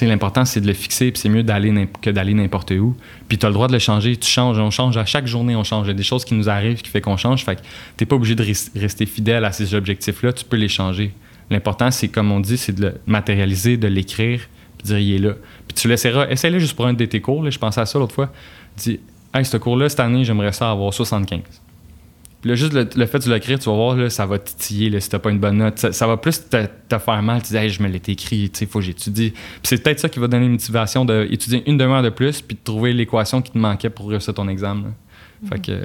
L'important, 0.00 0.44
c'est 0.44 0.60
de 0.60 0.66
le 0.66 0.72
fixer, 0.72 1.12
puis 1.12 1.20
c'est 1.20 1.28
mieux 1.28 1.42
d'aller 1.42 1.88
que 2.00 2.10
d'aller 2.10 2.32
n'importe 2.32 2.70
où. 2.72 2.96
Puis 3.28 3.36
tu 3.36 3.44
as 3.44 3.50
le 3.50 3.54
droit 3.54 3.68
de 3.68 3.72
le 3.72 3.78
changer. 3.78 4.16
Tu 4.16 4.28
changes, 4.28 4.58
on 4.58 4.70
change. 4.70 4.96
À 4.96 5.04
chaque 5.04 5.26
journée, 5.26 5.54
on 5.54 5.64
change. 5.64 5.86
Il 5.86 5.90
y 5.90 5.92
a 5.92 5.94
des 5.94 6.02
choses 6.02 6.24
qui 6.24 6.34
nous 6.34 6.48
arrivent 6.48 6.80
qui 6.80 6.90
fait 6.90 7.02
qu'on 7.02 7.18
change. 7.18 7.44
Fait 7.44 7.56
que 7.56 7.60
tu 7.96 8.06
pas 8.06 8.16
obligé 8.16 8.34
de 8.34 8.44
rester 8.78 9.06
fidèle 9.06 9.44
à 9.44 9.52
ces 9.52 9.74
objectifs-là. 9.74 10.32
Tu 10.32 10.44
peux 10.44 10.56
les 10.56 10.68
changer. 10.68 11.12
L'important, 11.50 11.90
c'est, 11.90 12.08
comme 12.08 12.32
on 12.32 12.40
dit, 12.40 12.56
c'est 12.56 12.72
de 12.72 12.86
le 12.86 12.94
matérialiser, 13.06 13.76
de 13.76 13.86
l'écrire, 13.86 14.40
puis 14.78 14.86
dire, 14.86 14.98
il 14.98 15.14
est 15.14 15.18
là. 15.18 15.34
Puis 15.68 15.74
tu 15.74 15.88
laisseras. 15.88 16.26
Essaye-le 16.28 16.58
juste 16.58 16.74
pour 16.74 16.86
un 16.86 16.94
de 16.94 17.04
tes 17.04 17.20
cours. 17.20 17.42
Là, 17.42 17.50
je 17.50 17.58
pensais 17.58 17.80
à 17.80 17.86
ça 17.86 17.98
l'autre 17.98 18.14
fois. 18.14 18.32
Dis, 18.78 18.98
hey, 19.34 19.44
ce 19.44 19.58
cours-là, 19.58 19.90
cette 19.90 20.00
année, 20.00 20.24
j'aimerais 20.24 20.52
ça 20.52 20.70
avoir 20.70 20.92
75 20.94 21.61
juste 22.44 22.72
le, 22.72 23.06
fait 23.06 23.18
de 23.18 23.32
l'écrire, 23.32 23.58
tu 23.58 23.66
vas 23.68 23.76
voir, 23.76 23.96
là, 23.96 24.10
ça 24.10 24.26
va 24.26 24.38
titiller 24.38 24.90
là, 24.90 25.00
si 25.00 25.08
t'as 25.08 25.18
pas 25.18 25.30
une 25.30 25.38
bonne 25.38 25.58
note. 25.58 25.78
Ça, 25.78 26.06
va 26.06 26.16
plus 26.16 26.48
te, 26.48 26.98
faire 26.98 27.22
mal. 27.22 27.42
Tu 27.42 27.52
dis, 27.54 27.68
je 27.68 27.82
me 27.82 27.88
l'ai 27.88 28.00
écrit, 28.06 28.50
il 28.60 28.66
faut 28.66 28.80
que 28.80 28.84
j'étudie. 28.84 29.32
c'est 29.62 29.82
peut-être 29.82 30.00
ça 30.00 30.08
qui 30.08 30.18
va 30.18 30.26
donner 30.26 30.46
une 30.46 30.52
motivation 30.52 31.04
d'étudier 31.04 31.62
une 31.66 31.78
demi-heure 31.78 32.02
de 32.02 32.10
plus 32.10 32.42
puis 32.42 32.56
de 32.56 32.62
trouver 32.62 32.92
l'équation 32.92 33.42
qui 33.42 33.52
te 33.52 33.58
manquait 33.58 33.90
pour 33.90 34.08
réussir 34.08 34.34
ton 34.34 34.48
examen. 34.48 34.92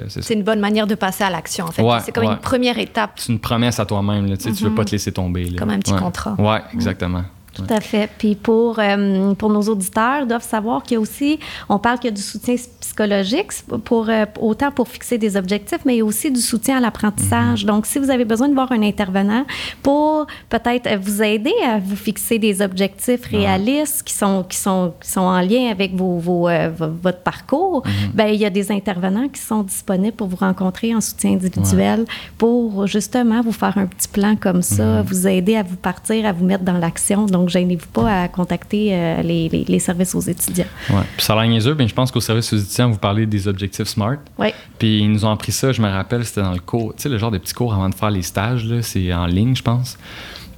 c'est 0.08 0.34
une 0.34 0.42
bonne 0.42 0.60
manière 0.60 0.86
de 0.86 0.94
passer 0.94 1.24
à 1.24 1.30
l'action, 1.30 1.66
en 1.66 1.70
fait. 1.70 1.82
c'est 2.04 2.12
comme 2.12 2.24
une 2.24 2.38
première 2.38 2.78
étape. 2.78 3.12
C'est 3.16 3.32
une 3.32 3.40
promesse 3.40 3.78
à 3.78 3.86
toi-même. 3.86 4.36
Tu 4.36 4.50
veux 4.50 4.74
pas 4.74 4.84
te 4.84 4.92
laisser 4.92 5.12
tomber. 5.12 5.54
Comme 5.56 5.70
un 5.70 5.78
petit 5.78 5.94
contrat. 5.94 6.34
Ouais, 6.38 6.62
exactement. 6.74 7.24
Tout 7.58 7.74
à 7.74 7.80
fait. 7.80 8.08
Puis 8.18 8.36
pour, 8.36 8.78
euh, 8.78 9.34
pour 9.34 9.50
nos 9.50 9.62
auditeurs, 9.62 10.26
doivent 10.26 10.46
savoir 10.46 10.82
qu'il 10.82 10.94
y 10.94 10.96
a 10.96 11.00
aussi, 11.00 11.40
on 11.68 11.78
parle 11.78 11.98
qu'il 11.98 12.10
y 12.10 12.12
a 12.12 12.16
du 12.16 12.22
soutien 12.22 12.54
psychologique, 12.80 13.52
pour, 13.84 14.08
euh, 14.08 14.24
autant 14.40 14.70
pour 14.70 14.88
fixer 14.88 15.18
des 15.18 15.36
objectifs, 15.36 15.80
mais 15.84 15.96
il 15.96 15.98
y 15.98 16.00
a 16.00 16.04
aussi 16.04 16.30
du 16.30 16.40
soutien 16.40 16.78
à 16.78 16.80
l'apprentissage. 16.80 17.64
Mm-hmm. 17.64 17.66
Donc, 17.66 17.86
si 17.86 17.98
vous 17.98 18.10
avez 18.10 18.24
besoin 18.24 18.48
de 18.48 18.54
voir 18.54 18.70
un 18.70 18.82
intervenant 18.82 19.44
pour 19.82 20.26
peut-être 20.48 20.88
vous 21.00 21.22
aider 21.22 21.54
à 21.66 21.78
vous 21.78 21.96
fixer 21.96 22.38
des 22.38 22.62
objectifs 22.62 23.26
réalistes 23.26 24.02
qui, 24.04 24.14
sont, 24.14 24.44
qui, 24.48 24.56
sont, 24.56 24.94
qui 25.00 25.10
sont 25.10 25.20
en 25.20 25.40
lien 25.40 25.70
avec 25.70 25.94
vos, 25.94 26.18
vos 26.18 26.48
euh, 26.48 26.70
votre 26.78 27.20
parcours, 27.20 27.82
mm-hmm. 27.82 28.12
ben, 28.14 28.28
il 28.28 28.40
y 28.40 28.46
a 28.46 28.50
des 28.50 28.70
intervenants 28.70 29.28
qui 29.28 29.40
sont 29.40 29.62
disponibles 29.62 30.16
pour 30.16 30.28
vous 30.28 30.36
rencontrer 30.36 30.94
en 30.94 31.00
soutien 31.00 31.32
individuel 31.32 32.04
pour 32.36 32.86
justement 32.86 33.42
vous 33.42 33.52
faire 33.52 33.76
un 33.78 33.86
petit 33.86 34.08
plan 34.08 34.36
comme 34.36 34.62
ça, 34.62 35.02
mm-hmm. 35.02 35.06
vous 35.06 35.26
aider 35.26 35.56
à 35.56 35.62
vous 35.62 35.76
partir, 35.76 36.26
à 36.26 36.32
vous 36.32 36.44
mettre 36.44 36.64
dans 36.64 36.78
l'action. 36.78 37.26
Donc, 37.26 37.47
donc, 37.48 37.52
gênez-vous 37.52 37.88
pas 37.88 38.22
à 38.22 38.28
contacter 38.28 38.90
euh, 38.92 39.22
les, 39.22 39.78
services 39.78 40.14
aux 40.14 40.20
étudiants. 40.20 40.66
Oui. 40.90 41.02
Puis 41.16 41.24
ça 41.24 41.34
a 41.34 41.42
l'air 41.42 41.50
niaiseux, 41.50 41.74
bien, 41.74 41.86
je 41.86 41.94
pense 41.94 42.10
qu'au 42.10 42.20
service 42.20 42.52
aux 42.52 42.56
étudiants, 42.56 42.90
vous 42.90 42.98
parlez 42.98 43.26
des 43.26 43.48
objectifs 43.48 43.88
SMART. 43.88 44.18
Oui. 44.38 44.48
Puis 44.78 45.00
ils 45.00 45.10
nous 45.10 45.24
ont 45.24 45.30
appris 45.30 45.52
ça, 45.52 45.72
je 45.72 45.80
me 45.80 45.88
rappelle, 45.88 46.24
c'était 46.24 46.42
dans 46.42 46.52
le 46.52 46.60
cours, 46.60 46.94
tu 46.94 47.02
sais, 47.02 47.08
le 47.08 47.18
genre 47.18 47.30
de 47.30 47.38
petits 47.38 47.54
cours 47.54 47.72
avant 47.72 47.88
de 47.88 47.94
faire 47.94 48.10
les 48.10 48.22
stages, 48.22 48.64
là, 48.64 48.82
c'est 48.82 49.12
en 49.12 49.26
ligne, 49.26 49.56
je 49.56 49.62
pense. 49.62 49.98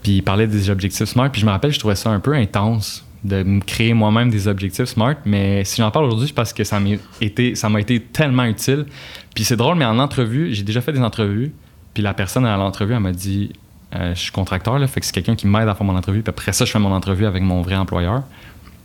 Puis 0.03 0.17
ils 0.17 0.23
parlaient 0.23 0.47
des 0.47 0.71
objectifs 0.71 1.09
SMART. 1.09 1.31
Puis 1.31 1.41
je 1.41 1.47
me 1.47 1.51
rappelle, 1.51 1.73
je 1.73 1.79
trouvais 1.79 1.97
ça 1.97 2.11
un 2.11 2.21
peu 2.21 2.35
intense 2.35 3.05
de 3.23 3.43
me 3.43 3.61
créer 3.61 3.93
moi-même 3.93 4.31
des 4.31 4.49
objectifs 4.49 4.87
SMART. 4.87 5.17
Mais 5.27 5.65
si 5.65 5.83
j'en 5.83 5.91
parle 5.91 6.07
aujourd'hui, 6.07 6.29
c'est 6.29 6.35
parce 6.35 6.53
que 6.53 6.65
ça 6.65 6.81
m'a 6.81 6.91
été, 7.21 7.55
ça 7.55 7.69
m'a 7.69 7.81
été 7.81 8.01
tellement 8.01 8.45
utile. 8.45 8.87
Puis 9.35 9.45
c'est 9.45 9.57
drôle, 9.57 9.77
mais 9.77 9.85
en 9.85 9.99
entrevue, 9.99 10.55
j'ai 10.55 10.63
déjà 10.63 10.81
fait 10.81 10.93
des 10.93 11.03
entrevues. 11.03 11.53
Puis 11.93 12.03
la 12.03 12.15
personne 12.15 12.47
à 12.47 12.57
l'entrevue, 12.57 12.95
elle 12.95 13.01
m'a 13.01 13.13
dit 13.13 13.53
euh, 13.95 14.15
je 14.15 14.21
suis 14.21 14.33
contracteur, 14.33 14.79
là, 14.79 14.87
fait 14.87 15.01
que 15.01 15.07
c'est 15.07 15.13
quelqu'un 15.13 15.35
qui 15.35 15.47
m'aide 15.47 15.69
à 15.69 15.75
faire 15.75 15.85
mon 15.85 15.97
entrevue. 15.97 16.23
Puis 16.23 16.31
après 16.31 16.53
ça, 16.53 16.65
je 16.65 16.71
fais 16.71 16.79
mon 16.79 16.93
entrevue 16.93 17.27
avec 17.27 17.43
mon 17.43 17.63
vrai 17.63 17.77
employeur 17.77 18.23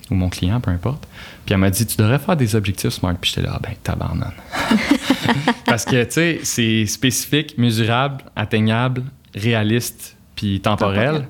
ou 0.10 0.16
mon 0.16 0.30
client, 0.30 0.60
peu 0.60 0.72
importe. 0.72 1.08
Puis 1.45 1.53
elle 1.53 1.60
m'a 1.60 1.70
dit, 1.70 1.86
tu 1.86 1.97
devrais 1.97 2.20
faire 2.20 2.36
des 2.36 2.56
objectifs 2.56 2.91
SMART. 2.91 3.16
Puis 3.22 3.32
j'étais 3.36 3.47
là, 3.47 3.53
ah 3.56 3.60
ben, 3.62 3.74
tabarnan. 3.84 4.32
Parce 5.66 5.86
que, 5.86 6.03
tu 6.03 6.12
sais, 6.12 6.39
c'est 6.43 6.86
spécifique, 6.86 7.58
mesurable, 7.58 8.24
atteignable, 8.36 9.03
réaliste, 9.36 10.16
puis 10.36 10.60
temporel. 10.60 11.28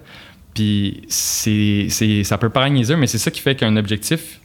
Puis 0.54 1.02
c'est, 1.10 1.90
ça 2.24 2.38
peut 2.38 2.50
paraître 2.50 2.74
niaiseux, 2.74 2.96
mais 2.96 3.08
c'est 3.08 3.18
ça 3.18 3.30
qui 3.30 3.42
fait 3.42 3.56
qu'un 3.56 3.76
objectif, 3.76 4.40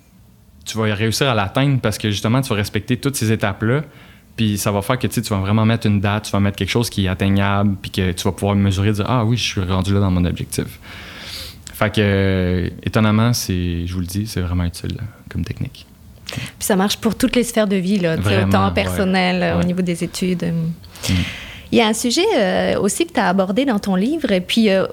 tu 0.64 0.76
vas 0.76 0.92
réussir 0.94 1.28
à 1.28 1.34
l'atteindre 1.34 1.80
parce 1.80 1.98
que 1.98 2.10
justement, 2.10 2.40
tu 2.40 2.48
vas 2.48 2.56
respecter 2.56 2.96
toutes 2.96 3.16
ces 3.16 3.30
étapes-là. 3.30 3.82
Puis 4.36 4.58
ça 4.58 4.70
va 4.70 4.80
faire 4.82 4.98
que 4.98 5.06
tu 5.06 5.20
vas 5.20 5.38
vraiment 5.38 5.64
mettre 5.64 5.86
une 5.86 6.00
date, 6.00 6.24
tu 6.24 6.30
vas 6.30 6.40
mettre 6.40 6.56
quelque 6.56 6.70
chose 6.70 6.88
qui 6.88 7.06
est 7.06 7.08
atteignable, 7.08 7.76
puis 7.80 7.90
que 7.90 8.12
tu 8.12 8.24
vas 8.24 8.32
pouvoir 8.32 8.54
mesurer, 8.56 8.92
dire 8.92 9.06
Ah 9.08 9.24
oui, 9.24 9.36
je 9.36 9.42
suis 9.42 9.60
rendu 9.60 9.92
là 9.92 10.00
dans 10.00 10.10
mon 10.10 10.24
objectif. 10.24 10.66
Fait 11.74 11.90
que, 11.90 12.00
euh, 12.00 12.68
étonnamment, 12.82 13.32
c'est, 13.32 13.86
je 13.86 13.94
vous 13.94 14.00
le 14.00 14.06
dis, 14.06 14.26
c'est 14.26 14.40
vraiment 14.40 14.64
utile 14.64 14.98
comme 15.30 15.44
technique. 15.44 15.86
Puis 16.26 16.42
ça 16.60 16.76
marche 16.76 16.98
pour 16.98 17.16
toutes 17.16 17.34
les 17.36 17.42
sphères 17.42 17.66
de 17.66 17.76
vie, 17.76 17.98
là, 17.98 18.16
autant 18.16 18.70
personnel, 18.70 19.56
au 19.58 19.64
niveau 19.64 19.82
des 19.82 20.04
études. 20.04 20.44
Mm. 20.44 21.12
Il 21.72 21.78
y 21.78 21.80
a 21.80 21.86
un 21.86 21.92
sujet 21.92 22.26
euh, 22.36 22.80
aussi 22.80 23.06
que 23.06 23.12
tu 23.12 23.20
as 23.20 23.28
abordé 23.28 23.64
dans 23.64 23.78
ton 23.78 23.94
livre, 23.94 24.32
et 24.32 24.40
puis 24.40 24.70
euh, 24.70 24.86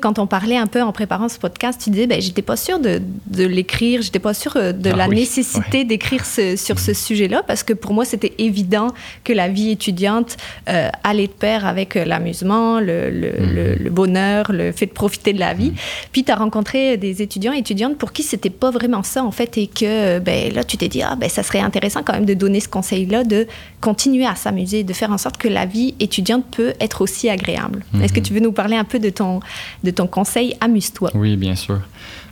quand 0.00 0.18
on 0.18 0.26
parlait 0.26 0.56
un 0.56 0.66
peu 0.66 0.82
en 0.82 0.92
préparant 0.92 1.28
ce 1.28 1.38
podcast, 1.38 1.80
tu 1.82 1.90
disais, 1.90 2.06
ben, 2.06 2.20
j'étais 2.20 2.42
pas 2.42 2.56
sûre 2.56 2.78
de, 2.78 3.00
de 3.26 3.44
l'écrire, 3.44 4.02
j'étais 4.02 4.18
pas 4.18 4.34
sûre 4.34 4.56
euh, 4.56 4.72
de 4.72 4.90
ah 4.90 4.96
la 4.96 5.08
nécessité 5.08 5.84
d'écrire 5.84 6.24
sur 6.24 6.78
ce 6.78 6.92
sujet-là, 6.92 7.42
parce 7.46 7.62
que 7.62 7.72
pour 7.72 7.92
moi, 7.92 8.04
c'était 8.04 8.32
évident 8.38 8.88
que 9.24 9.32
la 9.32 9.48
vie 9.48 9.70
étudiante 9.70 10.36
euh, 10.68 10.88
allait 11.04 11.26
de 11.26 11.32
pair 11.32 11.66
avec 11.66 11.96
euh, 11.96 12.04
l'amusement, 12.04 12.80
le, 12.80 13.10
le, 13.10 13.90
bonheur, 13.90 14.52
le 14.52 14.72
fait 14.72 14.86
de 14.86 14.92
profiter 14.92 15.32
de 15.32 15.40
la 15.40 15.54
vie. 15.54 15.70
Mhm. 15.70 15.76
Puis 16.12 16.24
tu 16.24 16.32
as 16.32 16.36
rencontré 16.36 16.96
des 16.96 17.22
étudiants 17.22 17.52
et 17.52 17.58
étudiantes 17.58 17.96
pour 17.96 18.12
qui 18.12 18.22
c'était 18.22 18.50
pas 18.50 18.70
vraiment 18.70 19.02
ça, 19.02 19.24
en 19.24 19.30
fait, 19.30 19.56
et 19.58 19.66
que 19.66 20.18
ben, 20.18 20.52
là, 20.52 20.64
tu 20.64 20.76
t'es 20.76 20.88
dit, 20.88 21.02
ah, 21.02 21.16
ben, 21.16 21.28
ça 21.28 21.42
serait 21.42 21.60
intéressant 21.60 22.02
quand 22.02 22.12
même 22.14 22.26
de 22.26 22.34
donner 22.34 22.60
ce 22.60 22.68
conseil-là, 22.68 23.24
de 23.24 23.46
continuer 23.80 24.26
à 24.26 24.34
s'amuser, 24.34 24.84
de 24.84 24.92
faire 24.92 25.10
en 25.10 25.18
sorte 25.18 25.36
que 25.36 25.48
la 25.48 25.66
vie 25.66 25.94
étudiante 26.00 26.44
peut 26.50 26.74
être 26.80 27.00
aussi 27.00 27.28
agréable. 27.28 27.84
Est-ce 28.02 28.12
que 28.12 28.20
tu 28.20 28.32
veux 28.32 28.40
nous 28.40 28.52
parler 28.52 28.76
un 28.76 28.84
peu 28.84 28.98
de 28.98 29.10
ton, 29.10 29.40
de 29.84 29.90
ton 29.90 30.06
conseil 30.06 30.56
Amuse-toi. 30.60 31.10
Oui, 31.14 31.36
bien 31.36 31.54
sûr. 31.54 31.80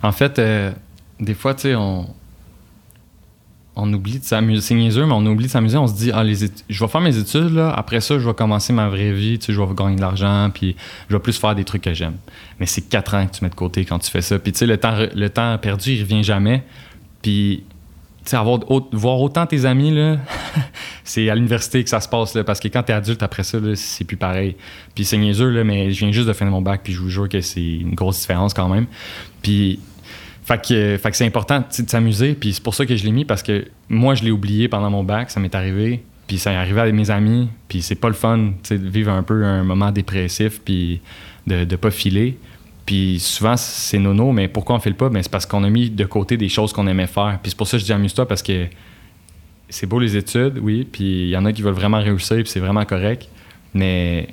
En 0.02 0.12
fait, 0.12 0.38
euh, 0.38 0.72
des 1.20 1.34
fois, 1.34 1.54
tu 1.54 1.62
sais, 1.62 1.74
on, 1.74 2.06
on 3.76 3.92
oublie 3.92 4.18
de 4.18 4.24
s'amuser. 4.24 4.62
C'est 4.62 4.74
niaiseux, 4.74 5.04
mais 5.04 5.12
on 5.12 5.24
oublie 5.26 5.46
de 5.46 5.50
s'amuser. 5.50 5.76
On 5.76 5.86
se 5.86 5.94
dit, 5.94 6.10
ah, 6.12 6.24
je 6.24 6.84
vais 6.84 6.88
faire 6.88 7.00
mes 7.00 7.16
études, 7.16 7.54
là. 7.54 7.72
après 7.72 8.00
ça, 8.00 8.18
je 8.18 8.26
vais 8.26 8.34
commencer 8.34 8.72
ma 8.72 8.88
vraie 8.88 9.12
vie, 9.12 9.38
tu 9.38 9.46
sais, 9.46 9.52
je 9.52 9.60
vais 9.60 9.74
gagner 9.74 9.96
de 9.96 10.00
l'argent, 10.00 10.50
puis 10.52 10.76
je 11.08 11.14
vais 11.14 11.20
plus 11.20 11.38
faire 11.38 11.54
des 11.54 11.64
trucs 11.64 11.82
que 11.82 11.92
j'aime. 11.92 12.16
Mais 12.58 12.66
c'est 12.66 12.82
quatre 12.82 13.14
ans 13.14 13.26
que 13.26 13.36
tu 13.36 13.44
mets 13.44 13.50
de 13.50 13.54
côté 13.54 13.84
quand 13.84 13.98
tu 13.98 14.10
fais 14.10 14.22
ça. 14.22 14.38
Puis, 14.38 14.52
tu 14.52 14.60
sais, 14.60 14.66
le 14.66 14.78
temps, 14.78 14.96
le 15.14 15.28
temps 15.28 15.56
perdu, 15.58 15.92
il 15.92 16.02
revient 16.02 16.24
jamais. 16.24 16.64
Puis, 17.20 17.64
avoir, 18.32 18.60
voir 18.92 19.20
autant 19.20 19.46
tes 19.46 19.64
amis, 19.64 19.92
là, 19.92 20.18
c'est 21.04 21.30
à 21.30 21.34
l'université 21.34 21.82
que 21.84 21.90
ça 21.90 22.00
se 22.00 22.08
passe, 22.08 22.34
là, 22.34 22.44
parce 22.44 22.60
que 22.60 22.68
quand 22.68 22.82
t'es 22.82 22.92
adulte, 22.92 23.22
après 23.22 23.44
ça, 23.44 23.58
c'est 23.74 24.04
plus 24.04 24.16
pareil. 24.16 24.56
Puis 24.94 25.04
c'est 25.04 25.18
niaiseux, 25.18 25.50
là, 25.50 25.64
mais 25.64 25.92
je 25.92 26.00
viens 26.00 26.12
juste 26.12 26.28
de 26.28 26.32
finir 26.32 26.52
mon 26.52 26.62
bac, 26.62 26.80
puis 26.82 26.92
je 26.92 27.00
vous 27.00 27.10
jure 27.10 27.28
que 27.28 27.40
c'est 27.40 27.62
une 27.62 27.94
grosse 27.94 28.20
différence 28.20 28.54
quand 28.54 28.68
même. 28.68 28.86
Puis, 29.42 29.78
fait 30.44 30.60
que, 30.60 30.96
fait 30.96 31.10
que 31.10 31.16
c'est 31.16 31.26
important 31.26 31.60
de 31.60 31.88
s'amuser, 31.88 32.34
puis 32.34 32.52
c'est 32.52 32.62
pour 32.62 32.74
ça 32.74 32.86
que 32.86 32.96
je 32.96 33.04
l'ai 33.04 33.12
mis, 33.12 33.24
parce 33.24 33.42
que 33.42 33.66
moi, 33.88 34.14
je 34.14 34.24
l'ai 34.24 34.30
oublié 34.30 34.68
pendant 34.68 34.90
mon 34.90 35.04
bac, 35.04 35.30
ça 35.30 35.40
m'est 35.40 35.54
arrivé, 35.54 36.02
puis 36.26 36.38
ça 36.38 36.52
est 36.52 36.56
arrivé 36.56 36.80
avec 36.80 36.94
mes 36.94 37.10
amis, 37.10 37.48
puis 37.68 37.82
c'est 37.82 37.94
pas 37.94 38.08
le 38.08 38.14
fun, 38.14 38.52
de 38.70 38.76
vivre 38.76 39.12
un 39.12 39.22
peu 39.22 39.44
un 39.44 39.62
moment 39.62 39.92
dépressif, 39.92 40.60
puis 40.64 41.00
de, 41.46 41.64
de 41.64 41.76
pas 41.76 41.90
filer. 41.90 42.38
Puis 42.86 43.18
souvent, 43.18 43.56
c'est 43.56 43.98
nono, 43.98 44.30
mais 44.30 44.46
pourquoi 44.46 44.76
on 44.76 44.78
fait 44.78 44.90
le 44.90 44.96
pas? 44.96 45.08
Ben, 45.08 45.20
c'est 45.22 45.30
parce 45.30 45.44
qu'on 45.44 45.64
a 45.64 45.68
mis 45.70 45.90
de 45.90 46.04
côté 46.04 46.36
des 46.36 46.48
choses 46.48 46.72
qu'on 46.72 46.86
aimait 46.86 47.08
faire. 47.08 47.38
Puis 47.42 47.50
c'est 47.50 47.56
pour 47.56 47.66
ça 47.66 47.76
que 47.76 47.80
je 47.80 47.84
dis 47.84 47.92
amuse-toi, 47.92 48.26
parce 48.28 48.42
que 48.42 48.66
c'est 49.68 49.86
beau 49.86 49.98
les 49.98 50.16
études, 50.16 50.58
oui, 50.62 50.86
puis 50.90 51.24
il 51.24 51.28
y 51.28 51.36
en 51.36 51.44
a 51.44 51.52
qui 51.52 51.62
veulent 51.62 51.74
vraiment 51.74 52.00
réussir, 52.00 52.36
puis 52.36 52.46
c'est 52.48 52.60
vraiment 52.60 52.84
correct, 52.84 53.28
mais 53.74 54.28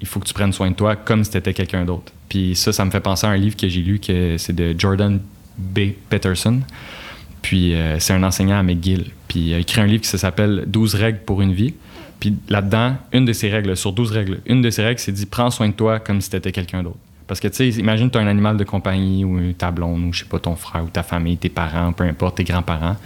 il 0.00 0.06
faut 0.06 0.18
que 0.18 0.26
tu 0.26 0.32
prennes 0.32 0.52
soin 0.52 0.70
de 0.70 0.74
toi 0.74 0.96
comme 0.96 1.22
si 1.22 1.30
tu 1.30 1.36
étais 1.36 1.52
quelqu'un 1.52 1.84
d'autre. 1.84 2.12
Puis 2.28 2.56
ça, 2.56 2.72
ça 2.72 2.84
me 2.84 2.90
fait 2.90 3.00
penser 3.00 3.26
à 3.26 3.30
un 3.30 3.36
livre 3.36 3.56
que 3.56 3.68
j'ai 3.68 3.82
lu, 3.82 3.98
que 3.98 4.36
c'est 4.38 4.54
de 4.54 4.74
Jordan 4.78 5.20
B. 5.58 5.90
Peterson. 6.08 6.60
Puis 7.42 7.74
euh, 7.74 7.98
c'est 7.98 8.14
un 8.14 8.22
enseignant 8.22 8.58
à 8.58 8.62
McGill. 8.62 9.10
Puis 9.28 9.40
il 9.40 9.54
a 9.54 9.58
écrit 9.58 9.80
un 9.80 9.86
livre 9.86 10.02
qui 10.02 10.08
s'appelle 10.08 10.64
12 10.66 10.94
règles 10.94 11.18
pour 11.26 11.42
une 11.42 11.52
vie. 11.52 11.74
Puis 12.20 12.34
là-dedans, 12.48 12.96
une 13.12 13.24
de 13.24 13.32
ces 13.32 13.50
règles, 13.50 13.76
sur 13.76 13.92
12 13.92 14.12
règles, 14.12 14.40
une 14.46 14.62
de 14.62 14.70
ces 14.70 14.82
règles, 14.82 15.00
c'est 15.00 15.12
dit 15.12 15.26
prends 15.26 15.50
soin 15.50 15.68
de 15.68 15.74
toi 15.74 15.98
comme 16.00 16.20
si 16.20 16.30
tu 16.30 16.36
étais 16.36 16.52
quelqu'un 16.52 16.82
d'autre. 16.82 16.98
Parce 17.32 17.40
que, 17.40 17.48
tu 17.48 17.72
sais, 17.72 17.80
imagine 17.80 18.10
tu 18.10 18.18
as 18.18 18.20
un 18.20 18.26
animal 18.26 18.58
de 18.58 18.64
compagnie 18.64 19.24
ou 19.24 19.54
ta 19.54 19.70
blonde 19.70 20.04
ou, 20.04 20.12
je 20.12 20.18
sais 20.18 20.26
pas, 20.26 20.38
ton 20.38 20.54
frère 20.54 20.84
ou 20.84 20.88
ta 20.88 21.02
famille, 21.02 21.38
tes 21.38 21.48
parents, 21.48 21.90
peu 21.94 22.04
importe, 22.04 22.36
tes 22.36 22.44
grands-parents. 22.44 22.96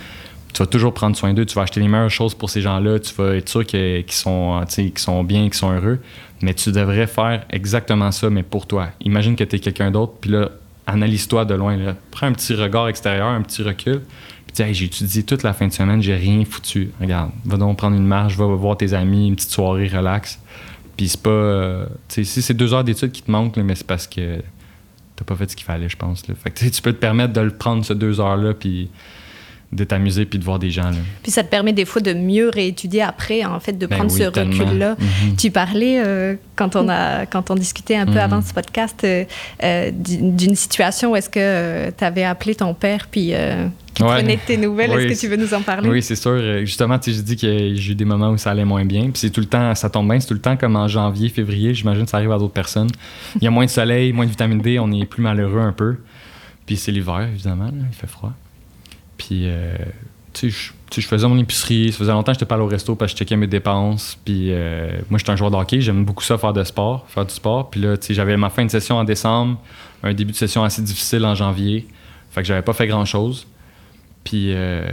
Tu 0.53 0.59
vas 0.59 0.67
toujours 0.67 0.93
prendre 0.93 1.15
soin 1.15 1.33
d'eux, 1.33 1.47
tu 1.47 1.55
vas 1.55 1.63
acheter 1.63 1.79
les 1.79 1.87
meilleures 1.87 2.11
choses 2.11 2.35
pour 2.35 2.51
ces 2.51 2.61
gens-là, 2.61 2.99
tu 2.99 3.15
vas 3.15 3.37
être 3.37 3.49
sûr 3.49 3.65
qu'ils 3.65 4.05
sont, 4.09 4.65
sont 4.97 5.23
bien, 5.23 5.45
qu'ils 5.45 5.55
sont 5.55 5.71
heureux. 5.71 6.01
Mais 6.43 6.55
tu 6.55 6.73
devrais 6.73 7.07
faire 7.07 7.45
exactement 7.51 8.11
ça, 8.11 8.29
mais 8.29 8.43
pour 8.43 8.67
toi. 8.67 8.89
Imagine 9.01 9.37
que 9.37 9.45
tu 9.45 9.55
es 9.55 9.59
quelqu'un 9.61 9.93
d'autre, 9.93 10.15
puis 10.21 10.33
là, 10.33 10.49
analyse-toi 10.89 11.45
de 11.45 11.55
loin. 11.55 11.77
Là. 11.77 11.95
Prends 12.11 12.27
un 12.27 12.33
petit 12.33 12.55
regard 12.55 12.89
extérieur, 12.89 13.29
un 13.29 13.43
petit 13.43 13.63
recul, 13.63 14.01
puis 14.45 14.57
dis, 14.57 14.63
hey, 14.63 14.75
j'ai 14.75 14.87
étudié 14.87 15.23
toute 15.23 15.45
la 15.45 15.53
fin 15.53 15.69
de 15.69 15.73
semaine, 15.73 16.03
j'ai 16.03 16.17
rien 16.17 16.45
foutu. 16.45 16.91
Regarde, 17.01 17.31
va 17.45 17.59
donc 17.59 17.79
prendre 17.79 17.97
une 17.97 18.09
marche, 18.09 18.37
va 18.37 18.47
voir 18.47 18.77
tes 18.77 18.93
amis, 18.93 19.29
une 19.29 19.37
petite 19.37 19.53
soirée 19.53 19.87
relax 19.87 20.41
Puis 20.97 21.09
c'est 21.09 21.23
pas. 21.23 21.31
euh, 21.31 21.87
si 22.09 22.25
c'est 22.25 22.55
deux 22.55 22.73
heures 22.73 22.85
d'études 22.85 23.13
qui 23.13 23.23
te 23.23 23.31
manquent, 23.31 23.57
mais 23.59 23.75
c'est 23.75 23.87
parce 23.87 24.07
que 24.07 24.43
t'as 25.17 25.25
pas 25.25 25.37
fait 25.37 25.51
ce 25.51 25.57
qu'il 25.57 25.65
fallait, 25.67 25.89
je 25.89 25.97
pense. 25.97 26.23
Fait 26.23 26.51
que 26.51 26.65
tu 26.69 26.83
peux 26.83 26.93
te 26.93 26.99
permettre 26.99 27.33
de 27.33 27.41
le 27.41 27.51
prendre, 27.51 27.85
ces 27.85 27.95
deux 27.95 28.21
heures-là, 28.21 28.55
puis 28.55 28.91
de 29.77 29.85
t'amuser, 29.85 30.25
puis 30.27 30.39
de 30.39 30.45
voir 30.45 30.59
des 30.59 30.71
gens. 30.71 30.91
Là. 30.91 30.97
Puis 31.23 31.31
ça 31.31 31.45
te 31.45 31.49
permet 31.49 31.73
des 31.73 31.85
fois 31.85 32.03
de 32.03 32.13
mieux 32.13 32.49
réétudier 32.49 33.03
après, 33.03 33.45
en 33.45 33.61
fait, 33.61 33.75
de 33.75 33.87
Ben 33.87 33.97
prendre 33.97 34.13
oui, 34.13 34.19
ce 34.19 34.25
recul-là. 34.25 34.97
Mhm. 34.99 35.37
Tu 35.37 35.51
parlais, 35.51 36.01
euh, 36.05 36.35
quand, 36.57 36.75
on 36.77 36.89
a, 36.89 37.27
quand 37.27 37.51
on 37.51 37.55
discutait 37.55 37.97
un 37.97 38.07
peu 38.07 38.19
avant 38.19 38.43
ce 38.43 38.53
podcast, 38.53 39.01
euh, 39.05 39.25
euh, 39.63 39.91
d'une 39.93 40.57
situation 40.57 41.13
où 41.13 41.17
est-ce 41.17 41.31
que 41.31 41.91
tu 41.91 42.05
avais 42.05 42.25
appelé 42.25 42.55
ton 42.55 42.75
père, 42.75 43.07
puis 43.11 43.33
qui 43.95 44.03
Ouais. 44.03 44.09
prenait 44.19 44.37
de 44.37 44.41
tes 44.47 44.57
nouvelles. 44.59 44.91
Oui, 44.91 45.05
est-ce 45.05 45.15
que 45.15 45.27
tu 45.27 45.29
veux 45.29 45.37
nous 45.43 45.55
en 45.55 45.63
parler? 45.63 45.89
Oui, 45.89 46.03
c'est 46.03 46.17
sûr. 46.17 46.39
Justement, 46.67 46.99
tu 46.99 47.11
sais, 47.11 47.17
j'ai 47.17 47.23
dit 47.23 47.37
que 47.37 47.75
j'ai 47.75 47.93
eu 47.93 47.95
des 47.95 48.05
moments 48.05 48.29
où 48.31 48.37
ça 48.37 48.51
allait 48.51 48.65
moins 48.67 48.85
bien. 48.85 49.05
Puis 49.05 49.13
c'est 49.17 49.31
tout 49.31 49.41
le 49.41 49.47
temps, 49.47 49.75
ça 49.75 49.89
tombe 49.89 50.09
bien, 50.11 50.21
c'est 50.21 50.27
tout 50.27 50.35
le 50.35 50.41
temps 50.41 50.57
comme 50.57 50.77
en 50.77 50.87
janvier, 50.87 51.31
février. 51.31 51.73
J'imagine 51.73 52.05
que 52.05 52.11
ça 52.11 52.19
arrive 52.19 52.31
à 52.33 52.39
d'autres 52.39 52.53
personnes. 52.53 52.91
Il 53.37 53.45
y 53.45 53.47
a 53.47 53.51
moins 53.51 53.65
de 53.65 53.71
soleil, 53.71 54.13
moins 54.13 54.27
de 54.27 54.31
vitamine 54.31 54.61
D, 54.61 54.79
on 54.79 54.93
est 54.93 55.07
plus 55.07 55.23
malheureux 55.23 55.61
un 55.61 55.73
peu. 55.73 55.97
Puis 56.67 56.77
c'est 56.77 56.93
l'hiver, 56.93 57.27
évidemment, 57.33 57.67
là, 57.67 57.85
il 57.91 57.97
fait 57.97 58.07
froid. 58.07 58.33
Puis, 59.19 59.43
euh, 59.45 59.77
tu 60.33 60.51
sais, 60.51 60.73
je- 60.93 61.07
faisais 61.07 61.27
mon 61.29 61.39
épicerie. 61.39 61.93
Ça 61.93 61.99
faisait 61.99 62.13
longtemps 62.13 62.33
que 62.33 62.39
je 62.41 62.45
pas 62.45 62.55
allé 62.55 62.65
au 62.65 62.69
resto 62.69 62.95
parce 62.95 63.13
que 63.13 63.17
je 63.19 63.25
checkais 63.25 63.37
mes 63.37 63.47
dépenses. 63.47 64.19
Puis 64.25 64.53
euh, 64.53 64.91
moi, 65.11 65.19
j'étais 65.19 65.31
un 65.31 65.37
joueur 65.37 65.51
de 65.51 65.57
hockey. 65.57 65.81
J'aime 65.81 66.05
beaucoup 66.05 66.23
ça, 66.25 66.39
faire 66.39 66.53
de 66.53 66.63
sport, 66.65 67.07
faire 67.09 67.25
du 67.27 67.35
sport. 67.35 67.71
Puis 67.71 67.81
là, 67.81 67.97
tu 67.97 68.07
sais, 68.09 68.15
j'avais 68.15 68.37
ma 68.37 68.51
fin 68.51 68.65
de 68.65 68.71
session 68.71 68.97
en 68.97 69.05
décembre, 69.05 69.59
un 70.03 70.15
début 70.15 70.33
de 70.33 70.37
session 70.37 70.63
assez 70.65 70.83
difficile 70.83 71.25
en 71.25 71.35
janvier. 71.35 71.87
Fait 72.31 72.43
que 72.43 72.47
j'avais 72.49 72.63
pas 72.63 72.73
fait 72.75 72.87
grand-chose. 72.87 73.47
Puis, 74.25 74.53
euh, 74.53 74.85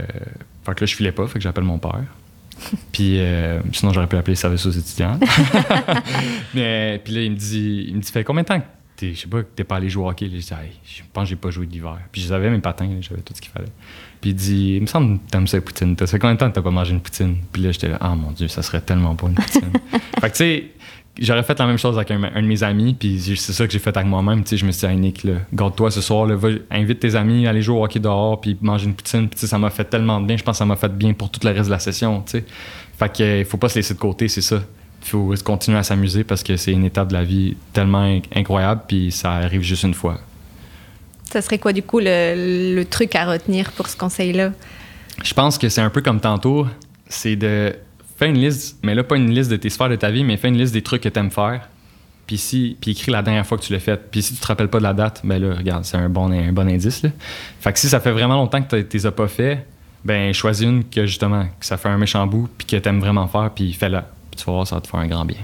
fait 0.64 0.74
que 0.74 0.80
là, 0.80 0.86
je 0.86 0.94
filais 0.94 1.12
pas, 1.12 1.26
fait 1.26 1.34
que 1.38 1.42
j'appelle 1.42 1.64
mon 1.64 1.78
père. 1.78 2.04
Puis, 2.92 3.18
euh, 3.18 3.60
sinon, 3.72 3.92
j'aurais 3.92 4.06
pu 4.06 4.16
appeler 4.16 4.36
service 4.36 4.64
aux 4.64 4.70
étudiants. 4.70 5.18
Mais, 6.54 7.00
puis 7.04 7.12
là, 7.14 7.20
il 7.22 7.32
me 7.32 7.36
dit, 7.36 7.86
il 7.88 7.96
me 7.96 8.00
dit, 8.00 8.10
fait 8.10 8.24
combien 8.24 8.42
de 8.42 8.48
temps 8.48 8.62
je 9.00 9.14
sais 9.14 9.28
pas, 9.28 9.42
que 9.42 9.48
t'es 9.54 9.64
pas 9.64 9.76
allé 9.76 9.88
jouer 9.88 10.04
au 10.04 10.10
hockey? 10.10 10.26
Là, 10.26 10.32
je 10.34 10.38
dis, 10.38 10.52
je 10.84 11.02
pense 11.12 11.24
que 11.24 11.30
j'ai 11.30 11.36
pas 11.36 11.50
joué 11.50 11.66
de 11.66 11.72
l'hiver. 11.72 11.98
Puis 12.12 12.22
j'avais 12.22 12.50
mes 12.50 12.60
patins, 12.60 12.88
j'avais 13.00 13.22
tout 13.22 13.34
ce 13.34 13.40
qu'il 13.40 13.50
fallait. 13.50 13.72
Puis 14.20 14.30
il 14.30 14.36
dit, 14.36 14.74
il 14.76 14.82
me 14.82 14.86
semble 14.86 15.18
que 15.18 15.30
t'aimes 15.30 15.46
ça, 15.46 15.60
poutine. 15.60 15.96
T'as 15.96 16.06
fait 16.06 16.18
combien 16.18 16.34
de 16.34 16.38
temps 16.38 16.48
que 16.48 16.54
t'as 16.54 16.62
pas 16.62 16.70
mangé 16.70 16.92
une 16.92 17.00
poutine? 17.00 17.36
Puis 17.52 17.62
là, 17.62 17.72
j'étais 17.72 17.88
là, 17.88 17.98
ah 18.00 18.14
mon 18.14 18.30
Dieu, 18.30 18.48
ça 18.48 18.62
serait 18.62 18.80
tellement 18.80 19.14
bon 19.14 19.28
une 19.28 19.34
poutine. 19.34 19.72
fait 20.20 20.30
que 20.30 20.36
tu 20.36 20.36
sais, 20.36 20.64
j'aurais 21.18 21.42
fait 21.42 21.58
la 21.58 21.66
même 21.66 21.78
chose 21.78 21.96
avec 21.96 22.10
un, 22.10 22.22
un 22.22 22.42
de 22.42 22.46
mes 22.46 22.62
amis, 22.62 22.94
puis 22.94 23.20
c'est 23.36 23.52
ça 23.52 23.66
que 23.66 23.72
j'ai 23.72 23.78
fait 23.78 23.96
avec 23.96 24.08
moi-même. 24.08 24.42
Tu 24.42 24.50
sais, 24.50 24.56
je 24.56 24.64
me 24.64 24.72
suis 24.72 24.86
dit, 24.86 24.92
hey, 24.92 24.98
Nick, 24.98 25.26
garde-toi 25.52 25.90
ce 25.90 26.00
soir, 26.00 26.26
là, 26.26 26.36
va, 26.36 26.48
invite 26.70 27.00
tes 27.00 27.14
amis, 27.14 27.46
aller 27.46 27.62
jouer 27.62 27.78
au 27.78 27.84
hockey 27.84 28.00
dehors, 28.00 28.40
puis 28.40 28.56
manger 28.60 28.86
une 28.86 28.94
poutine. 28.94 29.28
Puis 29.28 29.36
tu 29.36 29.40
sais, 29.40 29.46
ça 29.46 29.58
m'a 29.58 29.70
fait 29.70 29.84
tellement 29.84 30.20
de 30.20 30.26
bien. 30.26 30.36
Je 30.36 30.42
pense 30.42 30.54
que 30.54 30.58
ça 30.58 30.66
m'a 30.66 30.76
fait 30.76 30.96
bien 30.96 31.12
pour 31.12 31.30
tout 31.30 31.40
le 31.44 31.50
reste 31.50 31.66
de 31.66 31.70
la 31.70 31.78
session, 31.78 32.22
tu 32.22 32.38
sais. 32.38 32.44
Fait 32.98 33.12
que, 33.12 33.22
euh, 33.22 33.44
faut 33.44 33.56
pas 33.56 33.68
se 33.68 33.76
laisser 33.76 33.94
de 33.94 33.98
côté, 33.98 34.28
c'est 34.28 34.40
ça. 34.40 34.62
Il 35.04 35.10
faut 35.10 35.34
continuer 35.44 35.78
à 35.78 35.82
s'amuser 35.82 36.24
parce 36.24 36.42
que 36.42 36.56
c'est 36.56 36.72
une 36.72 36.84
étape 36.84 37.08
de 37.08 37.14
la 37.14 37.24
vie 37.24 37.56
tellement 37.72 38.04
inc- 38.06 38.24
incroyable, 38.34 38.82
puis 38.88 39.12
ça 39.12 39.32
arrive 39.32 39.62
juste 39.62 39.82
une 39.82 39.94
fois. 39.94 40.18
Ça 41.30 41.42
serait 41.42 41.58
quoi, 41.58 41.72
du 41.72 41.82
coup, 41.82 42.00
le, 42.00 42.74
le 42.74 42.84
truc 42.84 43.14
à 43.14 43.26
retenir 43.26 43.70
pour 43.72 43.88
ce 43.88 43.96
conseil-là? 43.96 44.52
Je 45.22 45.34
pense 45.34 45.58
que 45.58 45.68
c'est 45.68 45.80
un 45.80 45.90
peu 45.90 46.00
comme 46.00 46.20
tantôt, 46.20 46.66
c'est 47.08 47.36
de 47.36 47.74
faire 48.18 48.28
une 48.28 48.38
liste, 48.38 48.78
mais 48.82 48.94
là, 48.94 49.02
pas 49.04 49.16
une 49.16 49.30
liste 49.30 49.50
de 49.50 49.56
tes 49.56 49.68
sphères 49.68 49.88
de 49.88 49.96
ta 49.96 50.10
vie, 50.10 50.24
mais 50.24 50.36
fais 50.36 50.48
une 50.48 50.56
liste 50.58 50.72
des 50.72 50.82
trucs 50.82 51.02
que 51.02 51.08
tu 51.08 51.18
aimes 51.18 51.30
faire. 51.30 51.68
Puis 52.26 52.38
si, 52.38 52.76
puis 52.80 52.92
écris 52.92 53.12
la 53.12 53.20
dernière 53.20 53.46
fois 53.46 53.58
que 53.58 53.62
tu 53.62 53.72
l'as 53.72 53.80
fait. 53.80 54.00
Puis 54.10 54.22
si 54.22 54.34
tu 54.34 54.40
te 54.40 54.46
rappelles 54.46 54.68
pas 54.68 54.78
de 54.78 54.84
la 54.84 54.94
date, 54.94 55.20
ben 55.24 55.38
là, 55.42 55.54
regarde, 55.54 55.84
c'est 55.84 55.98
un 55.98 56.08
bon, 56.08 56.32
un 56.32 56.52
bon 56.52 56.66
indice. 56.66 57.02
Là. 57.02 57.10
Fait 57.60 57.72
que 57.72 57.78
si 57.78 57.88
ça 57.88 58.00
fait 58.00 58.12
vraiment 58.12 58.36
longtemps 58.36 58.62
que 58.62 58.80
tu 58.80 58.96
les 58.96 59.04
as 59.06 59.12
pas 59.12 59.28
fait, 59.28 59.66
ben 60.04 60.32
choisis 60.32 60.64
une 60.66 60.84
que 60.84 61.04
justement, 61.04 61.44
que 61.60 61.66
ça 61.66 61.76
fait 61.76 61.90
un 61.90 61.98
méchant 61.98 62.26
bout, 62.26 62.48
puis 62.56 62.66
que 62.66 62.76
tu 62.76 62.88
aimes 62.88 63.00
vraiment 63.00 63.26
faire, 63.26 63.50
puis 63.54 63.74
fais-la. 63.74 64.08
Puis 64.34 64.42
tu 64.42 64.46
vas 64.46 64.52
voir, 64.52 64.66
ça 64.66 64.74
va 64.76 64.80
te 64.80 64.88
faire 64.88 64.98
un 65.00 65.06
grand 65.06 65.24
bien. 65.24 65.36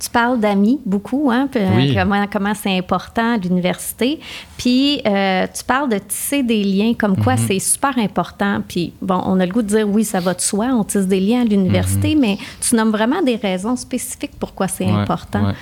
Tu 0.00 0.08
parles 0.10 0.38
d'amis 0.38 0.78
beaucoup, 0.86 1.28
hein, 1.32 1.48
puis, 1.50 1.60
euh, 1.60 1.74
Oui. 1.74 1.92
comment, 1.92 2.24
comment 2.30 2.54
c'est 2.54 2.78
important 2.78 3.36
l'université. 3.36 4.20
Puis 4.56 5.00
euh, 5.04 5.44
tu 5.52 5.64
parles 5.64 5.88
de 5.90 5.98
tisser 5.98 6.44
des 6.44 6.62
liens, 6.62 6.94
comme 6.94 7.16
quoi 7.16 7.34
Mhm. 7.34 7.44
c'est 7.48 7.58
super 7.58 7.98
important. 7.98 8.62
Puis 8.68 8.92
bon, 9.02 9.20
on 9.26 9.40
a 9.40 9.46
le 9.46 9.50
goût 9.52 9.62
de 9.62 9.66
dire 9.66 9.88
oui, 9.88 10.04
ça 10.04 10.20
va 10.20 10.34
de 10.34 10.40
soi, 10.40 10.66
on 10.66 10.84
tisse 10.84 11.08
des 11.08 11.18
liens 11.18 11.40
à 11.42 11.44
l'université, 11.44 12.14
Mhm. 12.14 12.20
mais 12.20 12.38
tu 12.60 12.76
nommes 12.76 12.92
vraiment 12.92 13.22
des 13.22 13.34
raisons 13.34 13.74
spécifiques 13.74 14.38
pourquoi 14.38 14.68
c'est 14.68 14.84
Ouais, 14.84 14.92
important. 14.92 15.46
ouais. 15.46 15.54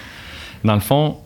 Dans 0.62 0.74
le 0.74 0.80
fond, 0.80 1.16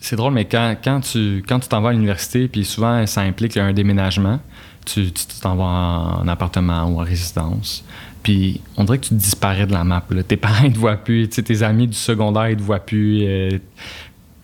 c'est 0.00 0.14
drôle, 0.14 0.32
mais 0.34 0.44
quand, 0.44 0.76
quand 0.84 1.00
tu 1.00 1.42
quand 1.48 1.58
tu 1.58 1.66
t'en 1.68 1.80
vas 1.80 1.88
à 1.88 1.92
l'université, 1.92 2.46
puis 2.46 2.64
souvent 2.64 3.04
ça 3.08 3.22
implique 3.22 3.56
un 3.56 3.72
déménagement, 3.72 4.38
tu 4.84 5.10
t'en 5.42 5.56
vas 5.56 6.20
en 6.22 6.28
appartement 6.28 6.84
ou 6.84 7.00
en 7.00 7.04
résidence, 7.04 7.82
puis 8.26 8.60
on 8.76 8.82
dirait 8.82 8.98
que 8.98 9.06
tu 9.06 9.14
disparais 9.14 9.68
de 9.68 9.72
la 9.72 9.84
map. 9.84 10.04
Tes 10.26 10.36
parents 10.36 10.64
ne 10.64 10.72
te 10.72 10.78
voient 10.78 10.96
plus, 10.96 11.28
tu 11.28 11.36
sais, 11.36 11.44
tes 11.44 11.62
amis 11.62 11.86
du 11.86 11.94
secondaire 11.94 12.50
ils 12.50 12.56
te 12.56 12.62
voient 12.62 12.80
plus, 12.80 13.20
euh, 13.22 13.50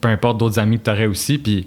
peu 0.00 0.08
importe 0.08 0.38
d'autres 0.38 0.60
amis 0.60 0.78
que 0.78 0.84
tu 0.84 0.90
aurais 0.90 1.06
aussi, 1.06 1.36
puis 1.36 1.66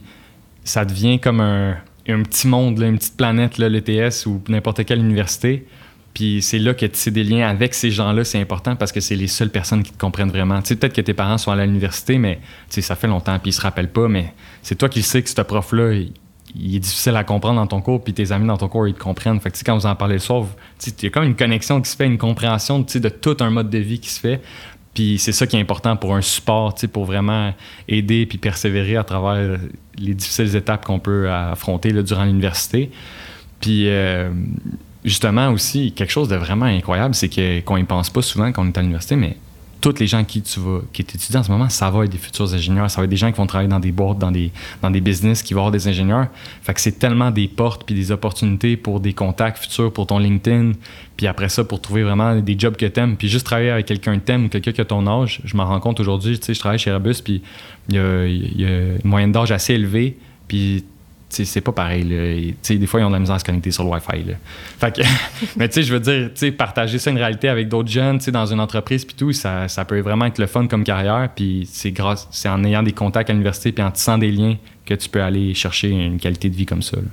ça 0.64 0.86
devient 0.86 1.20
comme 1.20 1.42
un, 1.42 1.72
un 2.08 2.24
petit 2.24 2.48
monde, 2.48 2.80
une 2.80 2.98
petite 2.98 3.18
planète, 3.18 3.58
l'ETS 3.58 4.28
ou 4.28 4.42
n'importe 4.48 4.86
quelle 4.86 5.00
université. 5.00 5.68
Puis 6.14 6.42
c'est 6.42 6.58
là 6.58 6.74
que 6.74 6.86
tisser 6.86 7.12
des 7.12 7.26
liens 7.26 7.50
avec 7.50 7.74
ces 7.74 7.92
gens-là, 7.92 8.24
c'est 8.24 8.40
important 8.40 8.78
parce 8.78 8.94
que 8.94 9.02
c'est 9.02 9.18
les 9.18 9.28
seules 9.28 9.50
personnes 9.50 9.84
qui 9.84 9.92
te 9.92 10.00
comprennent 10.00 10.32
vraiment. 10.32 10.62
Tu 10.62 10.70
sais, 10.70 10.76
peut-être 10.78 10.96
que 10.96 11.02
tes 11.02 11.14
parents 11.14 11.38
sont 11.38 11.52
allés 11.52 11.64
à 11.64 11.66
l'université, 11.66 12.18
mais 12.18 12.36
tu 12.70 12.76
sais, 12.76 12.82
ça 12.82 12.96
fait 12.96 13.08
longtemps, 13.08 13.38
puis 13.40 13.50
ils 13.50 13.54
se 13.54 13.60
rappellent 13.60 13.92
pas, 13.92 14.08
mais 14.08 14.34
c'est 14.62 14.76
toi 14.76 14.88
qui 14.88 15.04
sais 15.04 15.22
que 15.22 15.30
ce 15.30 15.42
prof-là, 15.42 15.92
il 16.58 16.76
est 16.76 16.80
difficile 16.80 17.16
à 17.16 17.24
comprendre 17.24 17.60
dans 17.60 17.68
ton 17.68 17.82
cours, 17.82 18.04
puis 18.04 18.14
tes 18.14 18.32
amis 18.32 18.48
dans 18.48 18.58
ton 18.58 18.68
cours, 18.68 18.88
ils 18.88 18.94
te 18.94 19.00
comprennent. 19.00 19.40
Fait 19.40 19.52
que 19.52 19.58
quand 19.66 19.76
vous 19.76 19.86
en 19.86 19.96
parlez 19.96 20.16
le 20.16 20.20
soir, 20.20 20.46
il 20.86 21.04
y 21.04 21.08
a 21.08 21.10
comme 21.10 21.26
une 21.26 21.36
connexion 21.36 21.82
qui 21.82 21.90
se 21.90 21.96
fait, 21.96 22.06
une 22.06 22.18
compréhension 22.18 22.80
de 22.80 23.10
tout 23.10 23.38
un 23.42 23.50
mode 23.50 23.70
de 23.70 23.78
vie 23.78 24.00
qui 24.00 24.10
se 24.10 24.20
fait. 24.20 24.42
Puis 24.94 25.20
c'est 25.20 25.34
ça 25.34 25.46
qui 25.46 25.58
est 25.58 25.60
important 25.60 25.98
pour 25.98 26.16
un 26.16 26.22
support, 26.22 26.74
pour 26.94 27.06
vraiment 27.06 27.54
aider 27.90 28.26
puis 28.26 28.38
persévérer 28.38 28.96
à 28.96 29.04
travers 29.04 29.60
les 29.98 30.14
difficiles 30.14 30.56
étapes 30.56 30.86
qu'on 30.86 31.00
peut 31.00 31.30
affronter 31.30 31.92
là, 31.92 32.02
durant 32.02 32.24
l'université. 32.24 32.90
Puis 33.60 33.90
euh, 33.90 34.30
justement 35.04 35.50
aussi, 35.50 35.92
quelque 35.92 36.12
chose 36.12 36.30
de 36.30 36.38
vraiment 36.38 36.66
incroyable, 36.66 37.14
c'est 37.14 37.30
qu'on 37.64 37.76
y 37.76 37.84
pense 37.84 38.10
pas 38.10 38.22
souvent 38.22 38.54
quand 38.54 38.64
on 38.64 38.68
est 38.68 38.78
à 38.78 38.82
l'université, 38.82 39.18
mais 39.18 39.36
tous 39.86 40.00
les 40.00 40.08
gens 40.08 40.24
qui 40.24 40.42
tu 40.42 40.60
vas, 40.60 40.80
qui 40.92 41.04
est 41.04 41.14
étudiant 41.14 41.42
en 41.42 41.44
ce 41.44 41.52
moment, 41.52 41.70
ça 41.70 41.92
va 41.92 42.06
être 42.06 42.12
des 42.12 42.18
futurs 42.18 42.52
ingénieurs, 42.52 42.90
ça 42.90 43.02
va 43.02 43.04
être 43.04 43.10
des 43.12 43.18
gens 43.18 43.32
qui 43.32 43.38
vont 43.38 43.46
travailler 43.46 43.70
dans 43.70 43.80
des 43.80 43.92
boîtes, 43.92 44.18
dans 44.18 44.32
des, 44.32 44.52
dans 44.82 44.90
des 44.90 45.00
business, 45.00 45.44
qui 45.44 45.54
vont 45.54 45.60
avoir 45.60 45.72
des 45.72 45.88
ingénieurs. 45.88 46.28
Fait 46.64 46.74
que 46.74 46.82
c'est 46.82 46.98
tellement 46.98 47.30
des 47.30 47.48
portes 47.48 47.84
puis 47.86 47.94
des 47.94 48.12
opportunités 48.12 48.78
pour 48.78 49.00
des 49.00 49.14
contacts 49.14 49.60
futurs, 49.60 49.94
pour 49.94 50.08
ton 50.08 50.18
LinkedIn, 50.18 50.72
puis 51.16 51.28
après 51.28 51.50
ça, 51.50 51.64
pour 51.64 51.82
trouver 51.82 52.02
vraiment 52.02 52.36
des 52.36 52.58
jobs 52.58 52.76
que 52.76 52.88
t'aimes, 52.88 53.16
puis 53.16 53.28
juste 53.28 53.46
travailler 53.46 53.70
avec 53.70 53.86
quelqu'un 53.86 54.18
que 54.18 54.26
t'aimes 54.26 54.46
ou 54.46 54.50
quelqu'un 54.50 54.72
qui 54.72 54.82
a 54.82 54.86
ton 54.86 55.06
âge. 55.06 55.42
Je 55.46 55.56
m'en 55.56 55.66
rends 55.66 55.80
compte 55.80 56.00
aujourd'hui, 56.00 56.40
tu 56.40 56.46
sais, 56.46 56.56
je 56.56 56.60
travaille 56.60 56.80
chez 56.80 56.90
Airbus, 56.90 57.22
puis 57.24 57.44
il 57.90 57.96
y 57.96 58.00
a, 58.00 58.26
y 58.26 58.66
a 58.66 58.96
une 58.96 59.00
moyenne 59.04 59.32
d'âge 59.32 59.52
assez 59.52 59.76
élevée, 59.76 60.18
puis 60.48 60.84
c'est 61.44 61.60
pas 61.62 61.74
pareil. 61.74 62.04
Là. 62.04 62.54
Des 62.78 62.88
fois, 62.88 63.02
ils 63.02 63.04
ont 63.04 63.10
de 63.10 63.14
la 63.16 63.20
misère 63.20 63.36
à 63.36 63.40
se 63.40 63.44
connecter 63.44 63.72
sur 63.72 63.84
le 63.84 63.90
Wi-Fi. 63.90 64.24
Là. 64.24 64.34
Fait 64.80 64.96
que, 64.96 65.02
mais 65.58 65.68
tu 65.68 65.74
sais, 65.76 65.84
je 65.84 65.92
veux 65.94 66.00
dire, 66.00 66.28
tu 66.28 66.32
sais, 66.36 66.52
partager 66.52 66.98
ça 67.00 67.12
une 67.12 67.18
réalité 67.18 67.50
avec 67.50 67.68
d'autres 67.68 67.90
jeunes, 67.90 68.20
tu 68.20 68.26
sais, 68.26 68.32
dans 68.32 68.46
une 68.46 68.60
entreprise 68.62 69.04
puis 69.04 69.16
tout, 69.16 69.34
ça, 69.34 69.68
ça 69.68 69.84
peut 69.84 70.00
vraiment 70.00 70.26
être 70.26 70.38
le 70.40 70.48
fun 70.48 70.68
comme 70.68 70.84
carrière. 70.86 71.28
Puis 71.36 71.68
c'est 71.70 71.92
grâce, 71.92 72.28
c'est 72.32 72.48
en 72.48 72.64
ayant 72.64 72.84
des 72.84 72.94
contacts 72.94 73.30
à 73.30 73.34
l'université 73.34 73.72
puis 73.74 73.84
en 73.84 73.92
tissant 73.92 74.18
des 74.18 74.32
liens 74.32 74.56
que 74.86 74.94
tu 74.94 75.10
peux 75.10 75.22
aller 75.22 75.54
chercher 75.54 75.90
une 75.90 76.20
qualité 76.20 76.48
de 76.50 76.56
vie 76.56 76.66
comme 76.66 76.82
ça. 76.84 76.96
là. 76.98 77.04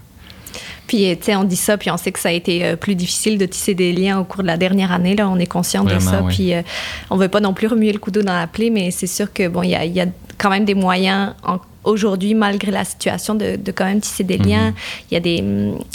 Puis, 0.87 1.17
tu 1.17 1.25
sais, 1.25 1.37
on 1.37 1.45
dit 1.45 1.57
ça, 1.57 1.79
puis 1.79 1.91
on 1.91 1.97
sait 1.97 2.13
que 2.13 2.19
ça 2.19 2.29
a 2.29 2.33
été 2.33 2.65
euh, 2.67 2.77
plus 2.77 2.95
difficile 2.95 3.39
de 3.39 3.47
tisser 3.47 3.73
des 3.73 3.93
liens 3.95 4.19
au 4.19 4.25
cours 4.25 4.43
de 4.43 4.49
la 4.49 4.59
dernière 4.59 4.93
année. 4.93 5.15
Là, 5.17 5.27
on 5.31 5.39
est 5.39 5.47
conscient 5.47 5.85
de 5.85 5.99
ça. 5.99 6.21
oui. 6.23 6.35
Puis, 6.35 6.53
euh, 6.55 6.61
on 7.09 7.17
veut 7.17 7.29
pas 7.29 7.41
non 7.41 7.55
plus 7.55 7.69
remuer 7.69 7.93
le 7.93 7.99
couteau 7.99 8.21
dans 8.21 8.35
la 8.37 8.47
plaie, 8.47 8.69
mais 8.69 8.91
c'est 8.91 9.07
sûr 9.07 9.33
que, 9.33 9.49
bon, 9.49 9.63
il 9.63 9.71
y 9.71 9.75
a, 9.75 9.87
y 9.87 10.01
a 10.01 10.07
quand 10.37 10.51
même 10.51 10.67
des 10.67 10.75
moyens 10.75 11.33
en- 11.45 11.61
aujourd'hui, 11.85 12.35
malgré 12.35 12.71
la 12.71 12.85
situation, 12.85 13.35
de, 13.35 13.57
de 13.57 13.73
quand 13.73 13.85
même 13.85 14.01
tisser 14.01 14.25
des 14.25 14.39
liens. 14.39 14.71
Mhm. 14.71 14.75
Il 15.11 15.15
y, 15.15 15.17
a 15.17 15.21
des, 15.21 15.45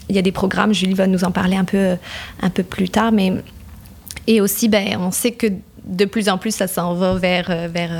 il 0.10 0.16
y 0.16 0.20
a 0.20 0.22
des 0.22 0.32
programmes, 0.32 0.74
Julie 0.74 0.94
va 0.94 1.08
nous 1.08 1.24
en 1.24 1.32
parler 1.32 1.56
un 1.56 1.66
peu, 1.66 1.96
un 2.42 2.50
peu 2.50 2.64
plus 2.64 2.90
tard, 2.90 3.12
mais. 3.12 3.34
Et 4.30 4.42
aussi, 4.42 4.68
ben, 4.68 4.98
on 5.00 5.12
sait 5.12 5.32
que 5.32 5.48
de 5.86 6.06
plus 6.06 6.28
en 6.28 6.38
plus, 6.38 6.54
ça 6.54 6.68
s'en 6.68 6.94
va 6.96 7.14
vers, 7.14 7.48
euh, 7.50 7.70
vers 7.72 7.92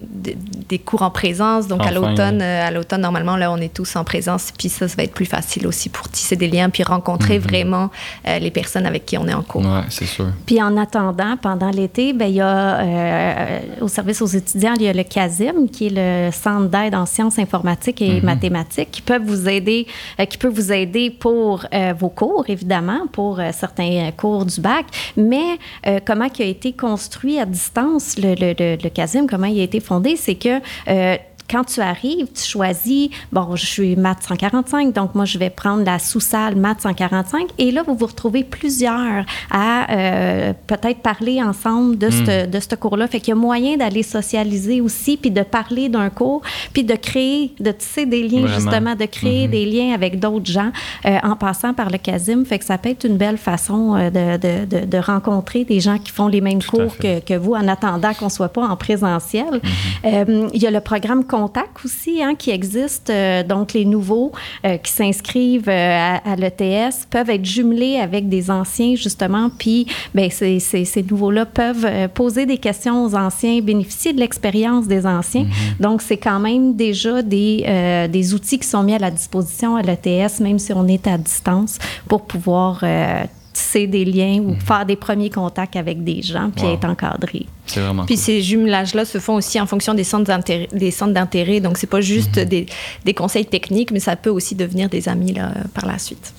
des, 0.00 0.78
cours 0.78 1.02
en 1.02 1.10
présence. 1.10 1.66
Donc, 1.66 1.80
à 1.82 1.84
Enfin, 1.86 1.94
l'automne, 1.94 2.36
oui. 2.36 2.42
euh, 2.42 2.68
à 2.68 2.70
l'automne, 2.70 3.00
normalement, 3.02 3.36
là, 3.36 3.50
on 3.52 3.56
est 3.58 3.72
tous 3.72 3.96
en 3.96 4.04
présence. 4.04 4.52
Puis 4.56 4.68
ça, 4.68 4.88
ça 4.88 4.96
va 4.96 5.02
être 5.02 5.12
plus 5.12 5.26
facile 5.26 5.66
aussi 5.66 5.88
pour 5.88 6.08
tisser 6.08 6.36
des 6.36 6.48
liens, 6.48 6.70
puis 6.70 6.82
rencontrer 6.82 7.38
vraiment 7.38 7.90
euh, 8.26 8.38
les 8.38 8.50
personnes 8.50 8.86
avec 8.86 9.04
qui 9.06 9.18
on 9.18 9.26
est 9.28 9.34
en 9.34 9.42
cours. 9.42 9.62
Ouais, 9.62 9.82
c'est 9.88 10.06
sûr. 10.06 10.26
Puis 10.46 10.62
en 10.62 10.76
attendant, 10.76 11.36
pendant 11.36 11.70
l'été, 11.70 12.12
ben, 12.12 12.26
il 12.26 12.36
y 12.36 12.40
a 12.40 12.80
euh, 12.80 13.60
au 13.80 13.88
service 13.88 14.22
aux 14.22 14.26
étudiants, 14.26 14.74
il 14.76 14.82
y 14.82 14.88
a 14.88 14.92
le 14.92 15.02
CASIM, 15.02 15.68
qui 15.72 15.88
est 15.88 15.94
le 15.94 16.32
Centre 16.32 16.68
d'aide 16.68 16.94
en 16.94 17.06
sciences 17.06 17.38
informatiques 17.38 18.00
et 18.02 18.20
mathématiques, 18.20 18.90
qui 18.90 19.02
peuvent 19.02 19.24
vous 19.24 19.48
aider, 19.48 19.86
euh, 20.18 20.24
qui 20.24 20.38
peut 20.38 20.48
vous 20.48 20.72
aider 20.72 21.10
pour 21.10 21.66
euh, 21.74 21.92
vos 21.98 22.08
cours, 22.08 22.44
évidemment, 22.48 23.06
pour 23.12 23.40
euh, 23.40 23.50
certains 23.52 24.10
cours 24.16 24.44
du 24.46 24.60
bac, 24.60 24.86
mais 25.16 25.58
euh, 25.86 25.98
comment 26.06 26.26
a 26.38 26.42
été 26.44 26.72
construit 26.72 27.38
à 27.38 27.44
distance, 27.44 28.16
le, 28.16 28.34
le, 28.34 28.54
le, 28.58 28.76
le 28.82 28.88
CASIM, 28.90 29.26
comment 29.26 29.46
il 29.46 29.60
a 29.60 29.64
été 29.64 29.80
c'est 30.16 30.34
que 30.34 30.60
euh, 30.88 31.16
quand 31.50 31.64
tu 31.64 31.80
arrives, 31.80 32.28
tu 32.32 32.42
choisis, 32.42 33.10
bon, 33.32 33.56
je 33.56 33.66
suis 33.66 33.96
maths 33.96 34.22
145, 34.22 34.92
donc 34.92 35.14
moi, 35.14 35.24
je 35.24 35.38
vais 35.38 35.50
prendre 35.50 35.84
la 35.84 35.98
sous-salle 35.98 36.54
maths 36.54 36.82
145. 36.82 37.48
Et 37.58 37.72
là, 37.72 37.82
vous 37.82 37.94
vous 37.94 38.06
retrouvez 38.06 38.44
plusieurs 38.44 39.24
à 39.50 39.92
euh, 39.92 40.52
peut-être 40.66 41.00
parler 41.00 41.42
ensemble 41.42 41.98
de 41.98 42.10
ce 42.10 42.46
hmm. 42.46 42.50
de 42.50 42.76
cours-là. 42.76 43.08
Fait 43.08 43.18
qu'il 43.18 43.30
y 43.30 43.32
a 43.32 43.34
moyen 43.34 43.76
d'aller 43.76 44.02
socialiser 44.02 44.80
aussi, 44.80 45.16
puis 45.16 45.30
de 45.30 45.42
parler 45.42 45.88
d'un 45.88 46.10
cours, 46.10 46.42
puis 46.72 46.84
de 46.84 46.94
créer, 46.94 47.52
de 47.58 47.72
tisser 47.72 48.06
des 48.06 48.22
liens, 48.22 48.46
justement, 48.46 48.94
de 48.94 49.06
créer 49.06 49.48
hmm. 49.48 49.50
des 49.50 49.66
liens 49.66 49.94
avec 49.94 50.20
d'autres 50.20 50.50
gens 50.50 50.70
euh, 51.06 51.18
en 51.22 51.34
passant 51.34 51.74
par 51.74 51.90
le 51.90 51.98
CASIM. 51.98 52.44
Fait 52.44 52.58
que 52.58 52.64
ça 52.64 52.78
peut 52.78 52.90
être 52.90 53.04
une 53.04 53.16
belle 53.16 53.38
façon 53.38 53.96
euh, 53.96 54.10
de, 54.10 54.66
de, 54.66 54.86
de, 54.86 54.98
rencontrer 54.98 55.64
des 55.64 55.80
gens 55.80 55.98
qui 55.98 56.12
font 56.12 56.28
les 56.28 56.42
mêmes 56.42 56.62
cours 56.62 56.96
que, 56.96 57.20
que, 57.20 57.34
vous 57.34 57.54
en 57.54 57.66
attendant 57.68 58.12
qu'on 58.12 58.26
ne 58.26 58.30
soit 58.30 58.50
pas 58.50 58.66
en 58.66 58.76
présentiel. 58.76 59.60
Hmm. 60.04 60.48
il 60.52 60.62
y 60.62 60.66
a 60.66 60.70
le 60.70 60.80
programme 60.80 61.24
Contact 61.40 61.84
aussi 61.84 62.22
hein, 62.22 62.34
qui 62.34 62.50
existe. 62.50 63.10
donc, 63.48 63.72
les 63.72 63.84
nouveaux 63.84 64.32
qui 64.62 64.92
s'inscrivent 64.92 65.68
à, 65.68 66.16
à 66.16 66.36
l'ETS 66.36 67.06
peuvent 67.08 67.30
être 67.30 67.44
jumelés 67.44 67.96
avec 67.96 68.28
des 68.28 68.50
anciens, 68.50 68.94
justement, 68.94 69.50
puis 69.58 69.86
ben, 70.14 70.30
ces, 70.30 70.60
ces, 70.60 70.84
ces 70.84 71.02
nouveaux-là 71.02 71.46
peuvent 71.46 71.84
euh, 71.84 72.08
poser 72.08 72.46
des 72.46 72.58
questions 72.58 73.04
aux 73.04 73.14
anciens, 73.14 73.60
bénéficier 73.60 74.12
de 74.12 74.20
l'expérience 74.20 74.86
des 74.86 75.06
anciens. 75.06 75.44
Mm-hmm. 75.44 75.82
Donc, 75.82 76.02
c'est 76.02 76.16
quand 76.16 76.40
même 76.40 76.74
déjà 76.74 77.22
des, 77.22 77.64
euh, 77.66 78.08
des 78.08 78.34
outils 78.34 78.58
qui 78.58 78.68
sont 78.68 78.82
mis 78.82 78.94
à 78.94 78.98
la 78.98 79.10
disposition 79.10 79.76
à 79.76 79.82
l'ETS, 79.82 80.40
même 80.40 80.58
si 80.58 80.72
on 80.72 80.86
est 80.86 81.06
à 81.06 81.18
distance, 81.18 81.78
pour 82.08 82.22
pouvoir 82.22 82.80
euh, 82.82 83.24
tisser 83.52 83.86
des 83.86 84.04
liens 84.04 84.38
ou 84.40 84.52
mm-hmm. 84.52 84.60
faire 84.60 84.86
des 84.86 84.96
premiers 84.96 85.30
contacts 85.30 85.76
avec 85.76 86.04
des 86.04 86.22
gens, 86.22 86.50
puis 86.54 86.66
être 86.66 86.84
encadré. 86.84 87.46
C'est 87.66 87.80
vraiment 87.80 88.04
Puis 88.04 88.16
ces 88.16 88.40
jumelages-là 88.42 89.04
se 89.04 89.18
font 89.18 89.34
aussi 89.34 89.60
en 89.60 89.66
fonction 89.66 89.94
des 89.94 90.04
centres 90.04 90.24
d'intérêt. 90.24 90.68
Des 90.72 90.90
centres 90.90 91.14
d'intérêt. 91.14 91.60
Donc, 91.60 91.78
c'est 91.78 91.86
pas 91.86 92.00
juste 92.00 92.36
mm-hmm. 92.36 92.48
des, 92.48 92.66
des, 93.04 93.14
conseils 93.14 93.46
techniques, 93.46 93.90
mais 93.90 94.00
ça 94.00 94.16
peut 94.16 94.30
aussi 94.30 94.54
devenir 94.54 94.88
des 94.88 95.08
amis 95.08 95.32
là, 95.32 95.52
par 95.74 95.86
la 95.86 95.98
suite. 95.98 96.32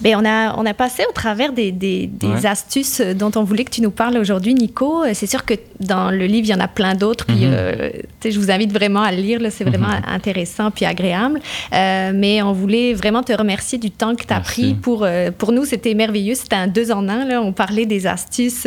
Bien, 0.00 0.20
on, 0.20 0.24
a, 0.26 0.58
on 0.58 0.66
a 0.66 0.74
passé 0.74 1.04
au 1.08 1.12
travers 1.12 1.52
des, 1.52 1.72
des, 1.72 2.10
astuces 2.44 3.00
dont 3.00 3.30
on 3.36 3.44
voulait 3.44 3.64
que 3.64 3.70
tu 3.70 3.80
nous 3.80 3.90
parles 3.90 4.18
aujourd'hui, 4.18 4.54
Nico. 4.54 5.04
C'est 5.14 5.26
sûr 5.26 5.44
que 5.44 5.54
dans 5.84 6.10
le 6.10 6.26
livre, 6.26 6.46
il 6.48 6.50
y 6.50 6.54
en 6.54 6.60
a 6.60 6.68
plein 6.68 6.94
d'autres. 6.94 7.26
Puis, 7.26 7.46
mhm. 7.46 7.52
euh, 7.52 7.90
je 8.24 8.38
vous 8.38 8.50
invite 8.50 8.72
vraiment 8.72 9.02
à 9.02 9.12
le 9.12 9.18
lire. 9.18 9.40
C'est 9.50 9.64
vraiment 9.64 9.88
mhm. 9.88 10.02
intéressant 10.06 10.70
puis 10.70 10.84
agréable. 10.84 11.40
Euh, 11.72 12.12
mais 12.14 12.42
on 12.42 12.52
voulait 12.52 12.94
vraiment 12.94 13.22
te 13.22 13.32
remercier 13.32 13.78
du 13.78 13.90
temps 13.90 14.14
que 14.14 14.24
tu 14.24 14.32
as 14.32 14.40
pris. 14.40 14.74
Pour, 14.74 15.04
euh, 15.04 15.30
pour 15.36 15.52
nous, 15.52 15.64
c'était 15.64 15.94
merveilleux. 15.94 16.34
C'était 16.34 16.56
un 16.56 16.66
deux 16.66 16.90
en 16.90 17.08
un. 17.08 17.24
Là. 17.24 17.40
On 17.40 17.52
parlait 17.52 17.86
des 17.86 18.06
astuces, 18.06 18.66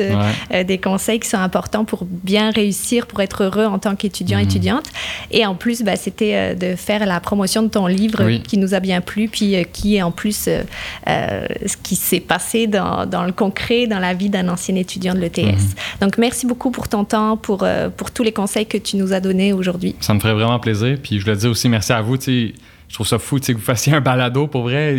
des 0.51 0.77
conseils 0.77 1.19
qui 1.19 1.29
sont 1.29 1.37
importants 1.37 1.85
pour 1.85 2.05
bien 2.05 2.51
réussir, 2.51 3.07
pour 3.07 3.21
être 3.21 3.43
heureux 3.43 3.65
en 3.65 3.79
tant 3.79 3.95
qu'étudiant, 3.95 4.37
mhm. 4.37 4.45
étudiante. 4.45 4.85
Et 5.31 5.45
en 5.45 5.55
plus, 5.55 5.81
bah, 5.81 5.95
c'était 5.95 6.55
de 6.55 6.75
faire 6.75 7.05
la 7.05 7.19
promotion 7.19 7.63
de 7.63 7.67
ton 7.67 7.87
livre 7.87 8.29
qui 8.43 8.57
nous 8.57 8.73
a 8.73 8.79
bien 8.79 9.01
plu, 9.01 9.27
puis 9.27 9.55
qui 9.73 9.97
est 9.97 10.01
en 10.01 10.11
plus 10.11 10.49
ce 11.07 11.77
qui 11.83 11.95
s'est 11.95 12.19
passé 12.19 12.67
dans, 12.67 13.05
dans, 13.05 13.23
le 13.23 13.31
concret, 13.31 13.87
dans 13.87 13.99
la 13.99 14.13
vie 14.13 14.29
d'un 14.29 14.47
ancien 14.47 14.75
étudiant 14.75 15.13
de 15.13 15.19
l'ETS. 15.19 15.75
Donc, 16.01 16.17
merci 16.17 16.45
beaucoup 16.45 16.71
pour 16.71 16.87
ton 16.87 17.03
pour, 17.41 17.63
euh, 17.63 17.89
pour 17.89 18.11
tous 18.11 18.23
les 18.23 18.31
conseils 18.31 18.65
que 18.65 18.77
tu 18.77 18.97
nous 18.97 19.13
as 19.13 19.19
donnés 19.19 19.53
aujourd'hui. 19.53 19.95
Ça 19.99 20.13
me 20.13 20.19
ferait 20.19 20.33
vraiment 20.33 20.59
plaisir. 20.59 20.97
Puis 21.01 21.19
je 21.19 21.25
voulais 21.25 21.37
dire 21.37 21.49
aussi 21.49 21.69
merci 21.69 21.93
à 21.93 22.01
vous. 22.01 22.17
Je 22.19 22.93
trouve 22.93 23.07
ça 23.07 23.19
fou 23.19 23.39
que 23.39 23.51
vous 23.51 23.59
fassiez 23.59 23.93
un 23.93 24.01
balado 24.01 24.47
pour 24.47 24.63
vrai. 24.63 24.97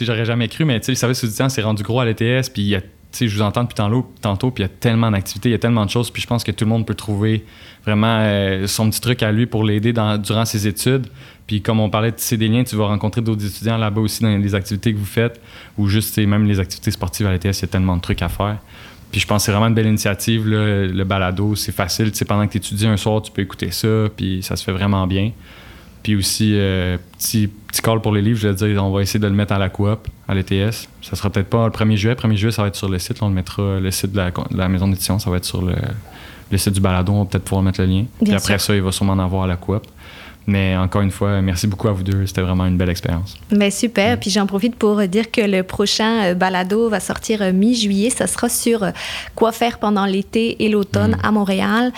J'aurais 0.00 0.24
jamais 0.24 0.48
cru, 0.48 0.64
mais 0.64 0.80
le 0.86 0.94
service 0.94 1.24
étudiant 1.24 1.48
s'est 1.48 1.62
rendu 1.62 1.82
gros 1.82 2.00
à 2.00 2.04
l'ETS. 2.04 2.50
Puis 2.52 2.76
je 3.20 3.34
vous 3.34 3.42
entends 3.42 3.62
depuis 3.64 3.74
tantôt, 4.20 4.50
puis 4.50 4.62
il 4.62 4.66
y 4.66 4.70
a 4.70 4.72
tellement 4.80 5.10
d'activités, 5.10 5.48
il 5.48 5.52
y 5.52 5.54
a 5.54 5.58
tellement 5.58 5.86
de 5.86 5.90
choses. 5.90 6.10
Puis 6.10 6.22
je 6.22 6.26
pense 6.26 6.44
que 6.44 6.52
tout 6.52 6.64
le 6.64 6.68
monde 6.68 6.86
peut 6.86 6.94
trouver 6.94 7.44
vraiment 7.84 8.18
euh, 8.20 8.66
son 8.66 8.90
petit 8.90 9.00
truc 9.00 9.22
à 9.22 9.32
lui 9.32 9.46
pour 9.46 9.64
l'aider 9.64 9.92
durant 9.92 10.44
ses 10.44 10.66
études. 10.66 11.06
Puis 11.46 11.62
comme 11.62 11.80
on 11.80 11.88
parlait 11.88 12.10
de 12.10 12.16
tisser 12.16 12.36
des 12.36 12.48
liens, 12.48 12.64
tu 12.64 12.76
vas 12.76 12.86
rencontrer 12.86 13.20
d'autres 13.20 13.46
étudiants 13.46 13.78
là-bas 13.78 14.00
aussi 14.00 14.22
dans 14.22 14.36
les 14.36 14.54
activités 14.54 14.92
que 14.92 14.98
vous 14.98 15.04
faites, 15.04 15.40
ou 15.78 15.88
juste 15.88 16.18
même 16.18 16.46
les 16.46 16.60
activités 16.60 16.90
sportives 16.90 17.26
à 17.26 17.32
l'ETS, 17.32 17.60
il 17.60 17.62
y 17.62 17.64
a 17.64 17.68
tellement 17.68 17.96
de 17.96 18.02
trucs 18.02 18.22
à 18.22 18.28
faire. 18.28 18.58
Puis 19.16 19.22
je 19.22 19.26
pense 19.26 19.40
que 19.40 19.46
c'est 19.46 19.52
vraiment 19.52 19.68
une 19.68 19.74
belle 19.74 19.86
initiative, 19.86 20.46
le 20.46 21.04
balado, 21.04 21.54
c'est 21.54 21.72
facile. 21.72 22.12
Tu 22.12 22.18
sais, 22.18 22.26
pendant 22.26 22.46
que 22.46 22.52
tu 22.52 22.58
étudies 22.58 22.86
un 22.86 22.98
soir, 22.98 23.22
tu 23.22 23.32
peux 23.32 23.40
écouter 23.40 23.70
ça, 23.70 24.10
puis 24.14 24.42
ça 24.42 24.56
se 24.56 24.62
fait 24.62 24.72
vraiment 24.72 25.06
bien. 25.06 25.30
Puis 26.02 26.16
aussi, 26.16 26.52
euh, 26.54 26.98
petit, 27.16 27.48
petit 27.48 27.80
call 27.80 28.02
pour 28.02 28.12
les 28.12 28.20
livres, 28.20 28.38
je 28.38 28.48
vais 28.48 28.54
dire, 28.54 28.84
on 28.84 28.90
va 28.90 29.00
essayer 29.00 29.18
de 29.18 29.26
le 29.26 29.32
mettre 29.32 29.54
à 29.54 29.58
la 29.58 29.70
coop, 29.70 30.06
à 30.28 30.34
l'ETS. 30.34 30.90
Ça 31.00 31.16
sera 31.16 31.30
peut-être 31.30 31.48
pas 31.48 31.64
le 31.64 31.72
1er 31.72 31.96
juillet. 31.96 32.14
Le 32.14 32.28
1er 32.28 32.36
juillet, 32.36 32.52
ça 32.52 32.60
va 32.60 32.68
être 32.68 32.76
sur 32.76 32.90
le 32.90 32.98
site. 32.98 33.22
on 33.22 33.28
le 33.28 33.34
mettra, 33.34 33.80
le 33.80 33.90
site 33.90 34.12
de 34.12 34.22
la, 34.54 34.68
maison 34.68 34.86
d'édition, 34.86 35.18
ça 35.18 35.30
va 35.30 35.38
être 35.38 35.46
sur 35.46 35.62
le, 35.62 35.76
le 36.52 36.58
site 36.58 36.74
du 36.74 36.80
balado. 36.82 37.10
On 37.10 37.22
va 37.22 37.24
peut-être 37.24 37.44
pouvoir 37.44 37.62
mettre 37.62 37.80
le 37.80 37.86
lien. 37.86 38.04
Puis 38.22 38.34
après 38.34 38.58
ça, 38.58 38.76
il 38.76 38.82
va 38.82 38.92
sûrement 38.92 39.14
en 39.14 39.18
avoir 39.18 39.44
à 39.44 39.46
la 39.46 39.56
coop. 39.56 39.86
Mais 40.46 40.76
encore 40.76 41.02
une 41.02 41.10
fois, 41.10 41.42
merci 41.42 41.66
beaucoup 41.66 41.88
à 41.88 41.92
vous 41.92 42.04
deux. 42.04 42.24
C'était 42.26 42.40
vraiment 42.40 42.66
une 42.66 42.76
belle 42.76 42.88
expérience. 42.88 43.36
Mais 43.50 43.70
super. 43.70 44.18
Puis 44.18 44.30
j'en 44.30 44.46
profite 44.46 44.76
pour 44.76 45.02
dire 45.08 45.30
que 45.32 45.40
le 45.40 45.62
prochain 45.64 46.24
euh, 46.24 46.34
balado 46.34 46.88
va 46.88 47.00
sortir 47.00 47.42
euh, 47.42 47.52
mi-juillet. 47.52 48.10
Ça 48.10 48.28
sera 48.28 48.48
sur 48.48 48.84
euh, 48.84 48.90
quoi 49.34 49.50
faire 49.50 49.78
pendant 49.78 50.06
l'été 50.06 50.64
et 50.64 50.68
l'automne 50.68 51.16
mm. 51.16 51.26
à 51.26 51.30
Montréal. 51.32 51.92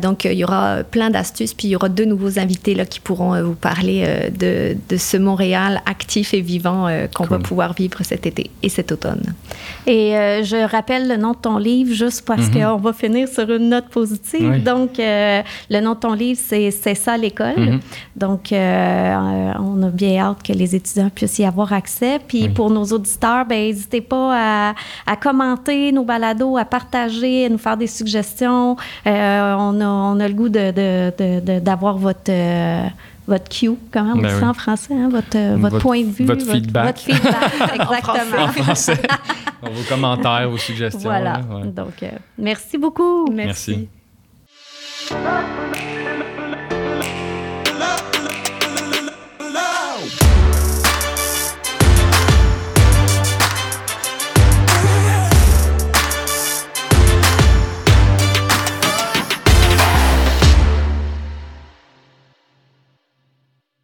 donc, 0.00 0.24
il 0.24 0.34
y 0.34 0.44
aura 0.44 0.84
plein 0.84 1.10
d'astuces. 1.10 1.54
Puis 1.54 1.68
il 1.68 1.70
y 1.72 1.76
aura 1.76 1.88
deux 1.88 2.04
nouveaux 2.04 2.38
invités 2.38 2.74
là, 2.74 2.86
qui 2.86 3.00
pourront 3.00 3.40
vous 3.42 3.54
parler 3.54 4.30
de, 4.36 4.76
de, 4.88 4.96
ce 4.96 5.16
Montréal 5.16 5.82
actif 5.86 6.34
et 6.34 6.40
vivant 6.40 6.88
qu'on 7.14 7.24
va 7.24 7.38
pouvoir 7.38 7.72
vivre 7.72 8.02
cet 8.02 8.26
été 8.26 8.50
et 8.62 8.68
cet 8.68 8.92
automne. 8.92 9.34
Et 9.86 10.12
je 10.42 10.68
rappelle 10.68 11.08
le 11.08 11.16
nom 11.16 11.32
de 11.32 11.38
ton 11.38 11.58
livre 11.58 11.92
juste 11.92 12.24
parce 12.24 12.46
mm-hmm. 12.46 12.74
qu'on 12.74 12.76
va 12.76 12.92
finir 12.92 13.28
sur 13.28 13.50
une 13.50 13.68
note 13.70 13.88
positive. 13.88 14.62
Donc, 14.62 14.92
le 14.98 15.80
nom 15.80 15.94
de 15.94 16.00
ton 16.00 16.14
livre, 16.14 16.40
c'est 16.42 16.70
C'est 16.70 16.94
ça 16.94 17.16
l'école. 17.16 17.56
Mm-hmm. 17.56 17.80
Donc, 18.16 18.52
euh, 18.52 19.52
on 19.58 19.82
a 19.82 19.90
bien 19.90 20.22
hâte 20.22 20.42
que 20.42 20.52
les 20.52 20.74
étudiants 20.74 21.10
puissent 21.10 21.38
y 21.38 21.44
avoir 21.44 21.72
accès. 21.72 22.20
Puis 22.26 22.48
pour 22.48 22.70
nos 22.70 22.84
auditeurs, 22.84 23.44
ben, 23.46 23.58
n'hésitez 23.58 24.00
pas 24.00 24.74
à, 25.06 25.16
commenter 25.16 25.92
nos 25.92 26.04
balados, 26.04 26.56
à 26.56 26.64
partager, 26.64 27.46
à 27.46 27.48
nous 27.48 27.58
faire 27.58 27.76
des 27.76 27.86
suggestions. 27.86 28.76
Euh, 29.06 29.54
on, 29.58 29.80
a, 29.80 29.86
on, 29.86 30.20
a, 30.20 30.28
le 30.28 30.34
goût 30.34 30.48
d'avoir 30.48 31.94
de, 31.96 32.00
votre 32.00 32.20
euh, 32.30 32.86
votre 33.26 33.48
cue, 33.50 33.72
comment 33.92 34.14
on 34.14 34.22
ben 34.22 34.32
dit 34.32 34.40
ça 34.40 34.48
en 34.48 34.54
français, 34.54 34.94
hein? 34.94 35.10
votre, 35.10 35.38
votre, 35.58 35.80
point 35.80 36.00
de 36.00 36.10
vue. 36.10 36.24
Votre, 36.24 36.50
feedback. 36.50 36.86
Votre 36.86 37.00
feedback, 37.00 37.74
exactement. 37.74 38.44
en 38.44 38.48
français. 38.48 39.02
vos 39.60 39.82
commentaires, 39.86 40.48
vos 40.48 40.56
suggestions. 40.56 41.10
Voilà. 41.10 41.42
Donc, 41.64 42.02
merci 42.38 42.78
beaucoup. 42.78 43.30
merci. 43.30 43.88
merci. 45.10 45.97